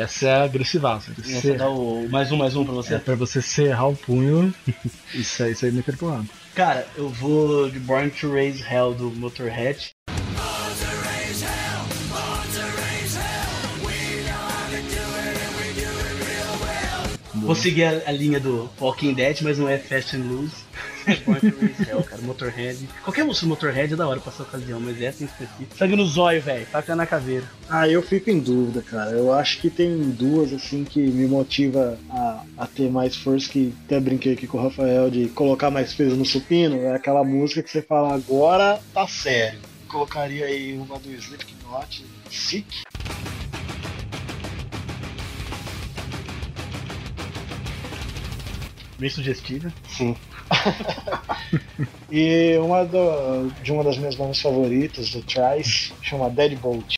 Essa 0.00 0.28
é 0.28 0.42
agressivaça. 0.42 1.12
Você 1.16 1.54
dá 1.54 1.68
o 1.68 2.08
mais 2.08 2.32
um, 2.32 2.36
mais 2.36 2.56
um 2.56 2.64
pra 2.64 2.74
você? 2.74 2.94
é 2.94 2.98
pra 2.98 3.14
você 3.14 3.42
serrar 3.42 3.88
o 3.88 3.96
punho. 3.96 4.52
Isso 5.14 5.42
aí, 5.42 5.52
isso 5.52 5.64
aí 5.64 5.72
me 5.72 5.82
quer 5.82 5.96
porrada. 5.96 6.26
Cara, 6.54 6.86
eu 6.96 7.08
vou 7.08 7.70
de 7.70 7.78
Born 7.78 8.10
to 8.10 8.32
Raise 8.32 8.62
Hell 8.62 8.94
do 8.94 9.10
Motorhead. 9.10 9.90
Vou 17.34 17.54
seguir 17.54 17.84
a, 17.84 18.02
a 18.06 18.12
linha 18.12 18.38
do 18.38 18.70
Walking 18.78 19.14
Dead, 19.14 19.40
mas 19.42 19.58
não 19.58 19.68
é 19.68 19.78
Fast 19.78 20.16
and 20.16 20.24
Loose. 20.24 20.56
Hell, 21.06 22.02
cara. 22.02 22.22
Motorhead. 22.22 22.88
Qualquer 23.02 23.24
música 23.24 23.46
do 23.46 23.50
Motorhead 23.50 23.92
é 23.92 23.96
da 23.96 24.06
hora 24.06 24.20
pra 24.20 24.32
essa 24.32 24.42
ocasião, 24.42 24.80
mas 24.80 25.00
essa 25.00 25.22
em 25.22 25.26
específico. 25.26 25.76
Sangue 25.76 25.96
no 25.96 26.06
zóio, 26.06 26.42
velho. 26.42 26.66
Faca 26.66 26.94
na 26.94 27.06
caveira. 27.06 27.44
Ah, 27.68 27.88
eu 27.88 28.02
fico 28.02 28.30
em 28.30 28.38
dúvida, 28.38 28.82
cara. 28.82 29.12
Eu 29.12 29.32
acho 29.32 29.60
que 29.60 29.70
tem 29.70 30.10
duas, 30.10 30.52
assim, 30.52 30.84
que 30.84 31.00
me 31.00 31.26
motiva 31.26 31.98
a, 32.10 32.42
a 32.58 32.66
ter 32.66 32.90
mais 32.90 33.16
força, 33.16 33.48
que 33.48 33.72
até 33.86 33.98
brinquei 34.00 34.34
aqui 34.34 34.46
com 34.46 34.58
o 34.58 34.62
Rafael, 34.62 35.10
de 35.10 35.28
colocar 35.28 35.70
mais 35.70 35.94
peso 35.94 36.16
no 36.16 36.24
supino. 36.24 36.80
É 36.80 36.94
aquela 36.94 37.24
música 37.24 37.62
que 37.62 37.70
você 37.70 37.82
fala, 37.82 38.14
agora 38.14 38.80
tá 38.92 39.06
sério. 39.06 39.58
Colocaria 39.88 40.46
aí 40.46 40.72
uma 40.74 40.98
do 40.98 41.10
Slipknot, 41.12 42.04
Sick. 42.30 42.84
Bem 48.98 49.08
sugestiva. 49.08 49.72
Sim. 49.88 50.14
e 52.10 52.56
uma 52.58 52.84
do- 52.84 53.50
de 53.62 53.72
uma 53.72 53.84
das 53.84 53.96
minhas 53.98 54.14
bandas 54.14 54.40
favoritas, 54.40 55.10
do 55.10 55.22
Trice, 55.22 55.92
chama 56.02 56.28
Deadbolt. 56.30 56.94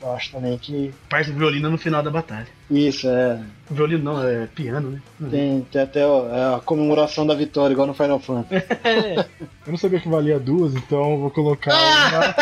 Eu 0.00 0.12
acho 0.12 0.30
também 0.30 0.56
que 0.56 0.94
Parte 1.08 1.30
do 1.32 1.38
violino 1.38 1.68
no 1.70 1.76
final 1.76 2.02
da 2.02 2.10
batalha. 2.10 2.46
isso 2.70 3.08
é. 3.08 3.40
Violino 3.68 4.04
não, 4.04 4.22
é 4.26 4.46
piano, 4.46 4.90
né? 4.92 5.28
Tem, 5.30 5.66
tem 5.72 5.82
até 5.82 6.06
ó, 6.06 6.28
é 6.28 6.54
a 6.56 6.60
comemoração 6.60 7.26
da 7.26 7.34
vitória, 7.34 7.72
igual 7.72 7.86
no 7.86 7.92
Final 7.94 8.20
Fantasy. 8.20 8.64
Eu 9.66 9.72
não 9.72 9.76
sabia 9.76 10.00
que 10.00 10.08
valia 10.08 10.38
duas, 10.38 10.74
então 10.74 11.18
vou 11.18 11.30
colocar 11.30 11.74
uma. 11.74 12.34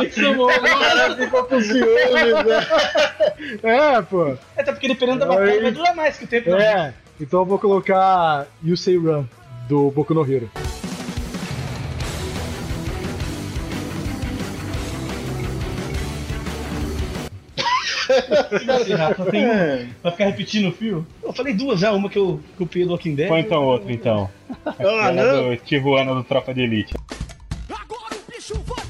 O 0.00 0.46
cara 0.80 1.16
ficou 1.16 1.44
com 1.44 1.60
ciúmes, 1.60 2.12
né? 2.12 2.66
É, 3.62 4.02
pô. 4.02 4.36
Até 4.56 4.72
porque 4.72 4.88
dependendo 4.88 5.20
da 5.20 5.26
batalha 5.26 5.62
vai 5.62 5.70
durar 5.70 5.94
mais 5.94 6.16
que 6.18 6.24
o 6.24 6.28
tempo. 6.28 6.50
É, 6.54 6.92
então 7.20 7.40
eu 7.40 7.46
vou 7.46 7.58
colocar 7.58 8.46
You 8.62 8.76
Say 8.76 8.96
Run, 8.96 9.24
do 9.68 9.90
Boku 9.90 10.14
no 10.14 10.22
Hero. 10.30 10.50
Assim, 18.68 18.92
Rafa, 18.94 19.24
tem 19.26 19.44
uma 19.44 19.54
É. 19.54 19.86
pra 20.02 20.10
ficar 20.12 20.24
repetindo 20.26 20.68
o 20.68 20.72
fio? 20.72 21.06
Eu 21.22 21.32
falei 21.32 21.54
duas 21.54 21.80
já, 21.80 21.92
uma 21.92 22.08
que 22.08 22.18
eu 22.18 22.40
copiei 22.58 22.84
do 22.84 22.90
Walking 22.92 23.14
Dead. 23.14 23.28
Põe 23.28 23.40
então 23.40 23.62
outro, 23.64 23.90
então. 23.90 24.30
Ah, 24.66 25.10
não. 25.12 25.50
do 25.50 25.56
Tijuana 25.56 26.14
do 26.14 26.22
Tropa 26.24 26.52
de 26.52 26.62
Elite. 26.62 26.94
Agora 27.70 28.14
o 28.14 28.30
bicho 28.32 28.54
vai. 28.66 28.83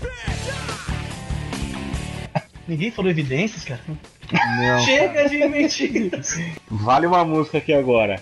Ninguém 2.67 2.91
falou 2.91 3.11
evidências, 3.11 3.65
cara. 3.65 3.81
Não. 3.89 4.81
Chega 4.85 5.29
de 5.29 5.47
mentiras. 5.47 6.39
Vale 6.71 7.07
uma 7.07 7.25
música 7.25 7.59
aqui 7.59 7.73
agora. 7.73 8.21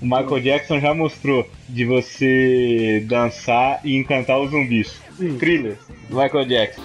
O 0.00 0.04
Michael 0.04 0.40
Jackson 0.40 0.80
já 0.80 0.94
mostrou 0.94 1.48
de 1.68 1.84
você 1.84 3.04
dançar 3.06 3.80
e 3.84 3.96
encantar 3.96 4.40
os 4.40 4.50
zumbis. 4.50 5.00
Thriller, 5.38 5.78
do 6.08 6.16
Michael 6.16 6.44
Jackson. 6.46 6.82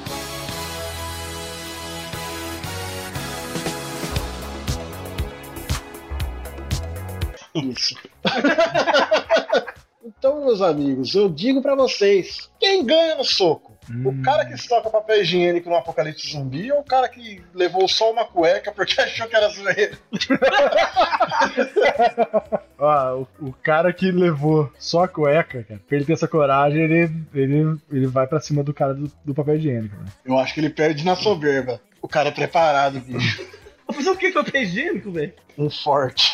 Isso. 7.55 7.95
então, 10.05 10.45
meus 10.45 10.61
amigos, 10.61 11.15
eu 11.15 11.27
digo 11.27 11.61
pra 11.61 11.73
vocês: 11.73 12.51
quem 12.59 12.85
ganha 12.85 13.15
no 13.15 13.23
soco? 13.23 13.76
O 14.03 14.21
cara 14.21 14.45
que 14.45 14.53
estoca 14.53 14.89
papel 14.89 15.21
higiênico 15.21 15.69
no 15.69 15.75
apocalipse 15.75 16.31
zumbi 16.31 16.71
ou 16.71 16.79
o 16.79 16.83
cara 16.83 17.07
que 17.07 17.41
levou 17.53 17.87
só 17.87 18.11
uma 18.11 18.25
cueca 18.25 18.71
porque 18.71 18.99
achou 19.01 19.27
que 19.27 19.35
era 19.35 19.49
zoeira? 19.49 19.97
Ó, 22.77 23.21
o, 23.21 23.27
o 23.47 23.53
cara 23.53 23.93
que 23.93 24.11
levou 24.11 24.71
só 24.77 25.05
a 25.05 25.07
cueca, 25.07 25.63
cara, 25.63 25.81
pra 25.87 25.95
ele 25.95 26.05
ter 26.05 26.13
essa 26.13 26.27
coragem, 26.27 26.81
ele, 26.81 27.11
ele, 27.33 27.77
ele 27.91 28.07
vai 28.07 28.27
pra 28.27 28.39
cima 28.39 28.63
do 28.63 28.73
cara 28.73 28.93
do, 28.93 29.11
do 29.23 29.33
papel 29.33 29.55
higiênico. 29.55 29.95
Né? 29.95 30.05
Eu 30.25 30.37
acho 30.37 30.53
que 30.53 30.59
ele 30.59 30.69
perde 30.69 31.05
na 31.05 31.15
soberba. 31.15 31.79
O 32.01 32.07
cara 32.07 32.29
é 32.29 32.31
preparado, 32.31 32.99
bicho. 32.99 33.57
Vou 33.87 33.95
fazer 33.95 34.09
o 34.09 34.17
que 34.17 34.31
com 34.31 34.43
papel 34.43 34.61
higiênico, 34.61 35.11
velho? 35.11 35.33
Um 35.57 35.69
forte. 35.69 36.33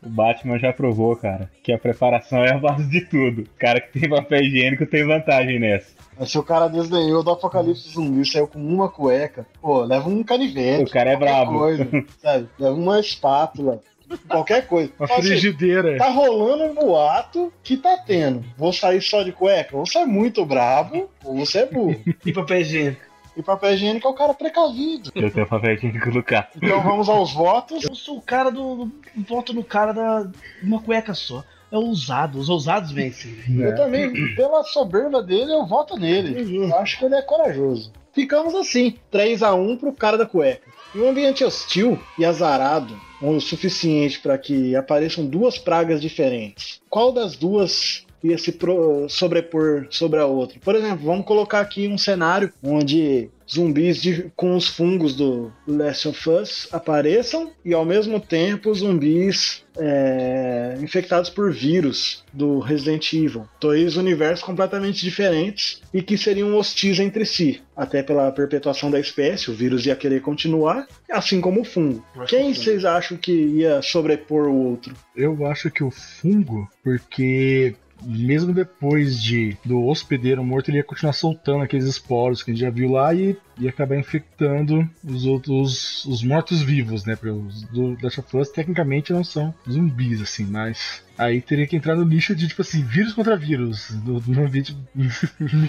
O 0.00 0.08
Batman 0.08 0.58
já 0.58 0.72
provou, 0.72 1.16
cara, 1.16 1.50
que 1.62 1.72
a 1.72 1.78
preparação 1.78 2.44
é 2.44 2.52
a 2.52 2.58
base 2.58 2.88
de 2.88 3.00
tudo. 3.02 3.42
O 3.42 3.58
cara 3.58 3.80
que 3.80 3.98
tem 3.98 4.08
papel 4.08 4.42
higiênico 4.42 4.86
tem 4.86 5.04
vantagem 5.04 5.58
nessa. 5.58 5.92
Mas 6.16 6.30
se 6.30 6.38
o 6.38 6.42
cara 6.42 6.68
desdenhou 6.68 7.22
do 7.22 7.30
apocalipse 7.30 7.90
zumbi 7.90 8.22
e 8.22 8.26
saiu 8.26 8.46
com 8.46 8.58
uma 8.58 8.88
cueca, 8.88 9.46
pô, 9.60 9.82
leva 9.82 10.08
um 10.08 10.22
canivete. 10.22 10.84
O 10.84 10.90
cara 10.90 11.10
é 11.10 11.16
brabo. 11.16 11.58
Coisa, 11.58 11.88
sabe? 12.22 12.48
Leva 12.58 12.74
uma 12.74 13.00
espátula. 13.00 13.80
Qualquer 14.26 14.66
coisa. 14.66 14.90
Uma 14.98 15.04
assim, 15.06 15.22
frigideira. 15.22 15.98
Tá 15.98 16.08
rolando 16.08 16.64
um 16.64 16.74
boato 16.74 17.52
que 17.62 17.76
tá 17.76 17.98
tendo. 17.98 18.44
Vou 18.56 18.72
sair 18.72 19.02
só 19.02 19.22
de 19.22 19.32
cueca? 19.32 19.76
Ou 19.76 19.84
você 19.84 19.98
é 19.98 20.06
muito 20.06 20.46
brabo, 20.46 21.10
ou 21.24 21.36
você 21.36 21.58
é 21.58 21.66
burro. 21.66 22.00
E 22.24 22.32
papel 22.32 22.60
higiênico? 22.60 23.07
E 23.38 23.42
papel 23.42 23.72
higiênico 23.74 24.08
é 24.08 24.10
o 24.10 24.14
cara 24.14 24.34
precavido. 24.34 25.12
Eu 25.14 25.30
tenho 25.30 25.46
papel 25.46 25.74
higiênico 25.74 26.10
no 26.10 26.22
carro. 26.24 26.48
Então 26.56 26.82
vamos 26.82 27.08
aos 27.08 27.32
votos. 27.32 27.84
Eu 27.84 27.94
sou 27.94 28.18
o 28.18 28.22
cara 28.22 28.50
do. 28.50 28.86
do- 28.86 28.92
Voto 29.28 29.52
no 29.54 29.62
cara 29.64 29.92
da. 29.92 30.28
Uma 30.62 30.80
cueca 30.82 31.14
só. 31.14 31.44
É 31.70 31.76
ousado. 31.76 32.38
Os 32.38 32.48
ousados 32.48 32.90
vencem. 32.90 33.32
Eu 33.60 33.76
também, 33.76 34.34
pela 34.34 34.64
soberba 34.64 35.22
dele, 35.22 35.52
eu 35.52 35.66
voto 35.66 35.96
nele. 35.96 36.56
Eu 36.56 36.76
acho 36.78 36.98
que 36.98 37.04
ele 37.04 37.14
é 37.14 37.22
corajoso. 37.22 37.92
Ficamos 38.12 38.54
assim, 38.54 38.96
3 39.10 39.42
a 39.42 39.54
1 39.54 39.76
pro 39.76 39.92
cara 39.92 40.16
da 40.18 40.26
cueca. 40.26 40.66
Em 40.94 41.00
um 41.00 41.10
ambiente 41.10 41.44
hostil 41.44 42.00
e 42.18 42.24
azarado, 42.24 42.98
o 43.20 43.38
suficiente 43.38 44.18
para 44.18 44.38
que 44.38 44.74
apareçam 44.74 45.26
duas 45.26 45.58
pragas 45.58 46.00
diferentes. 46.00 46.80
Qual 46.88 47.12
das 47.12 47.36
duas 47.36 48.04
ia 48.22 48.36
se 48.38 48.52
pro- 48.52 49.08
sobrepor 49.08 49.86
sobre 49.90 50.18
a 50.18 50.26
outra. 50.26 50.58
Por 50.64 50.74
exemplo, 50.74 51.04
vamos 51.06 51.24
colocar 51.26 51.60
aqui 51.60 51.86
um 51.88 51.98
cenário 51.98 52.52
onde 52.62 53.28
zumbis 53.50 53.96
de- 54.02 54.30
com 54.36 54.54
os 54.54 54.68
fungos 54.68 55.14
do 55.16 55.50
Last 55.66 56.08
of 56.08 56.28
Us 56.30 56.68
apareçam 56.70 57.50
e 57.64 57.72
ao 57.72 57.84
mesmo 57.84 58.20
tempo 58.20 58.74
zumbis 58.74 59.64
é, 59.80 60.76
infectados 60.82 61.30
por 61.30 61.52
vírus 61.52 62.24
do 62.32 62.58
Resident 62.58 63.12
Evil. 63.12 63.46
Dois 63.60 63.96
universos 63.96 64.44
completamente 64.44 65.02
diferentes 65.04 65.80
e 65.94 66.02
que 66.02 66.18
seriam 66.18 66.54
hostis 66.56 66.98
entre 66.98 67.24
si, 67.24 67.62
até 67.76 68.02
pela 68.02 68.30
perpetuação 68.32 68.90
da 68.90 68.98
espécie. 69.00 69.50
O 69.50 69.54
vírus 69.54 69.86
ia 69.86 69.94
querer 69.96 70.20
continuar, 70.20 70.86
assim 71.10 71.40
como 71.40 71.60
o 71.60 71.64
fungo. 71.64 72.04
Quem 72.26 72.52
vocês 72.52 72.84
acham 72.84 73.16
que 73.16 73.32
ia 73.32 73.80
sobrepor 73.80 74.48
o 74.48 74.54
outro? 74.66 74.94
Eu 75.16 75.46
acho 75.46 75.70
que 75.70 75.84
o 75.84 75.90
fungo, 75.90 76.68
porque 76.82 77.74
mesmo 78.02 78.52
depois 78.52 79.20
de 79.20 79.56
do 79.64 79.84
hospedeiro 79.86 80.44
morto, 80.44 80.70
ele 80.70 80.78
ia 80.78 80.84
continuar 80.84 81.12
soltando 81.12 81.62
aqueles 81.62 81.84
esporos 81.84 82.42
que 82.42 82.50
a 82.50 82.54
gente 82.54 82.62
já 82.62 82.70
viu 82.70 82.92
lá 82.92 83.12
e 83.14 83.36
ia 83.58 83.70
acabar 83.70 83.96
infectando 83.96 84.88
os 85.04 85.26
outros, 85.26 86.04
os 86.04 86.22
mortos-vivos, 86.22 87.04
né? 87.04 87.16
Porque 87.16 87.30
os 87.30 87.62
do 87.62 87.96
Last 88.02 88.20
of 88.20 88.36
Us 88.36 88.50
tecnicamente 88.50 89.12
não 89.12 89.24
são 89.24 89.52
zumbis, 89.68 90.22
assim, 90.22 90.44
mas 90.44 91.02
aí 91.16 91.40
teria 91.40 91.66
que 91.66 91.76
entrar 91.76 91.96
no 91.96 92.04
nicho 92.04 92.34
de, 92.34 92.46
tipo 92.46 92.62
assim, 92.62 92.82
vírus 92.84 93.12
contra 93.12 93.36
vírus, 93.36 93.90
do, 93.90 94.20
do 94.20 94.40
ambiente 94.40 94.76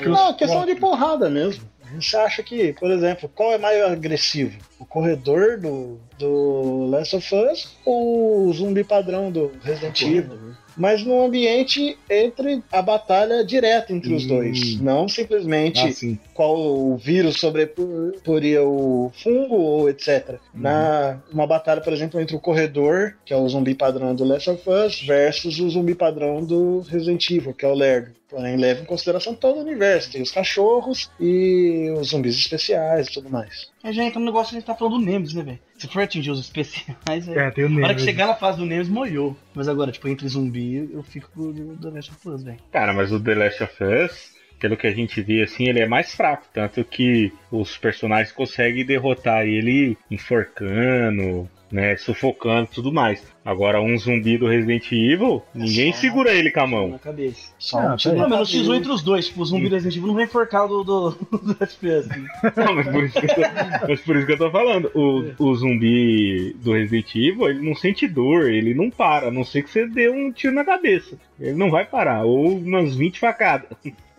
Não, 0.06 0.34
questão 0.36 0.66
de 0.66 0.76
porrada 0.76 1.30
mesmo. 1.30 1.64
Você 1.96 2.16
acha 2.18 2.44
que, 2.44 2.74
por 2.74 2.92
exemplo, 2.92 3.30
qual 3.34 3.52
é 3.52 3.58
mais 3.58 3.84
agressivo? 3.84 4.56
O 4.78 4.86
corredor 4.86 5.58
do, 5.60 6.00
do 6.20 6.86
Last 6.86 7.16
of 7.16 7.36
Us 7.36 7.76
ou 7.84 8.48
o 8.48 8.54
zumbi 8.54 8.84
padrão 8.84 9.32
do 9.32 9.52
Resident 9.64 10.00
Evil? 10.04 10.56
Mas 10.78 11.04
num 11.04 11.24
ambiente 11.26 11.98
entre 12.10 12.64
a 12.72 12.82
batalha 12.82 13.44
direta 13.44 13.94
entre 13.94 14.14
os 14.14 14.24
Hum. 14.26 14.28
dois. 14.28 14.80
Não 14.80 15.08
simplesmente 15.08 15.82
assim. 15.82 16.18
qual 16.34 16.58
o 16.58 16.96
vírus 16.98 17.38
sobreporia 17.40 18.64
o 18.64 19.12
fungo 19.24 19.56
ou 19.56 19.90
etc. 19.90 20.36
Na 20.54 21.20
uma 21.32 21.46
batalha, 21.48 21.82
por 21.82 21.94
exemplo, 21.94 22.20
entre 22.20 22.36
o 22.36 22.40
corredor, 22.40 23.16
que 23.26 23.34
é 23.34 23.38
o 23.38 23.48
zumbi 23.48 23.76
padrão 23.76 24.16
do 24.16 24.24
Last 24.24 24.50
of 24.50 24.64
Us, 24.70 25.02
versus 25.02 25.60
o 25.60 25.70
zumbi 25.70 25.96
padrão 25.96 26.44
do 26.44 26.82
Resident 26.90 27.30
Evil, 27.30 27.54
que 27.54 27.66
é 27.66 27.68
o 27.68 27.74
Lerdo. 27.74 28.12
Porém, 28.30 28.58
leva 28.58 28.84
em 28.84 28.86
consideração 28.86 29.34
todo 29.34 29.58
o 29.58 29.62
universo. 29.64 30.12
Tem 30.12 30.22
os 30.22 30.30
cachorros 30.32 31.10
e 31.20 31.92
os 32.00 32.10
zumbis 32.10 32.36
especiais 32.36 33.08
e 33.08 33.12
tudo 33.14 33.28
mais. 33.28 33.72
É, 33.84 33.92
já 33.92 34.04
entra 34.04 34.20
no 34.20 34.26
negócio 34.28 34.52
que 34.52 34.58
a 34.58 34.60
gente 34.60 34.68
tá 34.68 34.76
falando 34.76 35.00
do 35.00 35.06
Nemesis, 35.06 35.34
né, 35.34 35.42
velho? 35.42 35.60
Se 35.80 35.88
for 35.88 36.04
atingir 36.04 36.30
os 36.30 36.40
especiais, 36.40 37.28
é. 37.28 37.48
É, 37.48 37.52
tem 37.52 37.66
o 37.66 37.70
Na 37.70 37.76
hora 37.78 37.96
que 37.96 38.02
Nemesis. 38.02 38.04
chegar 38.06 38.28
na 38.28 38.36
fase 38.36 38.60
do 38.60 38.66
Nemesis, 38.68 38.92
molhou. 38.94 39.36
Mas 39.60 39.68
agora, 39.68 39.92
tipo, 39.92 40.08
entre 40.08 40.26
zumbi, 40.26 40.90
eu 40.90 41.04
fico 41.04 41.30
com 41.32 41.76
The 41.76 41.90
Last 41.90 42.12
of 42.12 42.30
Us, 42.30 42.44
velho. 42.44 42.60
Cara, 42.72 42.94
mas 42.94 43.12
o 43.12 43.22
The 43.22 43.36
Last 43.36 43.62
of 43.62 43.84
Us, 43.84 44.34
pelo 44.58 44.78
que 44.78 44.88
a 44.88 44.92
gente 44.92 45.22
vê 45.22 45.44
assim, 45.44 45.68
ele 45.68 45.82
é 45.82 45.86
mais 45.86 46.16
fraco. 46.16 46.46
Tanto 46.54 46.82
que 46.86 47.30
os 47.52 47.78
personagens 47.78 48.32
conseguem 48.32 48.86
derrotar 48.86 49.46
ele 49.46 49.98
enforcando, 50.10 51.50
né? 51.72 51.96
Sufocando 51.98 52.68
e 52.72 52.76
tudo 52.76 52.92
mais. 52.92 53.24
Agora, 53.46 53.82
um 53.82 53.98
zumbi 53.98 54.38
do 54.38 54.48
Resident 54.48 54.92
Evil, 54.92 55.42
ninguém 55.56 55.92
só 55.92 56.00
segura 56.02 56.32
ele 56.32 56.52
com 56.52 56.60
a 56.60 56.68
mão. 56.68 56.88
Na 56.90 57.00
cabeça. 57.00 57.52
Só 57.58 57.80
Ah, 57.80 57.94
um 57.94 57.96
tiro 57.96 58.16
peraí. 58.16 58.30
Não, 58.30 58.38
X1 58.42 58.52
cabeça. 58.58 58.76
entre 58.76 58.92
os 58.92 59.02
dois, 59.02 59.28
tipo, 59.28 59.42
o 59.42 59.46
zumbi 59.46 59.70
do 59.70 59.76
Resident 59.76 59.96
Evil 59.96 60.08
não 60.08 60.16
vem 60.16 60.26
enforcado 60.26 60.84
do, 60.84 61.10
do, 61.12 61.38
do 61.54 61.64
FPS. 61.64 62.08
né? 62.10 62.28
Não, 62.56 62.76
mas 62.76 62.88
por 62.88 63.04
isso 63.04 63.20
que 63.20 63.26
eu 63.26 63.36
tô, 63.36 63.42
mas 63.88 64.02
por 64.02 64.16
isso 64.18 64.26
que 64.26 64.34
eu 64.34 64.38
tô 64.38 64.52
falando. 64.52 64.92
O, 64.94 65.34
o 65.44 65.56
zumbi 65.56 66.56
do 66.62 66.74
Resident 66.74 67.16
Evil, 67.16 67.50
ele 67.50 67.62
não 67.68 67.76
sente 67.76 68.08
dor, 68.08 68.50
ele 68.50 68.74
não 68.74 68.90
para, 68.90 69.28
a 69.28 69.32
não 69.32 69.44
ser 69.44 69.64
que 69.64 69.70
você 69.70 69.88
dê 69.88 70.10
um 70.10 70.32
tiro 70.32 70.54
na 70.54 70.64
cabeça. 70.66 71.18
Ele 71.40 71.54
não 71.58 71.72
vai 71.72 71.86
parar, 71.86 72.24
ou 72.26 72.58
umas 72.58 72.96
20 72.96 73.20
facadas. 73.20 73.70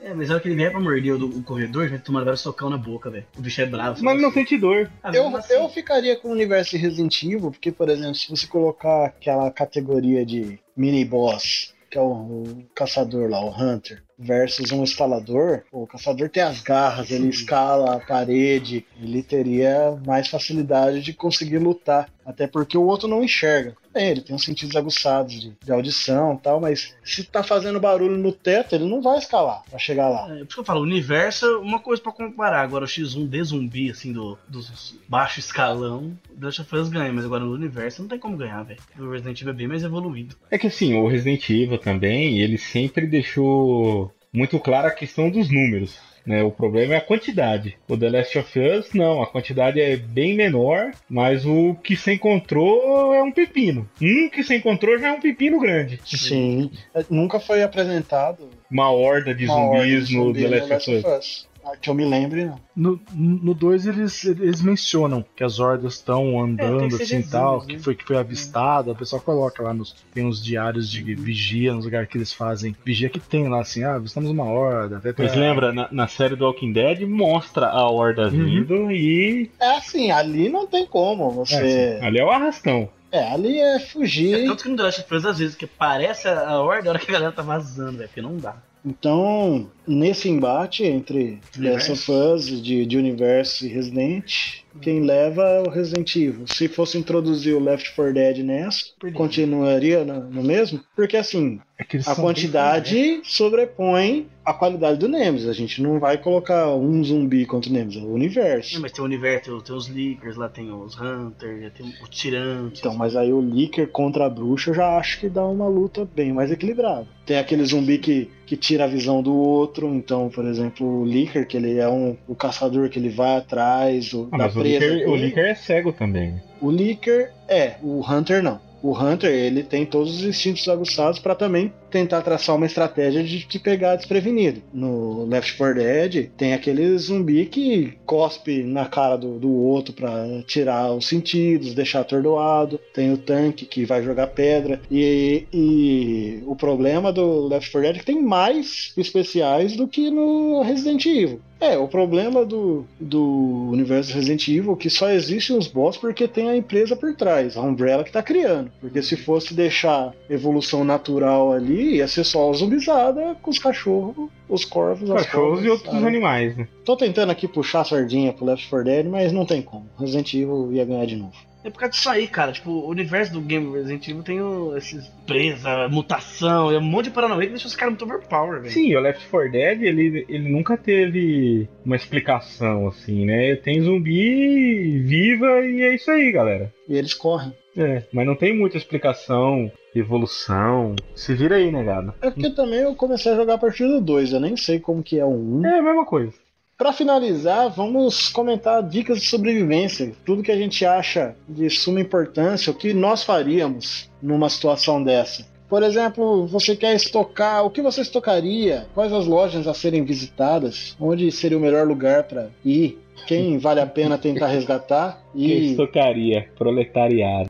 É, 0.03 0.14
mas 0.14 0.28
na 0.28 0.34
hora 0.34 0.42
que 0.42 0.48
ele 0.48 0.57
vier 0.57 0.70
pra 0.70 0.80
morder 0.80 1.14
o, 1.14 1.26
o 1.26 1.42
corredor, 1.42 1.88
vai 1.88 1.98
tomar 1.98 2.24
vários 2.24 2.40
socão 2.40 2.70
na 2.70 2.78
boca, 2.78 3.11
velho. 3.11 3.26
O 3.36 3.42
bicho 3.42 3.61
é 3.61 3.66
bravo. 3.66 4.03
Mas 4.03 4.14
ele 4.14 4.22
não 4.22 4.32
sente 4.32 4.57
dor. 4.57 4.90
Ah, 5.03 5.11
Eu, 5.12 5.34
assim. 5.36 5.53
eu 5.53 5.68
ficaria 5.68 6.16
com 6.16 6.28
o 6.28 6.32
universo 6.32 6.70
de 6.70 6.78
Resident 6.78 7.22
Evil, 7.22 7.51
porque, 7.51 7.70
por 7.70 7.88
exemplo, 7.88 8.14
se 8.14 8.28
você 8.30 8.46
colocar 8.46 9.05
aquela 9.07 9.51
categoria 9.51 10.24
de 10.24 10.59
mini-boss, 10.76 11.74
que 11.90 11.98
é 11.98 12.01
o, 12.01 12.05
o 12.12 12.64
caçador 12.74 13.28
lá, 13.28 13.44
o 13.44 13.51
Hunter, 13.51 14.03
versus 14.18 14.70
um 14.70 14.82
instalador, 14.82 15.62
pô, 15.70 15.82
o 15.82 15.86
caçador 15.86 16.28
tem 16.28 16.42
as 16.42 16.61
garras, 16.61 17.11
ele 17.11 17.28
escala 17.28 17.96
a 17.96 18.01
parede, 18.01 18.86
ele 19.03 19.22
teria 19.22 19.98
mais 20.07 20.28
facilidade 20.28 21.01
de 21.03 21.12
conseguir 21.12 21.59
lutar. 21.59 22.09
Até 22.24 22.46
porque 22.46 22.76
o 22.78 22.84
outro 22.84 23.09
não 23.09 23.24
enxerga. 23.24 23.76
Bem, 23.93 24.09
ele 24.11 24.20
tem 24.20 24.36
os 24.36 24.45
sentidos 24.45 24.76
aguçados 24.76 25.41
de, 25.41 25.53
de 25.62 25.72
audição 25.72 26.34
e 26.34 26.38
tal, 26.38 26.61
mas 26.61 26.95
se 27.05 27.24
tá 27.24 27.43
fazendo 27.43 27.80
barulho 27.80 28.16
no 28.16 28.32
teto, 28.32 28.74
ele 28.74 28.88
não 28.88 29.03
vai 29.03 29.18
escalar 29.18 29.62
pra 29.68 29.78
chegar 29.78 30.09
lá. 30.09 30.26
É, 30.26 30.38
por 30.38 30.45
isso 30.45 30.55
que 30.55 30.61
eu 30.61 30.64
falo, 30.64 30.80
o 30.80 30.84
universo 30.84 31.47
é 31.47 31.59
uma 31.59 31.80
coisa 31.80 32.01
pra 32.01 32.12
comparar. 32.12 32.62
Agora 32.62 32.84
o 32.84 32.88
X1 32.88 33.28
de 33.28 33.43
zumbi, 33.43 33.91
assim, 33.91 34.12
do, 34.12 34.38
do 34.49 34.61
baixo 35.09 35.41
escalão, 35.41 36.16
o 36.30 36.36
The 36.36 36.47
Last 36.47 36.61
of 36.62 36.76
Us 36.76 36.88
ganha, 36.88 37.12
mas 37.12 37.24
agora 37.24 37.45
no 37.45 37.53
universo 37.53 38.03
não 38.03 38.09
tem 38.09 38.18
como 38.18 38.36
ganhar, 38.36 38.62
velho. 38.62 38.80
O 38.99 39.11
Resident 39.11 39.41
Evil 39.41 39.53
é 39.53 39.57
bem 39.57 39.68
mais 39.68 39.82
evoluído. 39.82 40.36
É 40.51 40.59
que 40.59 40.68
assim, 40.68 40.95
o 40.95 41.09
Resident 41.09 41.49
Evil 41.51 41.78
também, 41.78 42.38
ele 42.38 42.59
sempre 42.59 43.07
deixou 43.07 44.14
muito 44.32 44.59
clara 44.61 44.88
a 44.88 44.95
questão 44.95 45.30
dos 45.30 45.51
números. 45.51 45.99
Né, 46.27 46.43
o 46.43 46.51
problema 46.51 46.95
é 46.95 46.97
a 46.99 47.01
quantidade. 47.01 47.77
O 47.89 47.97
The 47.97 48.11
Last 48.11 48.39
of 48.39 48.59
Us, 48.59 48.93
não, 48.93 49.23
a 49.23 49.27
quantidade 49.27 49.81
é 49.81 49.97
bem 49.97 50.35
menor, 50.35 50.93
mas 51.09 51.47
o 51.47 51.75
que 51.83 51.97
se 51.97 52.12
encontrou 52.12 53.14
é 53.14 53.23
um 53.23 53.33
pepino. 53.33 53.89
Um 54.01 54.29
que 54.29 54.43
se 54.43 54.55
encontrou 54.55 54.99
já 54.99 55.09
é 55.09 55.12
um 55.12 55.21
pepino 55.21 55.59
grande. 55.59 56.01
Sim. 56.05 56.71
Nunca 57.09 57.41
foi 57.41 57.62
apresentado 57.62 58.51
Uma 58.71 58.91
horda 58.91 59.35
de 59.35 59.47
uma 59.47 59.55
zumbis 59.55 60.09
de 60.09 60.16
no 60.16 60.25
zumbi 60.25 60.43
The 60.43 60.49
Last 60.49 60.91
of 60.91 61.07
Us. 61.07 61.49
Ah, 61.65 61.77
Que 61.77 61.91
eu 61.91 61.95
me 61.95 62.05
lembre, 62.05 62.51
não. 62.75 62.99
No 63.15 63.53
2 63.55 63.87
eles, 63.87 64.25
eles 64.25 64.63
mencionam 64.63 65.25
que 65.37 65.45
as 65.45 65.59
hordas 65.61 65.95
estão 65.95 66.41
andando 66.43 66.97
que 66.99 67.05
ser 67.07 67.17
assim 67.17 67.27
e 67.27 67.31
tal, 67.31 67.61
né? 67.61 67.67
que 67.69 67.79
foi, 67.79 67.95
que 67.95 68.05
foi 68.05 68.17
avistado. 68.17 68.91
O 68.91 68.97
pessoal 68.97 69.21
coloca 69.21 69.63
lá 69.63 69.75
nos. 69.75 69.95
Tem 70.15 70.25
uns 70.25 70.43
diários 70.43 70.91
de 70.91 71.03
vigia, 71.15 71.75
nos 71.75 71.85
lugares 71.85 72.09
que 72.09 72.17
eles 72.17 72.33
fazem. 72.33 72.75
Vigia 72.85 73.09
que 73.11 73.21
tem 73.21 73.49
lá 73.49 73.61
assim, 73.61 73.85
ah, 73.85 73.95
avistamos 73.97 74.31
uma 74.31 74.45
horda. 74.45 74.97
Até 74.99 75.13
Mas 75.23 75.35
lembra, 75.37 75.73
na, 75.73 75.89
na 75.93 76.09
série 76.09 76.35
do 76.37 76.45
Walking 76.47 76.73
Dead 76.73 77.03
mostra 77.03 77.67
a 77.69 77.89
horda 77.91 78.25
Uhum. 78.25 78.31
vindo 78.31 78.91
e 78.93 79.51
É 79.61 79.77
assim, 79.77 80.11
ali 80.11 80.49
não 80.49 80.67
tem 80.67 80.87
como 80.87 81.31
você. 81.31 81.99
ali 82.03 82.19
é 82.19 82.25
o 82.25 82.31
arrastão. 82.31 82.89
É, 83.13 83.33
ali 83.33 83.59
é 83.59 83.77
É, 83.77 83.81
fugir. 83.81 84.47
tanto 84.47 84.63
que 84.63 84.69
no 84.69 84.77
The 84.77 84.83
Last 84.85 85.01
of 85.03 85.15
Us, 85.15 85.25
às 85.27 85.39
vezes, 85.39 85.55
que 85.57 85.67
parece 85.67 86.29
a, 86.29 86.49
a 86.49 86.61
ordem, 86.63 86.87
a 86.89 86.91
hora 86.91 86.99
que 86.99 87.11
a 87.11 87.13
galera 87.15 87.33
tá 87.33 87.43
vazando, 87.43 87.99
velho, 87.99 88.09
porque 88.09 88.23
não 88.23 88.37
dá. 88.37 88.55
Então, 88.87 89.69
nesse 89.91 90.28
embate 90.28 90.84
entre. 90.84 91.38
Last 91.59 91.93
of 91.93 92.11
Us, 92.11 92.62
de, 92.62 92.86
de 92.86 92.97
Universo 92.97 93.66
e 93.66 93.68
Resident, 93.68 94.61
quem 94.80 95.01
leva 95.01 95.43
é 95.43 95.61
o 95.61 95.70
Resident 95.70 96.14
Evil. 96.16 96.45
Se 96.47 96.68
fosse 96.68 96.97
introduzir 96.97 97.55
o 97.55 97.61
Left 97.61 97.95
4 97.95 98.14
Dead 98.14 98.38
nessa, 98.38 98.86
continuaria 99.14 100.05
no, 100.05 100.30
no 100.30 100.43
mesmo? 100.43 100.80
Porque 100.95 101.16
assim, 101.16 101.61
é 101.78 101.84
a 101.99 102.03
são 102.03 102.14
bem 102.14 102.24
quantidade 102.24 103.20
sobrepõe 103.24 104.28
a 104.45 104.55
qualidade 104.55 104.99
do 104.99 105.09
Nemesis. 105.09 105.49
A 105.49 105.53
gente 105.53 105.82
não 105.82 105.99
vai 105.99 106.18
colocar 106.18 106.74
um 106.74 107.03
zumbi 107.03 107.47
contra 107.47 107.70
o 107.70 107.72
Nemesis, 107.72 108.03
é 108.03 108.05
o 108.05 108.12
universo. 108.12 108.76
É, 108.76 108.78
mas 108.78 108.93
tem 108.93 109.03
o 109.03 109.05
universo, 109.05 109.61
tem, 109.62 109.74
os 109.74 109.88
Leakers, 109.88 110.36
lá 110.36 110.49
tem 110.49 110.70
os 110.72 110.99
Hunters, 111.01 111.72
tem 111.72 111.95
o 112.03 112.09
Tirante. 112.09 112.80
Então, 112.80 112.95
mas 112.95 113.16
aí 113.16 113.32
o 113.32 113.41
Licker 113.41 113.88
contra 113.88 114.26
a 114.26 114.30
bruxa 114.30 114.70
eu 114.70 114.74
já 114.74 114.97
acho 114.97 115.20
que 115.20 115.28
dá 115.28 115.45
uma 115.45 115.68
luta 115.68 116.09
bem 116.14 116.32
mais 116.32 116.51
equilibrada. 116.51 117.07
Tem 117.24 117.38
aquele 117.38 117.64
zumbi 117.64 117.99
que, 117.99 118.28
que 118.45 118.57
tira 118.57 118.84
a 118.84 118.88
visão 118.88 119.22
do 119.22 119.34
outro, 119.34 119.80
então, 119.89 120.28
por 120.28 120.45
exemplo, 120.45 120.87
o 121.01 121.05
Licker, 121.05 121.47
que 121.47 121.57
ele 121.57 121.78
é 121.78 121.89
um, 121.89 122.16
o 122.28 122.35
caçador 122.35 122.89
que 122.89 122.99
ele 122.99 123.09
vai 123.09 123.37
atrás 123.37 124.12
o, 124.12 124.28
Ah, 124.33 124.39
da 124.39 124.45
mas 124.45 124.57
o 124.57 124.61
presa. 124.61 124.87
Licker, 124.87 125.09
o. 125.11 125.16
Licker 125.16 125.45
é 125.45 125.55
cego 125.55 125.93
também. 125.93 126.41
O 126.61 126.70
Licker 126.70 127.33
é, 127.49 127.74
o 127.83 128.01
Hunter 128.01 128.43
não. 128.43 128.61
O 128.83 128.97
Hunter, 128.99 129.31
ele 129.31 129.62
tem 129.62 129.85
todos 129.85 130.16
os 130.16 130.24
instintos 130.24 130.66
aguçados 130.68 131.18
para 131.18 131.35
também 131.35 131.72
tentar 131.91 132.22
traçar 132.22 132.57
uma 132.57 132.66
estratégia 132.66 133.22
de 133.22 133.47
te 133.47 133.59
pegar 133.59 133.97
desprevenido. 133.97 134.62
No 134.72 135.24
Left 135.26 135.57
4 135.57 135.74
Dead, 135.74 136.30
tem 136.36 136.55
aquele 136.55 136.97
zumbi 136.99 137.47
que 137.47 137.95
cospe 138.07 138.62
na 138.62 138.86
cara 138.86 139.16
do, 139.16 139.38
do 139.38 139.51
outro 139.51 139.93
para 139.93 140.43
tirar 140.47 140.93
os 140.93 141.07
sentidos, 141.07 141.74
deixar 141.74 142.01
atordoado. 142.01 142.80
Tem 142.95 143.12
o 143.12 143.18
tanque 143.18 143.66
que 143.66 143.84
vai 143.84 144.03
jogar 144.03 144.28
pedra. 144.28 144.80
E, 144.91 145.45
e 145.53 146.43
o 146.47 146.57
problema 146.57 147.12
do 147.12 147.49
Left 147.49 147.70
4 147.70 147.80
Dead 147.80 147.97
é 147.97 147.99
que 147.99 148.07
tem 148.07 148.22
mais 148.22 148.93
especiais 148.97 149.76
do 149.76 149.88
que 149.88 150.11
no 150.11 150.62
Resident 150.62 151.05
Evil. 151.07 151.41
É, 151.61 151.76
o 151.76 151.86
problema 151.86 152.45
do, 152.45 152.86
do 152.99 153.68
universo 153.70 154.14
Resident 154.14 154.49
Evil 154.49 154.72
é 154.72 154.76
que 154.76 154.88
só 154.88 155.11
existem 155.11 155.57
os 155.57 155.68
boss 155.68 155.99
porque 155.99 156.26
tem 156.26 156.49
a 156.49 156.57
empresa 156.57 156.97
por 156.97 157.14
trás, 157.14 157.55
a 157.55 157.61
Umbrella 157.61 158.03
que 158.03 158.11
tá 158.11 158.22
criando. 158.22 158.72
Porque 158.80 159.03
se 159.03 159.14
fosse 159.14 159.53
deixar 159.53 160.14
evolução 160.28 160.84
natural 160.84 161.53
ali, 161.53 161.80
ia 161.83 162.09
ser 162.09 162.24
só 162.24 162.51
a 162.51 162.53
zumbizada 162.53 163.37
com 163.43 163.51
os 163.51 163.59
cachorros, 163.59 164.31
os 164.49 164.64
corvos, 164.64 165.11
as 165.11 165.24
Cachorros 165.24 165.49
corvas, 165.49 165.64
e 165.64 165.68
outros 165.68 165.93
sabe? 165.93 166.07
animais, 166.07 166.57
né? 166.57 166.68
Tô 166.85 166.97
tentando 166.97 167.31
aqui 167.31 167.47
puxar 167.49 167.81
a 167.81 167.85
sardinha 167.85 168.33
pro 168.33 168.45
Left 168.45 168.68
4 168.68 168.85
Dead, 168.85 169.07
mas 169.07 169.33
não 169.33 169.47
tem 169.47 169.62
como. 169.62 169.89
Resident 169.99 170.33
Evil 170.35 170.72
ia 170.72 170.85
ganhar 170.85 171.07
de 171.07 171.16
novo. 171.16 171.51
É 171.62 171.68
por 171.68 171.78
causa 171.78 171.93
disso 171.93 172.09
aí, 172.09 172.26
cara. 172.26 172.53
Tipo, 172.53 172.70
o 172.70 172.89
universo 172.89 173.35
do 173.35 173.41
game 173.41 173.70
Resident 173.72 174.09
Evil 174.09 174.22
tem 174.22 174.41
o, 174.41 174.76
esses 174.76 175.07
presa, 175.26 175.89
mutação, 175.89 176.70
é 176.70 176.78
um 176.78 176.83
monte 176.83 177.07
de 177.07 177.11
paranoia 177.11 177.43
que 177.43 177.53
deixa 177.53 177.66
os 177.66 177.76
caras 177.76 177.93
muito 177.93 178.05
overpower, 178.05 178.61
velho. 178.61 178.72
Sim, 178.72 178.97
o 178.97 179.01
Left 179.01 179.28
4 179.28 179.53
Dead, 179.53 179.83
ele, 179.83 180.24
ele 180.28 180.49
nunca 180.49 180.76
teve 180.76 181.68
uma 181.85 181.97
explicação, 181.97 182.89
assim, 182.89 183.26
né? 183.26 183.57
Tem 183.57 183.81
zumbi 183.81 185.01
viva 185.01 185.61
e 185.66 185.83
é 185.83 185.95
isso 185.95 186.11
aí, 186.11 186.33
galera. 186.33 186.72
E 186.89 186.97
eles 186.97 187.12
correm. 187.14 187.53
É, 187.76 188.03
mas 188.12 188.26
não 188.26 188.35
tem 188.35 188.57
muita 188.57 188.76
explicação, 188.76 189.70
evolução. 189.95 190.95
Se 191.14 191.34
vira 191.34 191.57
aí, 191.57 191.70
negado. 191.70 192.14
É 192.20 192.30
porque 192.30 192.51
também 192.51 192.80
eu 192.80 192.95
comecei 192.95 193.32
a 193.32 193.36
jogar 193.36 193.55
a 193.55 193.59
partir 193.59 193.86
do 193.86 194.01
2, 194.01 194.32
eu 194.32 194.41
nem 194.41 194.57
sei 194.57 194.78
como 194.78 195.03
que 195.03 195.18
é 195.18 195.24
o 195.24 195.30
1. 195.30 195.66
É 195.66 195.78
a 195.78 195.82
mesma 195.82 196.05
coisa. 196.05 196.32
Pra 196.76 196.95
finalizar, 196.95 197.68
vamos 197.68 198.30
comentar 198.30 198.82
dicas 198.82 199.20
de 199.20 199.28
sobrevivência. 199.28 200.12
Tudo 200.24 200.43
que 200.43 200.51
a 200.51 200.57
gente 200.57 200.86
acha 200.86 201.36
de 201.47 201.68
suma 201.68 202.01
importância, 202.01 202.70
o 202.70 202.74
que 202.74 202.95
nós 202.95 203.22
faríamos 203.22 204.11
numa 204.22 204.49
situação 204.49 205.03
dessa. 205.03 205.47
Por 205.68 205.82
exemplo, 205.82 206.47
você 206.47 206.74
quer 206.74 206.97
estocar, 206.97 207.66
o 207.66 207.70
que 207.70 207.82
você 207.82 208.01
estocaria? 208.01 208.86
Quais 208.95 209.12
as 209.12 209.26
lojas 209.26 209.68
a 209.68 209.74
serem 209.74 210.05
visitadas? 210.05 210.97
Onde 210.99 211.30
seria 211.30 211.59
o 211.59 211.61
melhor 211.61 211.86
lugar 211.86 212.24
para 212.24 212.49
ir? 212.64 212.99
Quem 213.26 213.59
vale 213.59 213.80
a 213.80 213.86
pena 213.86 214.16
tentar 214.16 214.47
resgatar? 214.47 215.22
Quem 215.32 215.49
E 215.49 215.70
estocaria? 215.72 216.49
Proletariado. 216.57 217.49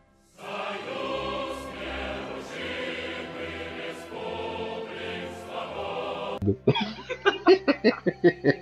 errado. 6.42 6.58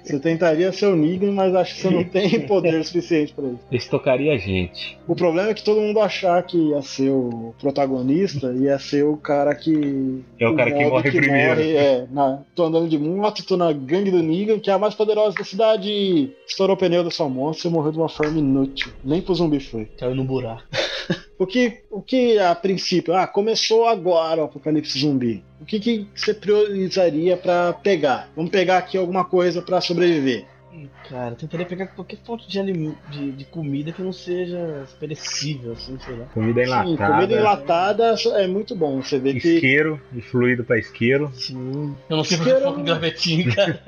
você 0.05 0.19
tentaria 0.19 0.71
ser 0.73 0.87
o 0.87 0.97
Negan, 0.97 1.33
mas 1.33 1.55
acho 1.55 1.75
que 1.75 1.81
você 1.83 1.91
não 1.91 2.05
tem 2.05 2.41
poder 2.47 2.85
suficiente 2.85 3.33
para 3.33 3.47
isso. 3.49 3.59
Estocaria 3.71 4.39
gente. 4.39 4.99
O 5.07 5.15
problema 5.15 5.51
é 5.51 5.55
que 5.55 5.63
todo 5.65 5.81
mundo 5.81 6.01
achar 6.01 6.43
que 6.43 6.57
ia 6.57 6.83
ser 6.83 7.11
o 7.11 7.55
protagonista, 7.61 8.53
ia 8.53 8.79
ser 8.79 9.05
o 9.05 9.17
cara 9.17 9.55
que. 9.55 10.23
É 10.39 10.49
o 10.49 10.55
cara 10.57 10.71
que 10.73 10.85
morre 10.85 11.11
primeiro. 11.11 11.49
morre, 11.57 11.77
é, 11.77 12.07
na- 12.11 12.43
tô 12.55 12.65
andando 12.65 12.89
de 12.89 12.99
moto, 12.99 13.45
tô 13.45 13.57
na 13.57 13.73
gangue 13.73 14.11
do 14.11 14.23
Negan, 14.23 14.59
que 14.59 14.71
é 14.71 14.73
a 14.73 14.79
mais 14.79 14.95
poderosa 14.95 15.35
da 15.37 15.45
cidade. 15.45 15.89
e 15.91 16.33
Estourou 16.47 16.75
o 16.77 16.79
pneu 16.79 17.05
da 17.05 17.11
sua 17.11 17.29
moto, 17.29 17.59
você 17.59 17.69
morreu 17.69 17.93
de 17.93 17.99
uma 17.99 18.09
forma 18.09 18.39
inútil. 18.39 18.93
Nem 19.05 19.21
pro 19.21 19.35
zumbi 19.35 19.61
foi. 19.61 19.87
Caiu 19.99 20.15
no 20.15 20.25
buraco. 20.25 20.63
O 21.39 21.47
que, 21.47 21.83
o 21.91 22.03
que 22.03 22.37
a 22.39 22.53
princípio, 22.55 23.15
ah, 23.15 23.27
começou 23.27 23.87
agora 23.87 24.43
o 24.43 24.45
apocalipse 24.45 24.99
zumbi. 24.99 25.43
O 25.61 25.65
que, 25.65 25.79
que 25.79 26.07
você 26.15 26.35
priorizaria 26.35 27.37
pra 27.37 27.73
pegar? 27.73 28.29
Vamos 28.35 28.51
pegar 28.51 28.79
aqui 28.79 28.99
alguma 29.09 29.25
coisa 29.25 29.63
pra 29.63 29.81
sobreviver. 29.81 30.47
Cara, 31.09 31.31
eu 31.31 31.37
tentaria 31.37 31.65
pegar 31.67 31.87
qualquer 31.89 32.19
fonte 32.25 32.49
de, 32.49 32.59
alim- 32.59 32.95
de, 33.11 33.33
de 33.33 33.45
comida 33.45 33.93
que 33.93 34.03
não 34.03 34.13
seja 34.13 34.85
perecível, 35.01 35.73
assim, 35.73 35.99
sei 36.05 36.17
lá. 36.17 36.27
Comida 36.27 36.61
Sim, 36.65 36.67
enlatada. 36.71 37.15
comida 37.15 37.35
enlatada 37.41 38.15
é 38.37 38.47
muito 38.47 38.77
bom. 38.77 39.01
Você 39.03 39.19
vê 39.19 39.33
que 39.35 39.55
Isqueiro, 39.55 40.01
e 40.15 40.21
fluido 40.21 40.65
pra 40.65 40.79
isqueiro. 40.79 41.31
Sim. 41.35 41.95
Eu 42.11 42.17
não 42.17 42.25
sei 42.25 42.37
Isqueiro- 42.39 42.61
foco 42.61 42.81
em 42.81 42.85
gravetinho, 42.85 43.53
cara. 43.57 43.81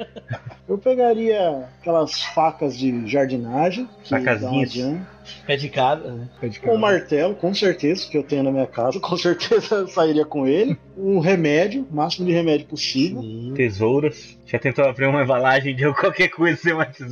eu 0.69 0.79
pegaria 0.79 1.65
aquelas 1.81 2.23
facas 2.23 2.79
de 2.79 3.07
jardinagem. 3.07 3.89
Facazinhas. 4.09 4.75
Pé 5.47 5.57
de 5.57 5.69
casa, 5.69 6.11
né? 6.13 6.29
Um 6.67 6.77
martelo, 6.77 7.37
com 7.37 7.55
certeza, 7.55 8.09
que 8.09 8.17
eu 8.19 8.23
tenho 8.25 8.43
na 8.43 8.51
minha 8.51 8.67
casa. 8.67 8.99
Com 9.01 9.17
certeza 9.17 9.77
eu 9.77 9.87
sairia 9.89 10.25
com 10.25 10.45
ele. 10.45 10.77
Um 10.97 11.21
remédio, 11.21 11.87
o 11.89 11.95
máximo 11.95 12.27
de 12.27 12.33
remédio 12.33 12.67
possível. 12.67 13.21
Sim. 13.23 13.53
Tesouras. 13.55 14.37
Já 14.47 14.59
tentou 14.59 14.85
abrir 14.85 15.07
uma 15.07 15.23
embalagem 15.23 15.77
de 15.77 15.85
qualquer 15.95 16.29
coisa 16.31 16.57
sem 16.61 16.73
uma 16.73 16.85
tesoura? 16.85 17.10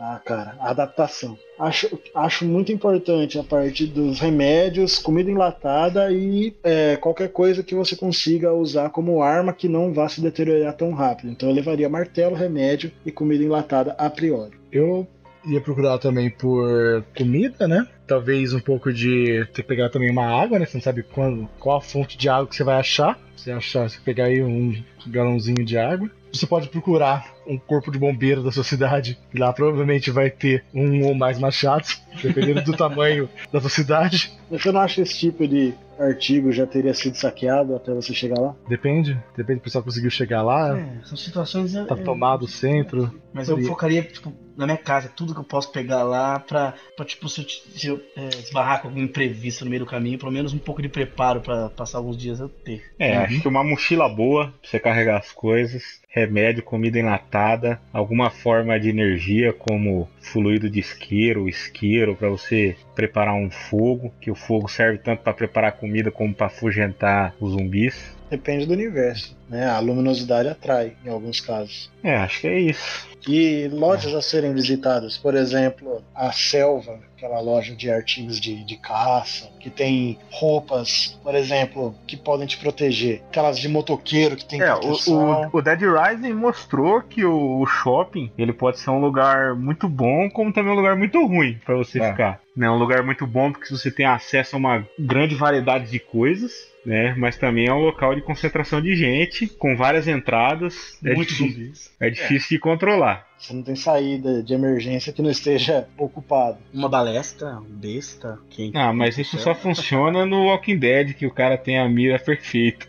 Ah, 0.00 0.20
cara, 0.24 0.54
adaptação. 0.60 1.36
Acho, 1.58 1.98
acho 2.14 2.44
muito 2.44 2.70
importante 2.70 3.36
a 3.36 3.42
parte 3.42 3.84
dos 3.84 4.20
remédios, 4.20 4.96
comida 4.96 5.28
enlatada 5.28 6.12
e 6.12 6.54
é, 6.62 6.96
qualquer 6.96 7.30
coisa 7.32 7.64
que 7.64 7.74
você 7.74 7.96
consiga 7.96 8.52
usar 8.52 8.90
como 8.90 9.20
arma 9.20 9.52
que 9.52 9.68
não 9.68 9.92
vá 9.92 10.08
se 10.08 10.20
deteriorar 10.20 10.76
tão 10.76 10.92
rápido. 10.92 11.30
Então 11.30 11.48
eu 11.48 11.54
levaria 11.54 11.88
martelo, 11.88 12.36
remédio 12.36 12.92
e 13.04 13.10
comida 13.10 13.42
enlatada 13.42 13.92
a 13.98 14.08
priori. 14.08 14.56
Eu 14.70 15.04
ia 15.44 15.60
procurar 15.60 15.98
também 15.98 16.30
por 16.30 17.02
comida, 17.16 17.66
né? 17.66 17.84
Talvez 18.06 18.52
um 18.52 18.60
pouco 18.60 18.92
de 18.92 19.44
ter 19.52 19.62
que 19.62 19.68
pegar 19.68 19.90
também 19.90 20.10
uma 20.10 20.26
água, 20.26 20.60
né? 20.60 20.66
Você 20.66 20.76
não 20.76 20.82
sabe 20.82 21.02
quando, 21.02 21.48
qual 21.58 21.78
a 21.78 21.82
fonte 21.82 22.16
de 22.16 22.28
água 22.28 22.46
que 22.46 22.54
você 22.54 22.62
vai 22.62 22.78
achar. 22.78 23.18
Você 23.38 23.52
achar, 23.52 23.88
você 23.88 23.98
pegar 24.04 24.24
aí 24.24 24.42
um 24.42 24.82
galãozinho 25.06 25.64
de 25.64 25.78
água. 25.78 26.10
Você 26.32 26.44
pode 26.44 26.68
procurar 26.68 27.32
um 27.46 27.56
corpo 27.56 27.90
de 27.90 27.98
bombeiro 27.98 28.42
da 28.42 28.50
sua 28.50 28.64
cidade. 28.64 29.16
Lá 29.32 29.52
provavelmente 29.52 30.10
vai 30.10 30.28
ter 30.28 30.64
um 30.74 31.06
ou 31.06 31.14
mais 31.14 31.38
machados, 31.38 32.02
dependendo 32.20 32.62
do 32.62 32.72
tamanho 32.76 33.28
da 33.52 33.60
sua 33.60 33.70
cidade. 33.70 34.36
Você 34.50 34.72
não 34.72 34.80
acha 34.80 34.96
que 34.96 35.00
esse 35.02 35.18
tipo 35.18 35.46
de 35.46 35.72
artigo 35.98 36.52
já 36.52 36.66
teria 36.66 36.92
sido 36.94 37.16
saqueado 37.16 37.74
até 37.74 37.94
você 37.94 38.12
chegar 38.12 38.40
lá? 38.40 38.54
Depende. 38.68 39.16
Depende 39.36 39.60
do 39.60 39.62
pessoal 39.62 39.84
conseguiu 39.84 40.10
chegar 40.10 40.42
lá. 40.42 40.78
É, 40.78 41.04
são 41.04 41.16
situações. 41.16 41.72
Tá 41.72 41.96
é, 41.96 42.02
tomado 42.02 42.42
o 42.44 42.48
centro. 42.48 43.12
Mas 43.32 43.48
eu 43.48 43.62
focaria, 43.64 44.02
tipo, 44.02 44.32
na 44.56 44.66
minha 44.66 44.76
casa, 44.76 45.08
tudo 45.08 45.32
que 45.32 45.40
eu 45.40 45.44
posso 45.44 45.70
pegar 45.70 46.02
lá 46.02 46.40
pra, 46.40 46.74
pra 46.96 47.04
tipo, 47.04 47.28
se 47.28 47.40
eu, 47.40 47.48
se 47.48 47.86
eu 47.86 48.02
é, 48.16 48.28
esbarrar 48.40 48.82
com 48.82 48.88
algum 48.88 49.00
imprevisto 49.00 49.64
no 49.64 49.70
meio 49.70 49.84
do 49.84 49.88
caminho, 49.88 50.18
pelo 50.18 50.32
menos 50.32 50.52
um 50.52 50.58
pouco 50.58 50.82
de 50.82 50.88
preparo 50.88 51.40
pra 51.40 51.68
passar 51.70 51.98
alguns 51.98 52.16
dias 52.16 52.40
eu 52.40 52.48
ter. 52.48 52.82
É. 52.98 53.14
acho 53.28 53.42
que 53.42 53.48
uma 53.48 53.64
mochila 53.64 54.08
boa 54.08 54.48
pra 54.60 54.70
você 54.70 54.80
carregar 54.80 55.18
as 55.18 55.32
coisas, 55.32 56.00
remédio, 56.08 56.62
comida 56.62 56.98
enlatada, 56.98 57.80
alguma 57.92 58.30
forma 58.30 58.78
de 58.80 58.88
energia 58.88 59.52
como 59.52 60.08
fluido 60.20 60.68
de 60.70 60.80
isqueiro, 60.80 61.48
isqueiro 61.48 62.16
pra 62.16 62.28
você 62.28 62.76
preparar 62.94 63.34
um 63.34 63.50
fogo, 63.50 64.12
que 64.20 64.30
o 64.30 64.34
fogo 64.34 64.68
serve 64.68 64.98
tanto 64.98 65.22
pra 65.22 65.32
preparar 65.34 65.72
comida 65.72 66.10
como 66.10 66.34
pra 66.34 66.46
afugentar 66.46 67.34
os 67.40 67.52
zumbis. 67.52 68.16
Depende 68.30 68.66
do 68.66 68.74
universo. 68.74 69.34
Né? 69.48 69.66
A 69.66 69.78
luminosidade 69.78 70.48
atrai, 70.50 70.92
em 71.02 71.08
alguns 71.08 71.40
casos. 71.40 71.90
É, 72.02 72.14
acho 72.16 72.42
que 72.42 72.46
é 72.46 72.60
isso. 72.60 73.08
E 73.26 73.68
lojas 73.72 74.14
a 74.14 74.20
serem 74.20 74.52
visitadas, 74.52 75.16
por 75.16 75.34
exemplo, 75.34 76.02
a 76.14 76.30
Selva, 76.30 77.00
aquela 77.16 77.40
loja 77.40 77.74
de 77.74 77.90
artigos 77.90 78.38
de, 78.38 78.62
de 78.64 78.76
caça, 78.76 79.48
que 79.58 79.70
tem 79.70 80.18
roupas, 80.30 81.18
por 81.22 81.34
exemplo, 81.34 81.94
que 82.06 82.18
podem 82.18 82.46
te 82.46 82.58
proteger. 82.58 83.22
Aquelas 83.30 83.58
de 83.58 83.66
motoqueiro 83.68 84.36
que 84.36 84.44
tem 84.44 84.60
É, 84.60 84.74
o, 84.74 84.80
proteção. 84.80 85.48
o, 85.50 85.56
o 85.56 85.62
Dead 85.62 85.80
Rising 85.98 86.32
mostrou 86.32 87.00
que 87.02 87.24
o, 87.24 87.64
shopping 87.66 88.30
ele 88.38 88.52
pode 88.52 88.78
ser 88.78 88.90
um 88.90 89.00
lugar 89.00 89.54
muito 89.54 89.88
bom, 89.88 90.28
como 90.30 90.52
também 90.52 90.72
um 90.72 90.76
lugar 90.76 90.96
muito 90.96 91.24
ruim 91.26 91.58
pra 91.64 91.74
você 91.76 92.00
É. 92.00 92.10
ficar. 92.10 92.40
Né, 92.56 92.68
um 92.68 92.76
lugar 92.76 93.04
muito 93.04 93.24
bom 93.24 93.52
porque 93.52 93.70
você 93.70 93.88
tem 93.88 94.04
acesso 94.04 94.56
a 94.56 94.58
uma 94.58 94.84
grande 94.98 95.36
variedade 95.36 95.88
de 95.92 96.00
coisas, 96.00 96.52
né? 96.84 97.14
Mas 97.16 97.36
também 97.36 97.68
é 97.68 97.72
um 97.72 97.78
local 97.84 98.16
de 98.16 98.20
concentração 98.22 98.80
de 98.82 98.96
gente, 98.96 99.46
com 99.46 99.76
várias 99.76 100.08
entradas. 100.08 100.98
É 101.04 101.14
Muitos 101.14 101.36
difícil, 101.36 101.52
zumbis. 101.62 101.92
é 102.00 102.10
difícil 102.10 102.48
de 102.56 102.58
controlar. 102.58 103.28
Você 103.38 103.52
não 103.54 103.62
tem 103.62 103.76
saída 103.76 104.42
de 104.42 104.52
emergência 104.54 105.12
que 105.12 105.22
não 105.22 105.30
esteja 105.30 105.86
ocupado. 105.96 106.58
Uma 106.74 106.88
balestra, 106.88 107.58
um 107.60 107.76
besta, 107.76 108.36
quem. 108.50 108.72
Ah, 108.74 108.92
mas 108.92 109.16
isso 109.18 109.38
só 109.38 109.54
funciona 109.54 110.26
no 110.26 110.46
Walking 110.46 110.78
Dead, 110.78 111.14
que 111.14 111.26
o 111.26 111.30
cara 111.30 111.56
tem 111.56 111.78
a 111.78 111.88
mira 111.88 112.18
perfeita. 112.18 112.86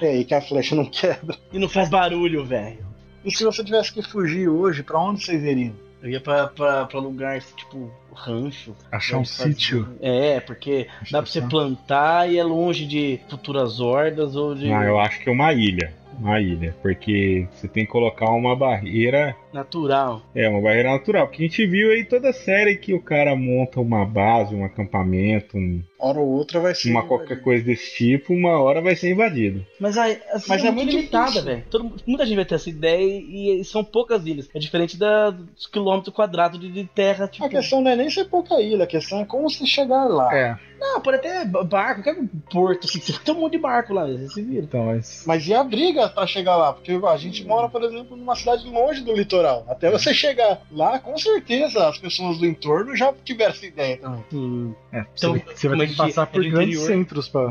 É 0.00 0.08
aí 0.08 0.24
que 0.24 0.34
a 0.34 0.40
flecha 0.40 0.74
não 0.74 0.84
quebra. 0.86 1.36
E 1.52 1.58
não 1.58 1.68
faz 1.68 1.88
barulho, 1.88 2.44
velho. 2.44 2.84
E 3.24 3.30
se 3.30 3.44
você 3.44 3.64
tivesse 3.64 3.92
que 3.92 4.02
fugir 4.02 4.48
hoje, 4.48 4.82
pra 4.82 4.98
onde 5.00 5.24
vocês 5.24 5.42
iriam? 5.42 5.72
Eu 6.02 6.10
ia 6.10 6.20
pra, 6.20 6.46
pra, 6.46 6.84
pra 6.86 7.00
lugar 7.00 7.40
tipo 7.40 7.90
rancho. 8.14 8.74
Achar 8.92 9.18
um 9.18 9.24
fazer- 9.24 9.52
sítio. 9.54 9.88
É, 10.00 10.38
porque 10.40 10.86
dá 11.10 11.20
pra 11.22 11.30
você 11.30 11.40
plantar 11.42 12.30
e 12.30 12.38
é 12.38 12.44
longe 12.44 12.86
de 12.86 13.18
futuras 13.28 13.80
hordas 13.80 14.36
ou 14.36 14.54
de 14.54 14.70
Ah, 14.70 14.84
eu 14.84 14.98
acho 15.00 15.18
que 15.20 15.28
é 15.28 15.32
uma 15.32 15.52
ilha. 15.52 15.92
Uma 16.18 16.40
ilha. 16.40 16.74
Porque 16.80 17.46
você 17.52 17.66
tem 17.66 17.84
que 17.84 17.90
colocar 17.90 18.30
uma 18.30 18.54
barreira 18.54 19.34
natural. 19.52 20.22
É, 20.34 20.48
uma 20.48 20.60
barreira 20.62 20.92
natural. 20.92 21.26
Porque 21.26 21.42
a 21.42 21.46
gente 21.46 21.66
viu 21.66 21.90
aí 21.90 22.04
toda 22.04 22.32
série 22.32 22.76
que 22.76 22.94
o 22.94 23.02
cara 23.02 23.34
monta 23.34 23.80
uma 23.80 24.04
base, 24.04 24.54
um 24.54 24.64
acampamento, 24.64 25.58
um- 25.58 25.82
Hora 25.98 26.18
ou 26.18 26.28
outra 26.28 26.60
vai 26.60 26.74
ser. 26.74 26.90
uma 26.90 27.02
qualquer 27.06 27.40
coisa 27.40 27.64
desse 27.64 27.96
tipo, 27.96 28.34
uma 28.34 28.60
hora 28.60 28.80
vai 28.82 28.94
ser 28.94 29.10
invadido. 29.10 29.64
Mas, 29.80 29.96
aí, 29.96 30.20
assim, 30.32 30.48
Mas 30.48 30.64
é 30.64 30.70
muito 30.70 30.90
limitada, 30.90 31.40
velho. 31.42 31.64
Muita 32.06 32.26
gente 32.26 32.36
vai 32.36 32.44
ter 32.44 32.54
essa 32.56 32.68
ideia 32.68 33.02
e, 33.02 33.60
e 33.60 33.64
são 33.64 33.82
poucas 33.82 34.26
ilhas. 34.26 34.48
É 34.54 34.58
diferente 34.58 34.96
da, 34.98 35.30
dos 35.30 35.66
quilômetros 35.66 36.14
quadrados 36.14 36.60
de, 36.60 36.70
de 36.70 36.84
terra, 36.84 37.26
tipo. 37.26 37.44
A 37.44 37.48
questão 37.48 37.80
não 37.80 37.90
é 37.90 37.96
nem 37.96 38.10
ser 38.10 38.26
pouca 38.26 38.60
ilha, 38.60 38.84
a 38.84 38.86
questão 38.86 39.20
é 39.20 39.24
como 39.24 39.48
você 39.48 39.64
chegar 39.66 40.04
lá. 40.04 40.34
É, 40.36 40.56
Não, 40.78 41.00
pode 41.00 41.16
até 41.16 41.44
barco, 41.44 42.02
qualquer 42.02 42.22
porto, 42.50 42.84
assim, 42.86 43.00
tem 43.24 43.34
um 43.34 43.40
monte 43.40 43.52
de 43.52 43.58
barco 43.58 43.94
lá, 43.94 44.06
você 44.06 44.28
se 44.28 44.42
vira. 44.42 44.64
então, 44.64 44.84
mas. 44.86 45.24
Mas 45.26 45.46
e 45.48 45.54
a 45.54 45.64
briga 45.64 46.08
pra 46.08 46.26
chegar 46.26 46.56
lá? 46.56 46.72
Porque 46.74 46.92
a 46.92 47.16
gente 47.16 47.44
mora, 47.44 47.68
por 47.68 47.82
exemplo, 47.82 48.16
numa 48.16 48.36
cidade 48.36 48.68
longe 48.68 49.02
do 49.02 49.12
litoral. 49.14 49.64
Até 49.68 49.90
você 49.90 50.12
chegar 50.12 50.60
lá, 50.70 50.98
com 50.98 51.16
certeza 51.16 51.88
as 51.88 51.98
pessoas 51.98 52.36
do 52.38 52.44
entorno 52.46 52.94
já 52.94 53.12
tiveram 53.24 53.52
essa 53.52 53.64
ideia 53.66 53.96
também. 53.96 54.24
Hum, 54.32 54.74
É, 54.92 55.00
Então, 55.00 55.10
você 55.14 55.28
vai, 55.28 55.54
você 55.56 55.68
vai 55.68 55.85
tem 55.86 55.94
que 55.94 55.96
passar 55.96 56.26
por 56.26 56.40
grandes 56.42 56.76
interior. 56.76 56.86
centros 56.86 57.28
pra. 57.28 57.42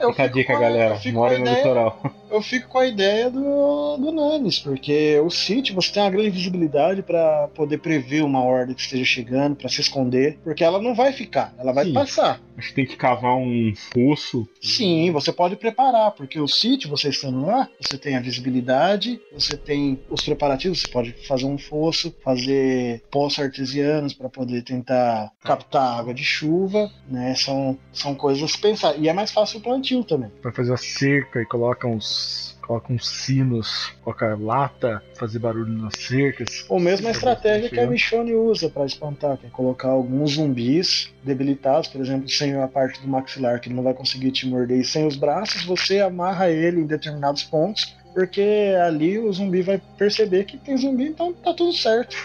Eu 0.00 0.10
Fica 0.10 0.24
a 0.24 0.26
dica, 0.26 0.58
galera. 0.58 1.00
Mora 1.12 1.34
no 1.38 1.42
ideia- 1.44 1.56
litoral. 1.58 2.02
Eu 2.28 2.40
fico 2.42 2.66
com 2.68 2.78
a 2.78 2.86
ideia 2.86 3.30
do, 3.30 3.96
do 3.98 4.10
Nanis, 4.10 4.58
porque 4.58 5.20
o 5.20 5.28
sítio 5.30 5.74
você 5.74 5.92
tem 5.92 6.02
uma 6.02 6.10
grande 6.10 6.30
visibilidade 6.30 7.02
pra 7.02 7.48
poder 7.54 7.76
prever 7.78 8.22
uma 8.24 8.42
horda 8.42 8.72
que 8.74 8.80
esteja 8.80 9.04
chegando, 9.04 9.54
pra 9.54 9.68
se 9.68 9.80
esconder, 9.82 10.38
porque 10.42 10.64
ela 10.64 10.80
não 10.80 10.94
vai 10.94 11.12
ficar, 11.12 11.54
ela 11.58 11.72
vai 11.74 11.84
Sim. 11.84 11.92
passar. 11.92 12.40
Acho 12.56 12.68
que 12.70 12.74
tem 12.74 12.86
que 12.86 12.96
cavar 12.96 13.36
um 13.36 13.72
fosso. 13.92 14.48
Sim, 14.62 15.10
você 15.12 15.30
pode 15.30 15.56
preparar, 15.56 16.10
porque 16.12 16.40
o 16.40 16.48
sítio, 16.48 16.88
você 16.88 17.10
estando 17.10 17.44
lá, 17.44 17.68
você 17.80 17.98
tem 17.98 18.16
a 18.16 18.20
visibilidade, 18.20 19.20
você 19.32 19.56
tem 19.56 20.00
os 20.10 20.22
preparativos, 20.22 20.80
você 20.80 20.88
pode 20.88 21.12
fazer 21.28 21.44
um 21.44 21.58
fosso, 21.58 22.14
fazer 22.24 23.02
poços 23.10 23.40
artesianos 23.44 24.14
para 24.14 24.28
poder 24.30 24.62
tentar 24.62 25.30
captar 25.44 25.98
água 25.98 26.14
de 26.14 26.24
chuva, 26.24 26.90
né? 27.08 27.34
São, 27.52 27.78
são 27.92 28.14
coisas 28.14 28.54
a 28.54 28.58
pensar. 28.58 28.98
E 28.98 29.08
é 29.08 29.12
mais 29.12 29.30
fácil 29.30 29.58
o 29.58 29.62
plantio 29.62 30.02
também. 30.02 30.30
Vai 30.42 30.52
fazer 30.52 30.70
uma 30.70 30.78
cerca 30.78 31.40
e 31.40 31.46
coloca 31.46 31.86
uns. 31.86 32.52
Coloca 32.62 32.92
uns 32.92 33.08
sinos, 33.08 33.92
coloca 34.02 34.36
lata, 34.36 35.02
fazer 35.18 35.40
barulho 35.40 35.72
nas 35.72 35.94
cercas. 35.98 36.64
Ou 36.68 36.78
mesmo 36.78 37.08
a 37.08 37.10
estratégia 37.10 37.68
que 37.68 37.74
a 37.74 37.78
plantio. 37.78 37.90
Michonne 37.90 38.34
usa 38.34 38.70
para 38.70 38.86
espantar, 38.86 39.36
que 39.36 39.46
é 39.46 39.50
colocar 39.50 39.88
alguns 39.88 40.34
zumbis 40.34 41.12
debilitados, 41.24 41.88
por 41.88 42.00
exemplo, 42.00 42.28
sem 42.28 42.54
a 42.54 42.68
parte 42.68 43.00
do 43.00 43.08
maxilar, 43.08 43.60
que 43.60 43.68
ele 43.68 43.74
não 43.74 43.82
vai 43.82 43.92
conseguir 43.92 44.30
te 44.30 44.46
morder, 44.46 44.78
e 44.78 44.84
sem 44.84 45.04
os 45.04 45.16
braços, 45.16 45.64
você 45.64 45.98
amarra 45.98 46.50
ele 46.50 46.80
em 46.80 46.86
determinados 46.86 47.42
pontos, 47.42 47.96
porque 48.14 48.74
ali 48.84 49.18
o 49.18 49.32
zumbi 49.32 49.62
vai 49.62 49.80
perceber 49.98 50.44
que 50.44 50.56
tem 50.58 50.76
zumbi, 50.76 51.04
então 51.04 51.32
tá 51.32 51.52
tudo 51.54 51.72
certo. 51.72 52.16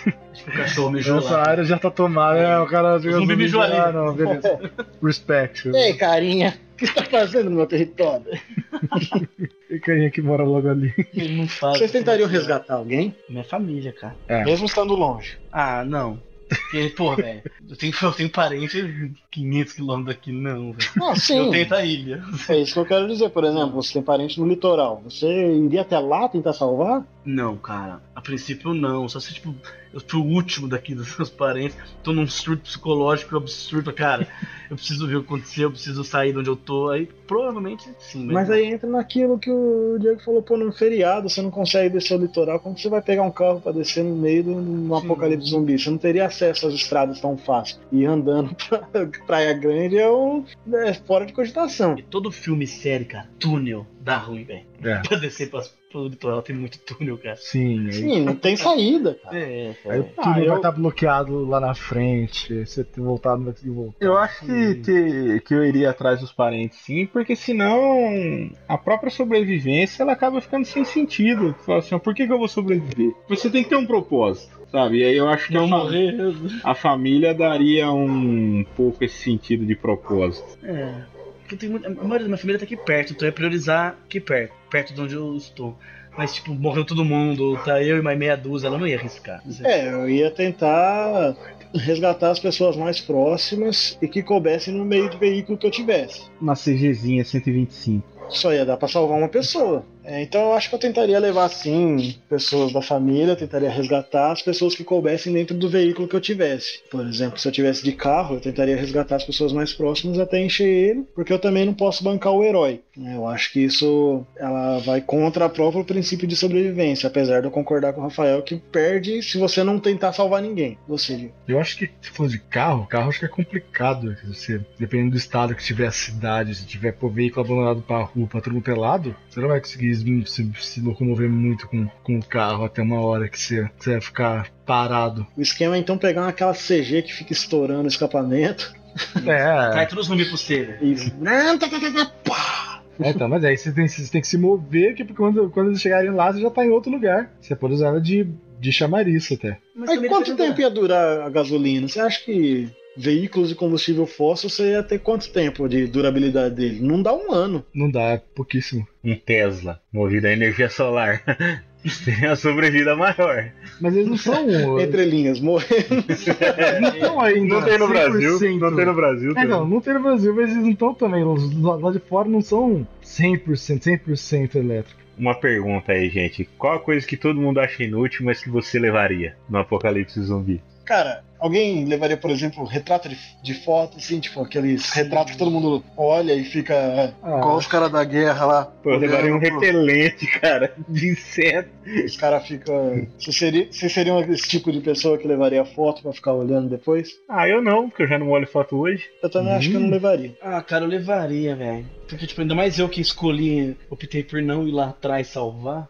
O 0.48 0.52
cachorro 0.52 0.92
mijou 0.92 1.18
Essa 1.20 1.32
lá. 1.38 1.50
área 1.50 1.64
já 1.64 1.80
tá 1.80 1.90
tomada, 1.90 2.40
é, 2.40 2.60
o 2.60 2.68
cara 2.68 3.00
zumbi 3.00 3.36
mijou 3.36 3.62
ali. 3.62 3.76
Ah, 3.76 3.92
não, 3.92 4.14
beleza. 4.14 4.60
Respect. 5.02 5.70
Ei, 5.70 5.94
carinha, 5.94 6.58
o 6.74 6.78
que 6.78 6.88
você 6.88 6.94
tá 6.94 7.04
fazendo 7.06 7.50
no 7.50 7.58
meu 7.58 7.66
território? 7.68 8.26
E 9.70 9.80
quem 9.82 10.10
que 10.10 10.22
mora 10.22 10.44
logo 10.44 10.70
ali? 10.70 10.94
Ele 11.14 11.36
não 11.36 11.48
faz. 11.48 11.78
Vocês 11.78 11.92
tentariam 11.92 12.30
resgatar 12.30 12.76
alguém, 12.76 13.14
Minha 13.30 13.44
família, 13.44 13.92
cara. 13.92 14.16
É. 14.26 14.46
mesmo 14.46 14.66
estando 14.66 14.96
longe? 14.96 15.38
Ah, 15.52 15.84
não. 15.84 16.18
Porque, 16.48 16.90
pô, 16.96 17.16
velho, 17.16 17.44
eu 17.70 17.76
tenho, 17.76 17.94
eu 18.02 18.12
tenho 18.12 18.30
parente 18.30 19.16
500 19.32 19.74
quilômetros 19.74 20.16
daqui, 20.16 20.32
não, 20.32 20.74
velho. 20.74 20.92
Não, 20.96 21.16
sim. 21.16 21.38
Eu 21.38 21.52
tento 21.52 21.76
a 21.76 21.84
ilha. 21.84 22.24
É 22.50 22.58
isso 22.60 22.74
que 22.74 22.80
eu 22.80 22.86
quero 22.86 23.08
dizer, 23.08 23.30
por 23.30 23.44
exemplo, 23.44 23.72
você 23.72 23.94
tem 23.94 24.02
parente 24.02 24.40
no 24.40 24.48
litoral. 24.48 25.02
Você 25.04 25.28
iria 25.28 25.82
até 25.82 26.00
lá 26.00 26.28
tentar 26.30 26.54
salvar? 26.54 27.06
Não, 27.26 27.58
cara. 27.58 28.02
A 28.16 28.22
princípio, 28.22 28.74
não. 28.74 29.08
Só 29.10 29.20
se, 29.20 29.34
tipo, 29.34 29.54
eu 29.94 30.02
fui 30.06 30.20
o 30.20 30.24
último 30.24 30.68
daqui 30.68 30.94
dos 30.94 31.18
meus 31.18 31.30
parentes. 31.30 31.78
Tô 32.04 32.14
num 32.14 32.28
surto 32.28 32.64
psicológico 32.64 33.38
absurdo. 33.38 33.92
Cara, 33.94 34.28
eu 34.70 34.76
preciso 34.76 35.08
ver 35.08 35.18
o 35.18 35.24
que 35.24 35.28
aconteceu, 35.28 35.64
eu 35.64 35.72
preciso 35.72 36.04
sair 36.04 36.34
de 36.34 36.40
onde 36.40 36.50
eu 36.50 36.56
tô. 36.56 36.90
Aí, 36.90 37.08
provavelmente, 37.28 37.90
sim. 38.00 38.26
Mas 38.26 38.50
aí 38.50 38.66
entra 38.66 38.90
naquilo 38.90 39.40
que 39.40 39.50
o 39.50 39.98
Diego 40.00 40.20
falou, 40.22 40.42
pô, 40.42 40.58
num 40.58 40.72
feriado 40.72 41.30
você 41.30 41.42
não 41.42 41.52
consegue 41.52 41.94
descer 41.94 42.18
o 42.18 42.22
litoral, 42.22 42.60
como 42.60 42.78
você 42.78 42.90
vai 42.90 43.02
pegar 43.02 43.24
um 43.24 43.32
carro 43.32 43.62
pra 43.62 43.72
descer 43.72 44.04
no 44.04 44.16
meio 44.16 44.44
no 44.44 45.00
Sim. 45.00 45.06
apocalipse 45.06 45.50
zumbi? 45.50 45.78
Você 45.78 45.90
não 45.90 45.98
teria 45.98 46.26
acesso 46.26 46.68
às 46.68 46.74
estradas 46.74 47.20
tão 47.20 47.38
fácil. 47.38 47.78
E 47.92 48.06
andando 48.06 48.56
pra 48.68 49.08
Praia 49.26 49.54
Grande 49.54 49.98
é, 49.98 50.10
um, 50.10 50.44
é 50.74 50.94
fora 50.94 51.26
de 51.26 51.34
cogitação. 51.34 51.98
E 51.98 52.04
todo 52.04 52.32
filme 52.32 52.68
série, 52.68 53.06
cara, 53.06 53.30
túnel 53.40 53.86
dá 54.08 54.18
ruim, 54.18 54.44
velho. 54.44 54.66
É. 54.84 55.00
Pra 55.08 55.18
descer 55.18 55.50
pra, 55.50 55.62
pro 55.92 56.08
litoral 56.08 56.42
tem 56.42 56.56
muito 56.56 56.80
túnel, 56.80 57.18
cara. 57.18 57.36
Sim, 57.36 57.86
aí, 57.88 57.94
Sim, 57.94 58.22
não 58.22 58.36
tem 58.36 58.56
saída, 58.56 59.16
cara. 59.24 59.38
É, 59.38 59.76
aí 59.86 60.00
o 60.00 60.04
cara. 60.06 60.16
túnel 60.24 60.34
Ah, 60.34 60.40
eu- 60.42 60.48
vai 60.48 60.56
estar 60.58 60.72
bloqueado 60.72 61.46
lá 61.46 61.60
na 61.60 61.74
frente. 61.74 62.66
Você 62.66 62.84
ter 62.84 63.02
voltado, 63.02 63.38
não 63.38 63.46
vai 63.46 63.54
conseguir 63.54 63.72
voltar. 63.72 63.96
Eu 64.06 64.18
acho 64.18 64.46
que, 64.46 64.76
que, 64.76 65.40
que 65.42 65.54
eu 65.54 65.64
iria 65.66 65.90
atrás 65.90 66.20
dos 66.20 66.32
parentes, 66.32 66.80
sim, 66.80 67.06
porque 67.06 67.36
senão 67.36 68.50
a 68.68 68.78
própria 68.78 69.10
sobrevivência 69.12 70.04
ela 70.04 70.14
acaba 70.14 70.40
ficando 70.42 70.66
sem 70.66 70.84
sentido. 70.86 71.56
Fala 71.66 71.80
assim, 71.80 71.98
por 72.00 72.14
que, 72.14 72.26
que 72.28 72.34
eu 72.34 72.38
vou 72.40 72.48
sobreviver? 72.48 73.14
Você 73.30 73.50
tem 73.50 73.64
que 73.64 73.70
ter 73.70 73.76
um 73.78 73.86
propósito, 73.86 74.52
sabe? 74.72 75.00
E 75.00 75.04
aí 75.04 75.16
eu 75.18 75.28
acho 75.28 75.48
que 75.48 75.58
a, 75.58 75.62
Não 75.62 75.70
fa- 75.70 75.78
morrer. 75.78 76.16
a 76.64 76.76
família 76.76 77.34
daria 77.34 77.92
um 77.92 78.64
pouco 78.76 79.04
esse 79.04 79.18
sentido 79.24 79.66
de 79.66 79.76
propósito. 79.76 80.58
É. 80.64 81.17
Porque 81.48 81.56
tem 81.56 81.70
muita, 81.70 81.88
a 81.88 81.92
maioria 81.92 82.20
da 82.20 82.26
minha 82.26 82.38
família 82.38 82.60
tá 82.60 82.66
aqui 82.66 82.76
perto, 82.76 83.14
então 83.14 83.26
eu 83.26 83.30
ia 83.30 83.34
priorizar 83.34 83.96
aqui 84.06 84.20
perto, 84.20 84.54
perto 84.70 84.94
de 84.94 85.02
onde 85.02 85.16
eu 85.16 85.34
estou. 85.38 85.78
Mas, 86.18 86.34
tipo, 86.34 86.54
morreu 86.54 86.84
todo 86.84 87.06
mundo, 87.06 87.58
tá 87.64 87.82
eu 87.82 87.98
e 87.98 88.02
mais 88.02 88.20
meia 88.20 88.36
dúzia, 88.36 88.68
ela 88.68 88.78
não 88.78 88.86
ia 88.86 88.98
arriscar. 88.98 89.42
É, 89.64 89.88
eu 89.94 90.10
ia 90.10 90.30
tentar 90.30 91.38
resgatar 91.74 92.32
as 92.32 92.40
pessoas 92.40 92.76
mais 92.76 93.00
próximas 93.00 93.98
e 94.02 94.10
que 94.10 94.22
coubessem 94.22 94.74
no 94.74 94.84
meio 94.84 95.10
de 95.10 95.16
veículo 95.16 95.58
que 95.58 95.66
eu 95.66 95.72
tivesse. 95.72 96.24
Uma 96.42 96.54
CGzinha 96.54 97.24
125. 97.24 98.04
Só 98.30 98.52
ia 98.52 98.66
dar 98.66 98.76
pra 98.76 98.90
salvar 98.90 99.18
uma 99.18 99.30
pessoa. 99.30 99.86
É, 100.08 100.22
então 100.22 100.42
eu 100.42 100.54
acho 100.54 100.70
que 100.70 100.76
eu 100.76 100.80
tentaria 100.80 101.20
levar 101.20 101.50
sim 101.50 102.16
pessoas 102.30 102.72
da 102.72 102.82
família, 102.82 103.36
tentaria 103.36 103.70
resgatar 103.70 104.32
as 104.32 104.42
pessoas 104.42 104.74
que 104.74 104.84
coubessem 104.84 105.34
dentro 105.34 105.56
do 105.58 105.68
veículo 105.68 106.08
que 106.08 106.16
eu 106.16 106.22
tivesse. 106.22 106.82
Por 106.90 107.06
exemplo, 107.06 107.38
se 107.38 107.46
eu 107.46 107.52
tivesse 107.52 107.84
de 107.84 107.92
carro, 107.92 108.36
eu 108.36 108.40
tentaria 108.40 108.78
resgatar 108.78 109.18
as 109.18 109.26
pessoas 109.26 109.52
mais 109.52 109.74
próximas 109.74 110.18
até 110.18 110.42
encher 110.42 110.66
ele, 110.68 111.06
porque 111.14 111.34
eu 111.34 111.40
também 111.40 111.66
não 111.66 111.74
posso 111.74 112.06
bancar 112.06 112.32
o 112.32 112.42
herói. 112.42 112.80
né? 112.96 113.18
Eu 113.18 113.28
acho 113.28 113.52
que 113.52 113.60
isso 113.60 114.26
ela 114.38 114.80
vai 114.80 115.02
contra 115.02 115.46
o 115.46 115.50
próprio 115.50 115.84
princípio 115.84 116.28
de 116.28 116.38
sobrevivência, 116.38 117.08
apesar 117.08 117.42
de 117.42 117.48
eu 117.48 117.52
concordar 117.52 117.92
com 117.92 118.00
o 118.00 118.04
Rafael 118.06 118.42
que 118.42 118.56
perde 118.56 119.22
se 119.22 119.38
você 119.38 119.62
não 119.62 119.78
tentar 119.78 120.14
salvar 120.14 120.42
ninguém. 120.42 120.78
Você. 120.88 121.32
Eu 121.46 121.60
acho 121.60 121.78
que, 121.78 121.90
se 122.02 122.12
for 122.12 122.30
de 122.30 122.40
carro, 122.40 122.88
carro 122.88 123.10
acho 123.10 123.20
que 123.20 123.26
é 123.26 123.30
complicado. 123.30 124.16
Você, 124.26 124.62
dependendo 124.80 125.12
do 125.12 125.18
estado 125.18 125.54
que 125.54 125.64
tiver 125.64 125.88
a 125.88 125.92
cidade, 125.92 126.56
se 126.56 126.66
tiver 126.66 126.94
pô, 126.94 127.10
veículo 127.10 127.46
abandonado 127.46 127.82
pra 127.82 128.04
rua, 128.04 128.28
pra 128.28 128.40
tudo 128.40 128.62
pelado, 128.62 129.14
você 129.30 129.42
não 129.42 129.50
vai 129.50 129.60
conseguir 129.60 129.97
se, 130.26 130.52
se 130.60 130.82
locomover 130.82 131.30
muito 131.30 131.68
com, 131.68 131.88
com 132.04 132.20
o 132.20 132.26
carro 132.26 132.66
até 132.66 132.82
uma 132.82 133.00
hora 133.02 133.28
que 133.28 133.40
você, 133.40 133.70
que 133.78 133.84
você 133.84 133.92
vai 133.92 134.02
ficar 134.02 134.52
parado. 134.66 135.26
O 135.36 135.42
esquema 135.42 135.76
é 135.76 135.80
então 135.80 135.98
pegar 135.98 136.28
aquela 136.28 136.54
CG 136.54 137.04
que 137.04 137.14
fica 137.14 137.34
estourando 137.34 137.86
o 137.86 137.88
escapamento 137.88 138.76
Cai 139.24 139.84
É, 139.84 139.86
tudo 139.86 140.04
zumbi 140.04 140.26
pro 140.26 140.38
velho. 140.38 140.78
e. 140.82 141.14
Não, 141.20 141.58
tá, 141.58 141.68
tá, 141.70 141.80
tá, 141.80 141.92
tá, 141.92 142.12
pá! 142.24 142.82
é 143.00 143.10
então, 143.12 143.28
mas 143.28 143.44
aí 143.44 143.56
você 143.56 143.72
tem, 143.72 143.88
você 143.88 144.12
tem 144.12 144.22
que 144.22 144.28
se 144.28 144.38
mover, 144.38 144.96
que 144.96 145.06
quando, 145.14 145.50
quando 145.52 145.68
eles 145.70 145.82
chegarem 145.82 146.10
lá, 146.12 146.32
você 146.32 146.42
já 146.42 146.50
tá 146.50 146.66
em 146.66 146.70
outro 146.70 146.92
lugar. 146.92 147.32
Você 147.40 147.56
pode 147.56 147.76
usar 147.76 147.88
ela 147.88 148.02
de, 148.02 148.28
de 148.60 148.72
chamariz 148.72 149.32
até. 149.32 149.58
Mas 149.76 149.90
Aí 149.90 150.08
quanto 150.08 150.36
tempo 150.36 150.60
ia 150.60 150.70
durar 150.70 151.22
a 151.22 151.30
gasolina? 151.30 151.88
Você 151.88 152.00
acha 152.00 152.24
que 152.24 152.70
veículos 152.98 153.50
de 153.50 153.56
combustível 153.56 154.06
fóssil 154.06 154.50
você 154.50 154.72
ia 154.72 154.84
ter 154.84 155.00
quanto 155.00 155.32
tempo 155.32 155.68
de 155.70 155.88
durabilidade 155.88 156.56
dele? 156.56 156.80
Não 156.82 157.02
dá 157.02 157.14
um 157.14 157.32
ano. 157.32 157.64
Não 157.74 157.90
dá, 157.90 158.02
é 158.02 158.18
pouquíssimo. 158.18 158.88
Um 159.04 159.16
Tesla 159.16 159.80
movido 159.94 160.28
a 160.28 160.34
energia 160.34 160.70
solar. 160.70 161.24
Tem 162.04 162.26
a 162.26 162.36
sobrevida 162.36 162.96
maior. 162.96 163.52
Mas 163.80 163.96
eles 163.96 164.08
não 164.10 164.18
são. 164.18 164.46
Entre 164.80 165.06
linhas, 165.06 165.40
morrer. 165.40 165.88
não 166.82 166.90
estão 166.90 167.22
ainda. 167.22 167.56
Não 167.56 167.64
tem 167.64 167.78
no 167.78 167.86
100%. 167.86 167.90
Brasil. 167.90 168.32
Não 168.60 168.76
tem 168.76 168.86
no 168.86 168.94
Brasil. 168.94 169.32
É, 169.32 169.34
também. 169.34 169.50
não, 169.50 169.68
não 169.68 169.82
tem 169.82 169.94
no 169.94 170.02
Brasil, 170.02 170.36
mas 170.36 170.52
eles 170.52 170.64
não 170.64 170.72
estão 170.72 170.94
também. 170.94 171.24
Os 171.24 171.62
lá 171.62 171.92
de 171.92 172.00
fora 172.00 172.28
não 172.28 172.42
são 172.42 172.86
100%, 173.04 173.46
100% 173.46 174.56
elétricos. 174.56 175.06
Uma 175.18 175.34
pergunta 175.34 175.94
aí, 175.94 176.10
gente. 176.10 176.48
Qual 176.58 176.76
a 176.76 176.80
coisa 176.80 177.06
que 177.06 177.18
todo 177.18 177.40
mundo 177.40 177.60
acha 177.60 177.84
inútil, 177.84 178.26
mas 178.26 178.42
que 178.42 178.50
você 178.50 178.78
levaria 178.78 179.36
no 179.50 179.58
apocalipse 179.58 180.22
zumbi? 180.22 180.62
Cara, 180.88 181.22
alguém 181.38 181.84
levaria, 181.84 182.16
por 182.16 182.32
exemplo, 182.32 182.64
retrato 182.64 183.10
de, 183.10 183.18
de 183.44 183.54
foto, 183.54 183.98
assim, 183.98 184.22
tipo 184.22 184.42
aqueles 184.42 184.90
retratos 184.92 185.34
que 185.34 185.38
todo 185.38 185.52
mundo 185.52 185.84
olha 185.98 186.34
e 186.34 186.46
fica. 186.46 187.14
Ah. 187.22 187.40
Igual 187.40 187.58
os 187.58 187.68
caras 187.68 187.92
da 187.92 188.04
guerra 188.06 188.46
lá. 188.46 188.66
Pô, 188.82 188.92
eu 188.92 188.98
levaria 188.98 189.36
um 189.36 189.38
repelente, 189.38 190.26
cara, 190.40 190.74
de 190.88 191.10
inseto. 191.10 191.70
Os 192.06 192.16
caras 192.16 192.48
ficam. 192.48 193.06
Você 193.20 193.32
seria, 193.34 193.68
você 193.72 193.90
seria 193.90 194.18
esse 194.32 194.48
tipo 194.48 194.72
de 194.72 194.80
pessoa 194.80 195.18
que 195.18 195.28
levaria 195.28 195.66
foto 195.66 196.02
pra 196.02 196.14
ficar 196.14 196.34
olhando 196.34 196.70
depois? 196.70 197.10
Ah, 197.30 197.48
eu 197.50 197.62
não, 197.62 197.90
porque 197.90 198.04
eu 198.04 198.08
já 198.08 198.18
não 198.18 198.30
olho 198.30 198.48
foto 198.48 198.78
hoje. 198.78 199.04
Eu 199.22 199.30
também 199.30 199.54
acho 199.54 199.70
que 199.70 199.76
eu 199.76 199.80
não 199.82 199.88
Hum. 199.88 199.92
levaria. 199.92 200.36
Ah, 200.42 200.62
cara, 200.62 200.86
eu 200.86 200.90
levaria, 200.90 201.54
velho. 201.56 201.86
Porque, 202.08 202.26
tipo, 202.26 202.40
ainda 202.40 202.56
mais 202.56 202.80
eu 202.80 202.88
que 202.88 203.02
escolhi, 203.02 203.76
optei 203.90 204.24
por 204.24 204.42
não 204.42 204.66
ir 204.66 204.72
lá 204.72 204.88
atrás 204.90 205.28
salvar. 205.28 205.90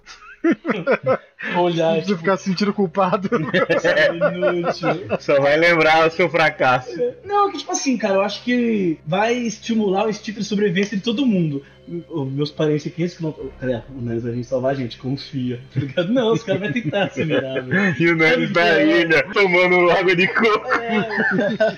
Olhar, 1.57 1.95
Você 1.95 2.01
tipo, 2.01 2.17
ficar 2.17 2.37
se 2.37 2.45
sentindo 2.45 2.73
culpado. 2.73 3.29
inútil. 3.35 5.17
Só 5.19 5.39
vai 5.39 5.57
lembrar 5.57 6.07
o 6.07 6.11
seu 6.11 6.29
fracasso. 6.29 6.91
Não, 7.23 7.51
que 7.51 7.59
tipo 7.59 7.71
assim, 7.71 7.97
cara, 7.97 8.15
eu 8.15 8.21
acho 8.21 8.43
que 8.43 8.99
vai 9.05 9.33
estimular 9.33 10.05
o 10.05 10.09
instinto 10.09 10.39
de 10.39 10.45
sobrevivência 10.45 10.97
de 10.97 11.03
todo 11.03 11.25
mundo. 11.25 11.63
Os 12.09 12.29
meus 12.29 12.51
parentes 12.51 12.87
aqui, 12.87 13.03
eles 13.03 13.15
que 13.15 13.23
não. 13.23 13.33
Cadê? 13.59 13.79
O 13.95 14.01
Nes 14.01 14.23
vai 14.23 14.33
vir 14.33 14.43
salvar 14.43 14.71
a 14.71 14.75
gente, 14.75 14.97
confia. 14.97 15.61
Tá? 15.95 16.03
Não, 16.03 16.33
os 16.33 16.43
caras 16.43 16.61
vão 16.61 16.73
tentar 16.73 17.09
se 17.11 17.23
virar, 17.23 17.61
velho. 17.61 17.95
E 17.97 18.11
o 18.11 18.15
Nenes 18.15 18.51
da 18.51 18.83
ilha, 18.83 19.23
tomando 19.31 19.89
água 19.91 20.15
de 20.15 20.27
coco. 20.27 20.67
É, 20.73 21.07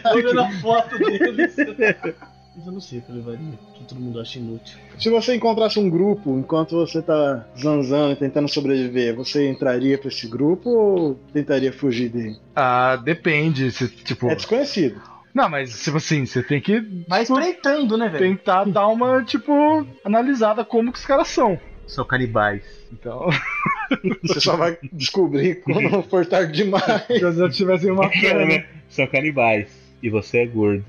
tô 0.01 0.15
vendo 0.15 0.41
a 0.41 0.51
foto 0.53 0.97
deles. 0.97 1.55
Mas 2.60 2.68
eu 2.68 2.74
não 2.74 2.82
sei 2.82 2.99
o 2.99 3.01
que 3.01 3.10
eu 3.10 3.16
levaria, 3.16 3.57
que 3.74 3.86
todo 3.86 4.01
mundo 4.01 4.20
acha 4.20 4.38
inútil. 4.38 4.78
Se 4.99 5.10
você 5.10 5.34
encontrasse 5.34 5.80
um 5.80 5.89
grupo 5.89 6.38
enquanto 6.38 6.76
você 6.76 7.01
tá 7.01 7.47
zanzando 7.57 8.12
e 8.12 8.16
tentando 8.18 8.49
sobreviver, 8.49 9.16
você 9.16 9.49
entraria 9.49 9.97
pra 9.97 10.10
esse 10.10 10.28
grupo 10.28 10.70
ou 10.70 11.16
tentaria 11.32 11.72
fugir 11.72 12.10
dele? 12.10 12.36
ah, 12.53 12.97
depende. 12.97 13.72
Se, 13.72 13.88
tipo, 13.88 14.28
É 14.30 14.36
desconhecido. 14.36 15.01
Não, 15.34 15.47
mas 15.47 15.82
tipo 15.82 15.95
assim, 15.97 16.26
você 16.26 16.43
tem 16.43 16.60
que 16.60 16.82
Vai 17.07 17.24
espreitando, 17.24 17.95
né, 17.97 18.10
velho? 18.10 18.36
tentar 18.36 18.66
dar 18.66 18.88
uma, 18.88 19.24
tipo, 19.24 19.88
analisada 20.03 20.66
como 20.66 20.91
que 20.91 20.99
os 20.99 21.05
caras 21.05 21.30
são. 21.30 21.57
São 21.88 22.03
canibais. 22.03 22.62
Então, 22.91 23.30
Você 24.24 24.41
só 24.41 24.57
vai 24.57 24.78
descobrir 24.91 25.62
quando 25.62 26.03
for 26.10 26.26
tarde 26.26 26.51
demais. 26.51 26.84
se 27.07 27.14
eles 27.14 27.38
já 27.38 27.49
tivessem 27.49 27.89
uma 27.89 28.10
pena. 28.10 28.66
São 28.89 29.07
canibais. 29.07 29.89
E 30.02 30.10
você 30.10 30.39
é 30.39 30.45
gordo. 30.45 30.86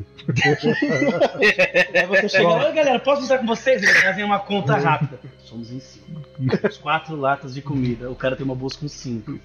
Aí 1.95 2.07
você 2.07 2.29
chega, 2.29 2.49
oi 2.49 2.73
galera, 2.73 2.99
posso 3.01 3.23
usar 3.23 3.39
com 3.39 3.47
vocês? 3.47 3.83
Eles 3.83 4.01
fazem 4.01 4.25
uma 4.25 4.39
conta 4.39 4.77
rápida. 4.77 5.19
Somos 5.41 5.73
em 5.73 5.81
cinco. 5.81 6.21
Os 6.69 6.79
quatro 6.79 7.17
latas 7.17 7.55
de 7.55 7.61
comida. 7.61 8.09
O 8.09 8.15
cara 8.15 8.37
tem 8.37 8.45
uma 8.45 8.55
bolsa 8.55 8.79
com 8.79 8.87
cinco. 8.89 9.39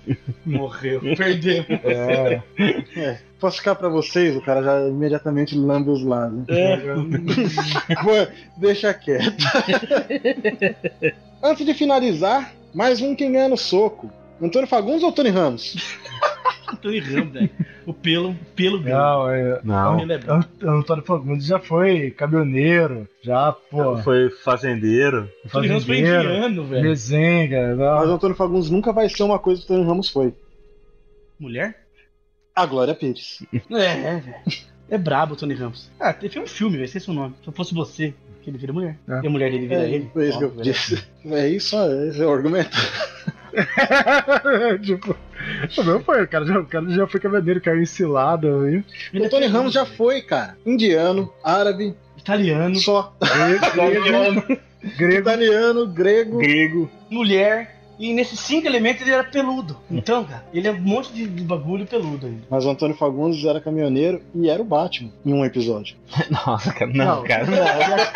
Morreu. 0.45 1.01
Perdemos. 1.17 1.67
É, 1.83 2.41
É, 2.95 3.19
posso 3.39 3.57
ficar 3.57 3.73
pra 3.73 3.89
vocês? 3.89 4.35
O 4.35 4.41
cara 4.41 4.61
já 4.61 4.87
imediatamente 4.87 5.57
lambe 5.57 5.89
os 5.89 6.03
lados. 6.03 6.45
É. 6.47 6.77
Pô, 8.03 8.11
Deixa 8.57 8.93
quieto. 8.93 9.43
Antes 11.41 11.65
de 11.65 11.73
finalizar, 11.73 12.53
mais 12.73 13.01
um 13.01 13.15
quem 13.15 13.31
ganha 13.31 13.49
no 13.49 13.57
soco. 13.57 14.11
Antônio 14.39 14.67
Fagundes 14.67 15.01
ou 15.01 15.11
Tony 15.11 15.29
Ramos? 15.29 15.97
Tony 16.75 16.99
Ramos, 16.99 17.33
velho. 17.33 17.49
O 17.85 17.93
pelo, 17.93 18.35
pelo 18.55 18.79
dele. 18.79 18.95
não, 18.95 19.29
é. 19.29 19.59
O 19.59 19.67
Não. 19.67 19.97
pelo 19.97 20.11
é 20.11 20.17
bom. 20.17 20.33
Ant- 20.33 20.63
Antônio 20.63 21.03
Fagundes 21.03 21.45
já 21.45 21.59
foi 21.59 22.11
caminhoneiro, 22.11 23.07
já, 23.23 23.51
pô, 23.51 23.97
Foi 23.97 24.29
fazendeiro. 24.29 25.29
O 25.45 25.49
Tony 25.49 25.67
Ramos 25.67 25.85
foi 25.85 25.99
indiano, 25.99 26.65
velho. 26.65 26.83
mesenga, 26.83 27.75
Mas 27.75 28.03
o 28.03 28.07
não. 28.07 28.13
Antônio 28.15 28.35
Fagundes 28.35 28.69
nunca 28.69 28.91
vai 28.93 29.07
ser 29.09 29.23
uma 29.23 29.39
coisa 29.39 29.61
que 29.61 29.65
o 29.71 29.75
Tony 29.75 29.87
Ramos 29.87 30.09
foi. 30.09 30.33
Mulher? 31.39 31.83
A 32.55 32.65
Glória 32.65 32.95
Pires. 32.95 33.43
É, 33.71 33.83
é, 33.85 34.19
velho. 34.19 34.35
É 34.89 34.97
brabo 34.97 35.33
o 35.33 35.35
Tony 35.37 35.53
Ramos. 35.55 35.91
Ah, 35.99 36.13
teve 36.13 36.39
um 36.39 36.47
filme, 36.47 36.75
velho. 36.77 36.85
Esqueci 36.85 37.09
o 37.09 37.13
nome. 37.13 37.35
Se 37.41 37.47
eu 37.49 37.53
fosse 37.53 37.73
você, 37.73 38.13
que 38.41 38.49
ele 38.49 38.57
vira 38.57 38.71
mulher. 38.71 38.97
É. 39.09 39.21
E 39.23 39.27
a 39.27 39.29
mulher 39.29 39.51
dele 39.51 39.67
vira 39.67 39.81
É, 39.83 39.89
ele. 39.91 40.09
foi 40.13 40.29
isso 40.29 40.37
que 40.37 40.43
eu 40.45 40.53
Ó, 40.57 40.61
disse. 40.61 41.03
É 41.25 41.49
isso, 41.49 41.75
esse 42.07 42.21
é 42.21 42.25
o 42.25 42.31
argumento. 42.31 42.69
tipo, 44.83 45.15
o 45.77 45.83
meu 45.83 45.99
foi, 46.01 46.23
o 46.23 46.27
cara 46.27 46.45
já, 46.45 46.59
o 46.59 46.65
cara 46.65 46.89
já 46.89 47.07
foi 47.07 47.19
caminhoneiro, 47.19 47.61
caiu 47.61 47.81
encilado 47.81 48.47
O 49.13 49.29
Tony 49.29 49.47
Ramos 49.47 49.73
já 49.73 49.85
foi, 49.85 50.21
cara. 50.21 50.57
Indiano, 50.65 51.31
árabe, 51.43 51.95
Italiano, 52.17 52.75
só. 52.75 53.15
Grego, 53.21 54.57
grego, 54.97 55.19
Italiano, 55.19 55.87
grego. 55.87 56.37
Grego. 56.39 56.91
mulher. 57.09 57.74
E 57.97 58.13
nesses 58.13 58.39
cinco 58.39 58.67
elementos 58.67 59.01
ele 59.01 59.11
era 59.11 59.23
peludo. 59.23 59.77
Então, 59.89 60.23
cara, 60.25 60.45
ele 60.53 60.67
é 60.67 60.71
um 60.71 60.79
monte 60.81 61.11
de 61.13 61.25
de 61.27 61.43
bagulho 61.43 61.85
peludo 61.85 62.27
ainda. 62.27 62.43
Mas 62.49 62.65
o 62.65 62.69
Antônio 62.69 62.95
Fagundes 62.95 63.43
era 63.45 63.59
caminhoneiro 63.61 64.21
e 64.33 64.49
era 64.49 64.61
o 64.61 64.65
Batman 64.65 65.11
em 65.25 65.33
um 65.33 65.43
episódio. 65.45 65.95
Nossa, 66.29 66.71
cara. 66.73 66.91
Não, 66.93 67.05
Não. 67.17 67.23
cara. 67.23 67.45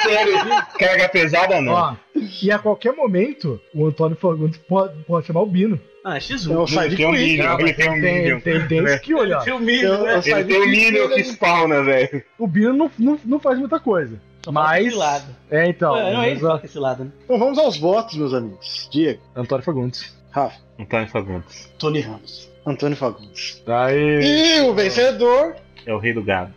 Sério, 0.02 0.34
carga 0.78 1.10
pesada 1.10 1.62
não. 1.62 1.74
ó. 1.74 1.96
E 2.42 2.52
a 2.52 2.60
qualquer 2.60 2.94
momento, 2.94 3.60
o 3.74 3.86
Antônio 3.86 4.18
Fagundes 4.18 4.58
pode, 4.68 5.02
pode 5.04 5.28
chamar 5.28 5.42
o 5.42 5.46
Bino. 5.46 5.80
Ah, 6.04 6.16
é 6.16 6.20
X1. 6.20 6.52
É 6.52 6.58
o 6.80 6.84
Ele 6.86 6.96
tem 6.96 7.06
um. 7.08 7.12
Minion, 7.12 7.60
ele 7.60 7.74
tem 7.74 7.90
um 7.90 8.02
Tem, 8.02 8.22
Minion. 8.24 8.40
tem, 8.40 8.68
tem 8.68 8.82
né? 8.82 8.96
skill, 8.96 9.18
ó. 9.36 9.40
Tem 9.42 9.54
o 9.54 9.60
milho, 9.60 10.04
né? 10.04 10.22
Ele 10.26 10.44
tem 10.46 10.62
um 10.62 10.68
Minion 10.68 11.08
que 11.10 11.24
spawna, 11.24 11.84
velho. 11.84 12.24
O 12.38 12.48
Bino 12.48 12.74
não, 12.74 12.92
não, 12.98 13.20
não 13.26 13.40
faz 13.40 13.60
muita 13.60 13.80
coisa. 13.80 14.20
Mas. 14.48 14.88
esse 14.88 14.96
lado. 14.96 15.26
É, 15.50 15.70
então. 15.70 15.96
não, 15.96 16.14
não 16.14 16.22
é 16.22 16.32
ele 16.32 16.60
que 16.60 16.66
esse 16.66 16.80
lado, 16.80 17.04
né? 17.06 17.12
Então 17.24 17.38
vamos 17.38 17.58
aos 17.58 17.78
votos, 17.78 18.16
meus 18.16 18.34
amigos. 18.34 18.88
Diego, 18.92 19.22
Antônio 19.36 19.64
Fagundes. 19.64 20.18
Rafa, 20.32 20.60
Antônio 20.80 21.08
Fagundes. 21.08 21.72
Tony 21.78 22.02
Ramos. 22.02 22.50
Antônio 22.66 22.98
Fagundes. 22.98 23.62
Aí. 23.68 24.58
E 24.58 24.62
o 24.62 24.74
vencedor 24.74 25.56
É 25.86 25.94
o 25.94 25.98
rei 25.98 26.14
do 26.14 26.24
gado. 26.24 26.54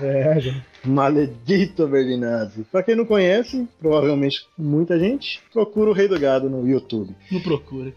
É, 0.00 0.40
já. 0.40 0.54
Maledito 0.84 1.86
Berlinazzi. 1.86 2.64
Pra 2.70 2.82
quem 2.82 2.94
não 2.94 3.04
conhece, 3.04 3.66
provavelmente 3.80 4.46
muita 4.56 4.98
gente, 4.98 5.40
procura 5.52 5.90
o 5.90 5.92
Rei 5.92 6.08
do 6.08 6.18
Gado 6.18 6.48
no 6.48 6.66
YouTube. 6.66 7.14
Não 7.30 7.40
procura. 7.40 7.92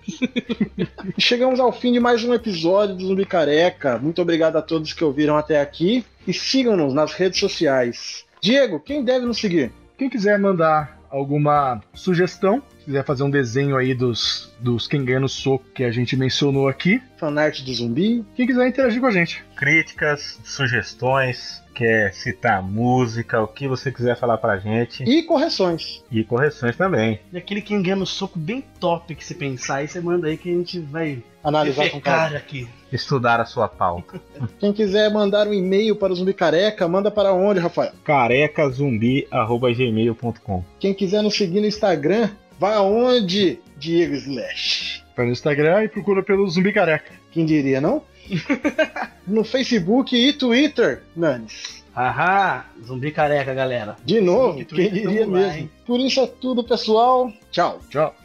E 1.17 1.21
chegamos 1.21 1.59
ao 1.59 1.71
fim 1.71 1.93
de 1.93 1.99
mais 1.99 2.23
um 2.23 2.33
episódio 2.33 2.95
do 2.95 3.05
Zumbi 3.05 3.25
Careca. 3.25 3.97
Muito 3.97 4.21
obrigado 4.21 4.55
a 4.57 4.61
todos 4.61 4.93
que 4.93 5.03
ouviram 5.03 5.37
até 5.37 5.61
aqui. 5.61 6.03
E 6.27 6.33
sigam-nos 6.33 6.93
nas 6.93 7.13
redes 7.13 7.39
sociais. 7.39 8.25
Diego, 8.41 8.79
quem 8.79 9.03
deve 9.03 9.25
nos 9.25 9.37
seguir? 9.37 9.71
Quem 9.97 10.09
quiser 10.09 10.39
mandar 10.39 10.99
alguma 11.09 11.81
sugestão, 11.93 12.61
quiser 12.85 13.03
fazer 13.03 13.23
um 13.23 13.29
desenho 13.29 13.75
aí 13.75 13.93
dos, 13.93 14.51
dos 14.59 14.87
quem 14.87 15.03
ganha 15.03 15.19
no 15.19 15.29
soco 15.29 15.65
que 15.73 15.83
a 15.83 15.91
gente 15.91 16.15
mencionou 16.15 16.67
aqui, 16.67 17.01
Fanart 17.17 17.61
de 17.61 17.73
zumbi. 17.73 18.23
quem 18.35 18.45
quiser 18.45 18.67
interagir 18.67 19.01
com 19.01 19.07
a 19.07 19.11
gente. 19.11 19.43
Críticas, 19.55 20.39
sugestões, 20.43 21.61
quer 21.79 22.13
citar 22.13 22.61
música, 22.61 23.41
o 23.41 23.47
que 23.47 23.65
você 23.65 23.89
quiser 23.89 24.17
falar 24.17 24.37
pra 24.37 24.57
gente. 24.57 25.01
E 25.03 25.23
correções. 25.23 26.03
E 26.11 26.25
correções 26.25 26.75
também. 26.75 27.21
E 27.31 27.37
aquele 27.37 27.61
quem 27.61 27.81
ganha 27.81 27.95
no 27.95 28.05
soco 28.05 28.37
bem 28.37 28.61
top 28.81 29.15
que 29.15 29.23
você 29.23 29.33
pensar, 29.33 29.77
aí 29.77 29.87
você 29.87 30.01
manda 30.01 30.27
aí 30.27 30.35
que 30.35 30.49
a 30.49 30.53
gente 30.53 30.81
vai 30.81 31.23
Analisar 31.41 31.89
com 31.89 32.01
cara 32.01 32.37
aqui. 32.37 32.67
Estudar 32.91 33.39
a 33.39 33.45
sua 33.45 33.69
pauta. 33.69 34.19
Quem 34.59 34.73
quiser 34.73 35.09
mandar 35.09 35.47
um 35.47 35.53
e-mail 35.53 35.95
para 35.95 36.11
o 36.11 36.15
Zumbi 36.15 36.33
Careca, 36.33 36.85
manda 36.85 37.09
para 37.09 37.31
onde, 37.31 37.61
Rafael? 37.61 37.93
carecazumbi.gmail.com 38.03 40.65
Quem 40.81 40.93
quiser 40.93 41.21
nos 41.21 41.37
seguir 41.37 41.61
no 41.61 41.67
Instagram, 41.67 42.29
vai 42.59 42.73
aonde? 42.73 43.61
Diego 43.77 44.15
Slash. 44.15 45.01
Vai 45.15 45.27
no 45.27 45.31
Instagram 45.31 45.85
e 45.85 45.87
procura 45.87 46.21
pelo 46.21 46.45
Zumbi 46.49 46.73
Careca. 46.73 47.13
Quem 47.31 47.45
diria, 47.45 47.79
não? 47.79 48.03
no 49.27 49.43
Facebook 49.43 50.15
e 50.15 50.33
Twitter, 50.33 51.03
Nanes. 51.15 51.83
Ahá, 51.95 52.65
zumbi 52.85 53.11
careca, 53.11 53.53
galera. 53.53 53.95
De 54.05 54.21
novo, 54.21 54.63
quem 54.65 54.89
diria 54.91 55.21
lá, 55.21 55.27
mesmo. 55.27 55.51
hein? 55.57 55.69
Por 55.85 55.99
isso 55.99 56.21
é 56.21 56.27
tudo, 56.27 56.63
pessoal. 56.63 57.31
Tchau. 57.51 57.79
Tchau. 57.89 58.15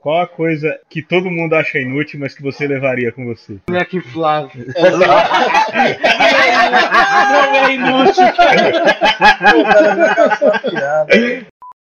Qual 0.00 0.20
a 0.20 0.26
coisa 0.26 0.78
que 0.90 1.02
todo 1.02 1.30
mundo 1.30 1.54
acha 1.54 1.78
inútil, 1.78 2.20
mas 2.20 2.34
que 2.34 2.42
você 2.42 2.66
levaria 2.66 3.10
com 3.10 3.24
você? 3.24 3.58
Boneco 3.66 3.96
inflável. 3.96 4.66
Não 7.30 7.56
é 7.56 7.74
inútil, 7.74 8.32
cara. 8.36 8.70
Piada. 10.70 11.46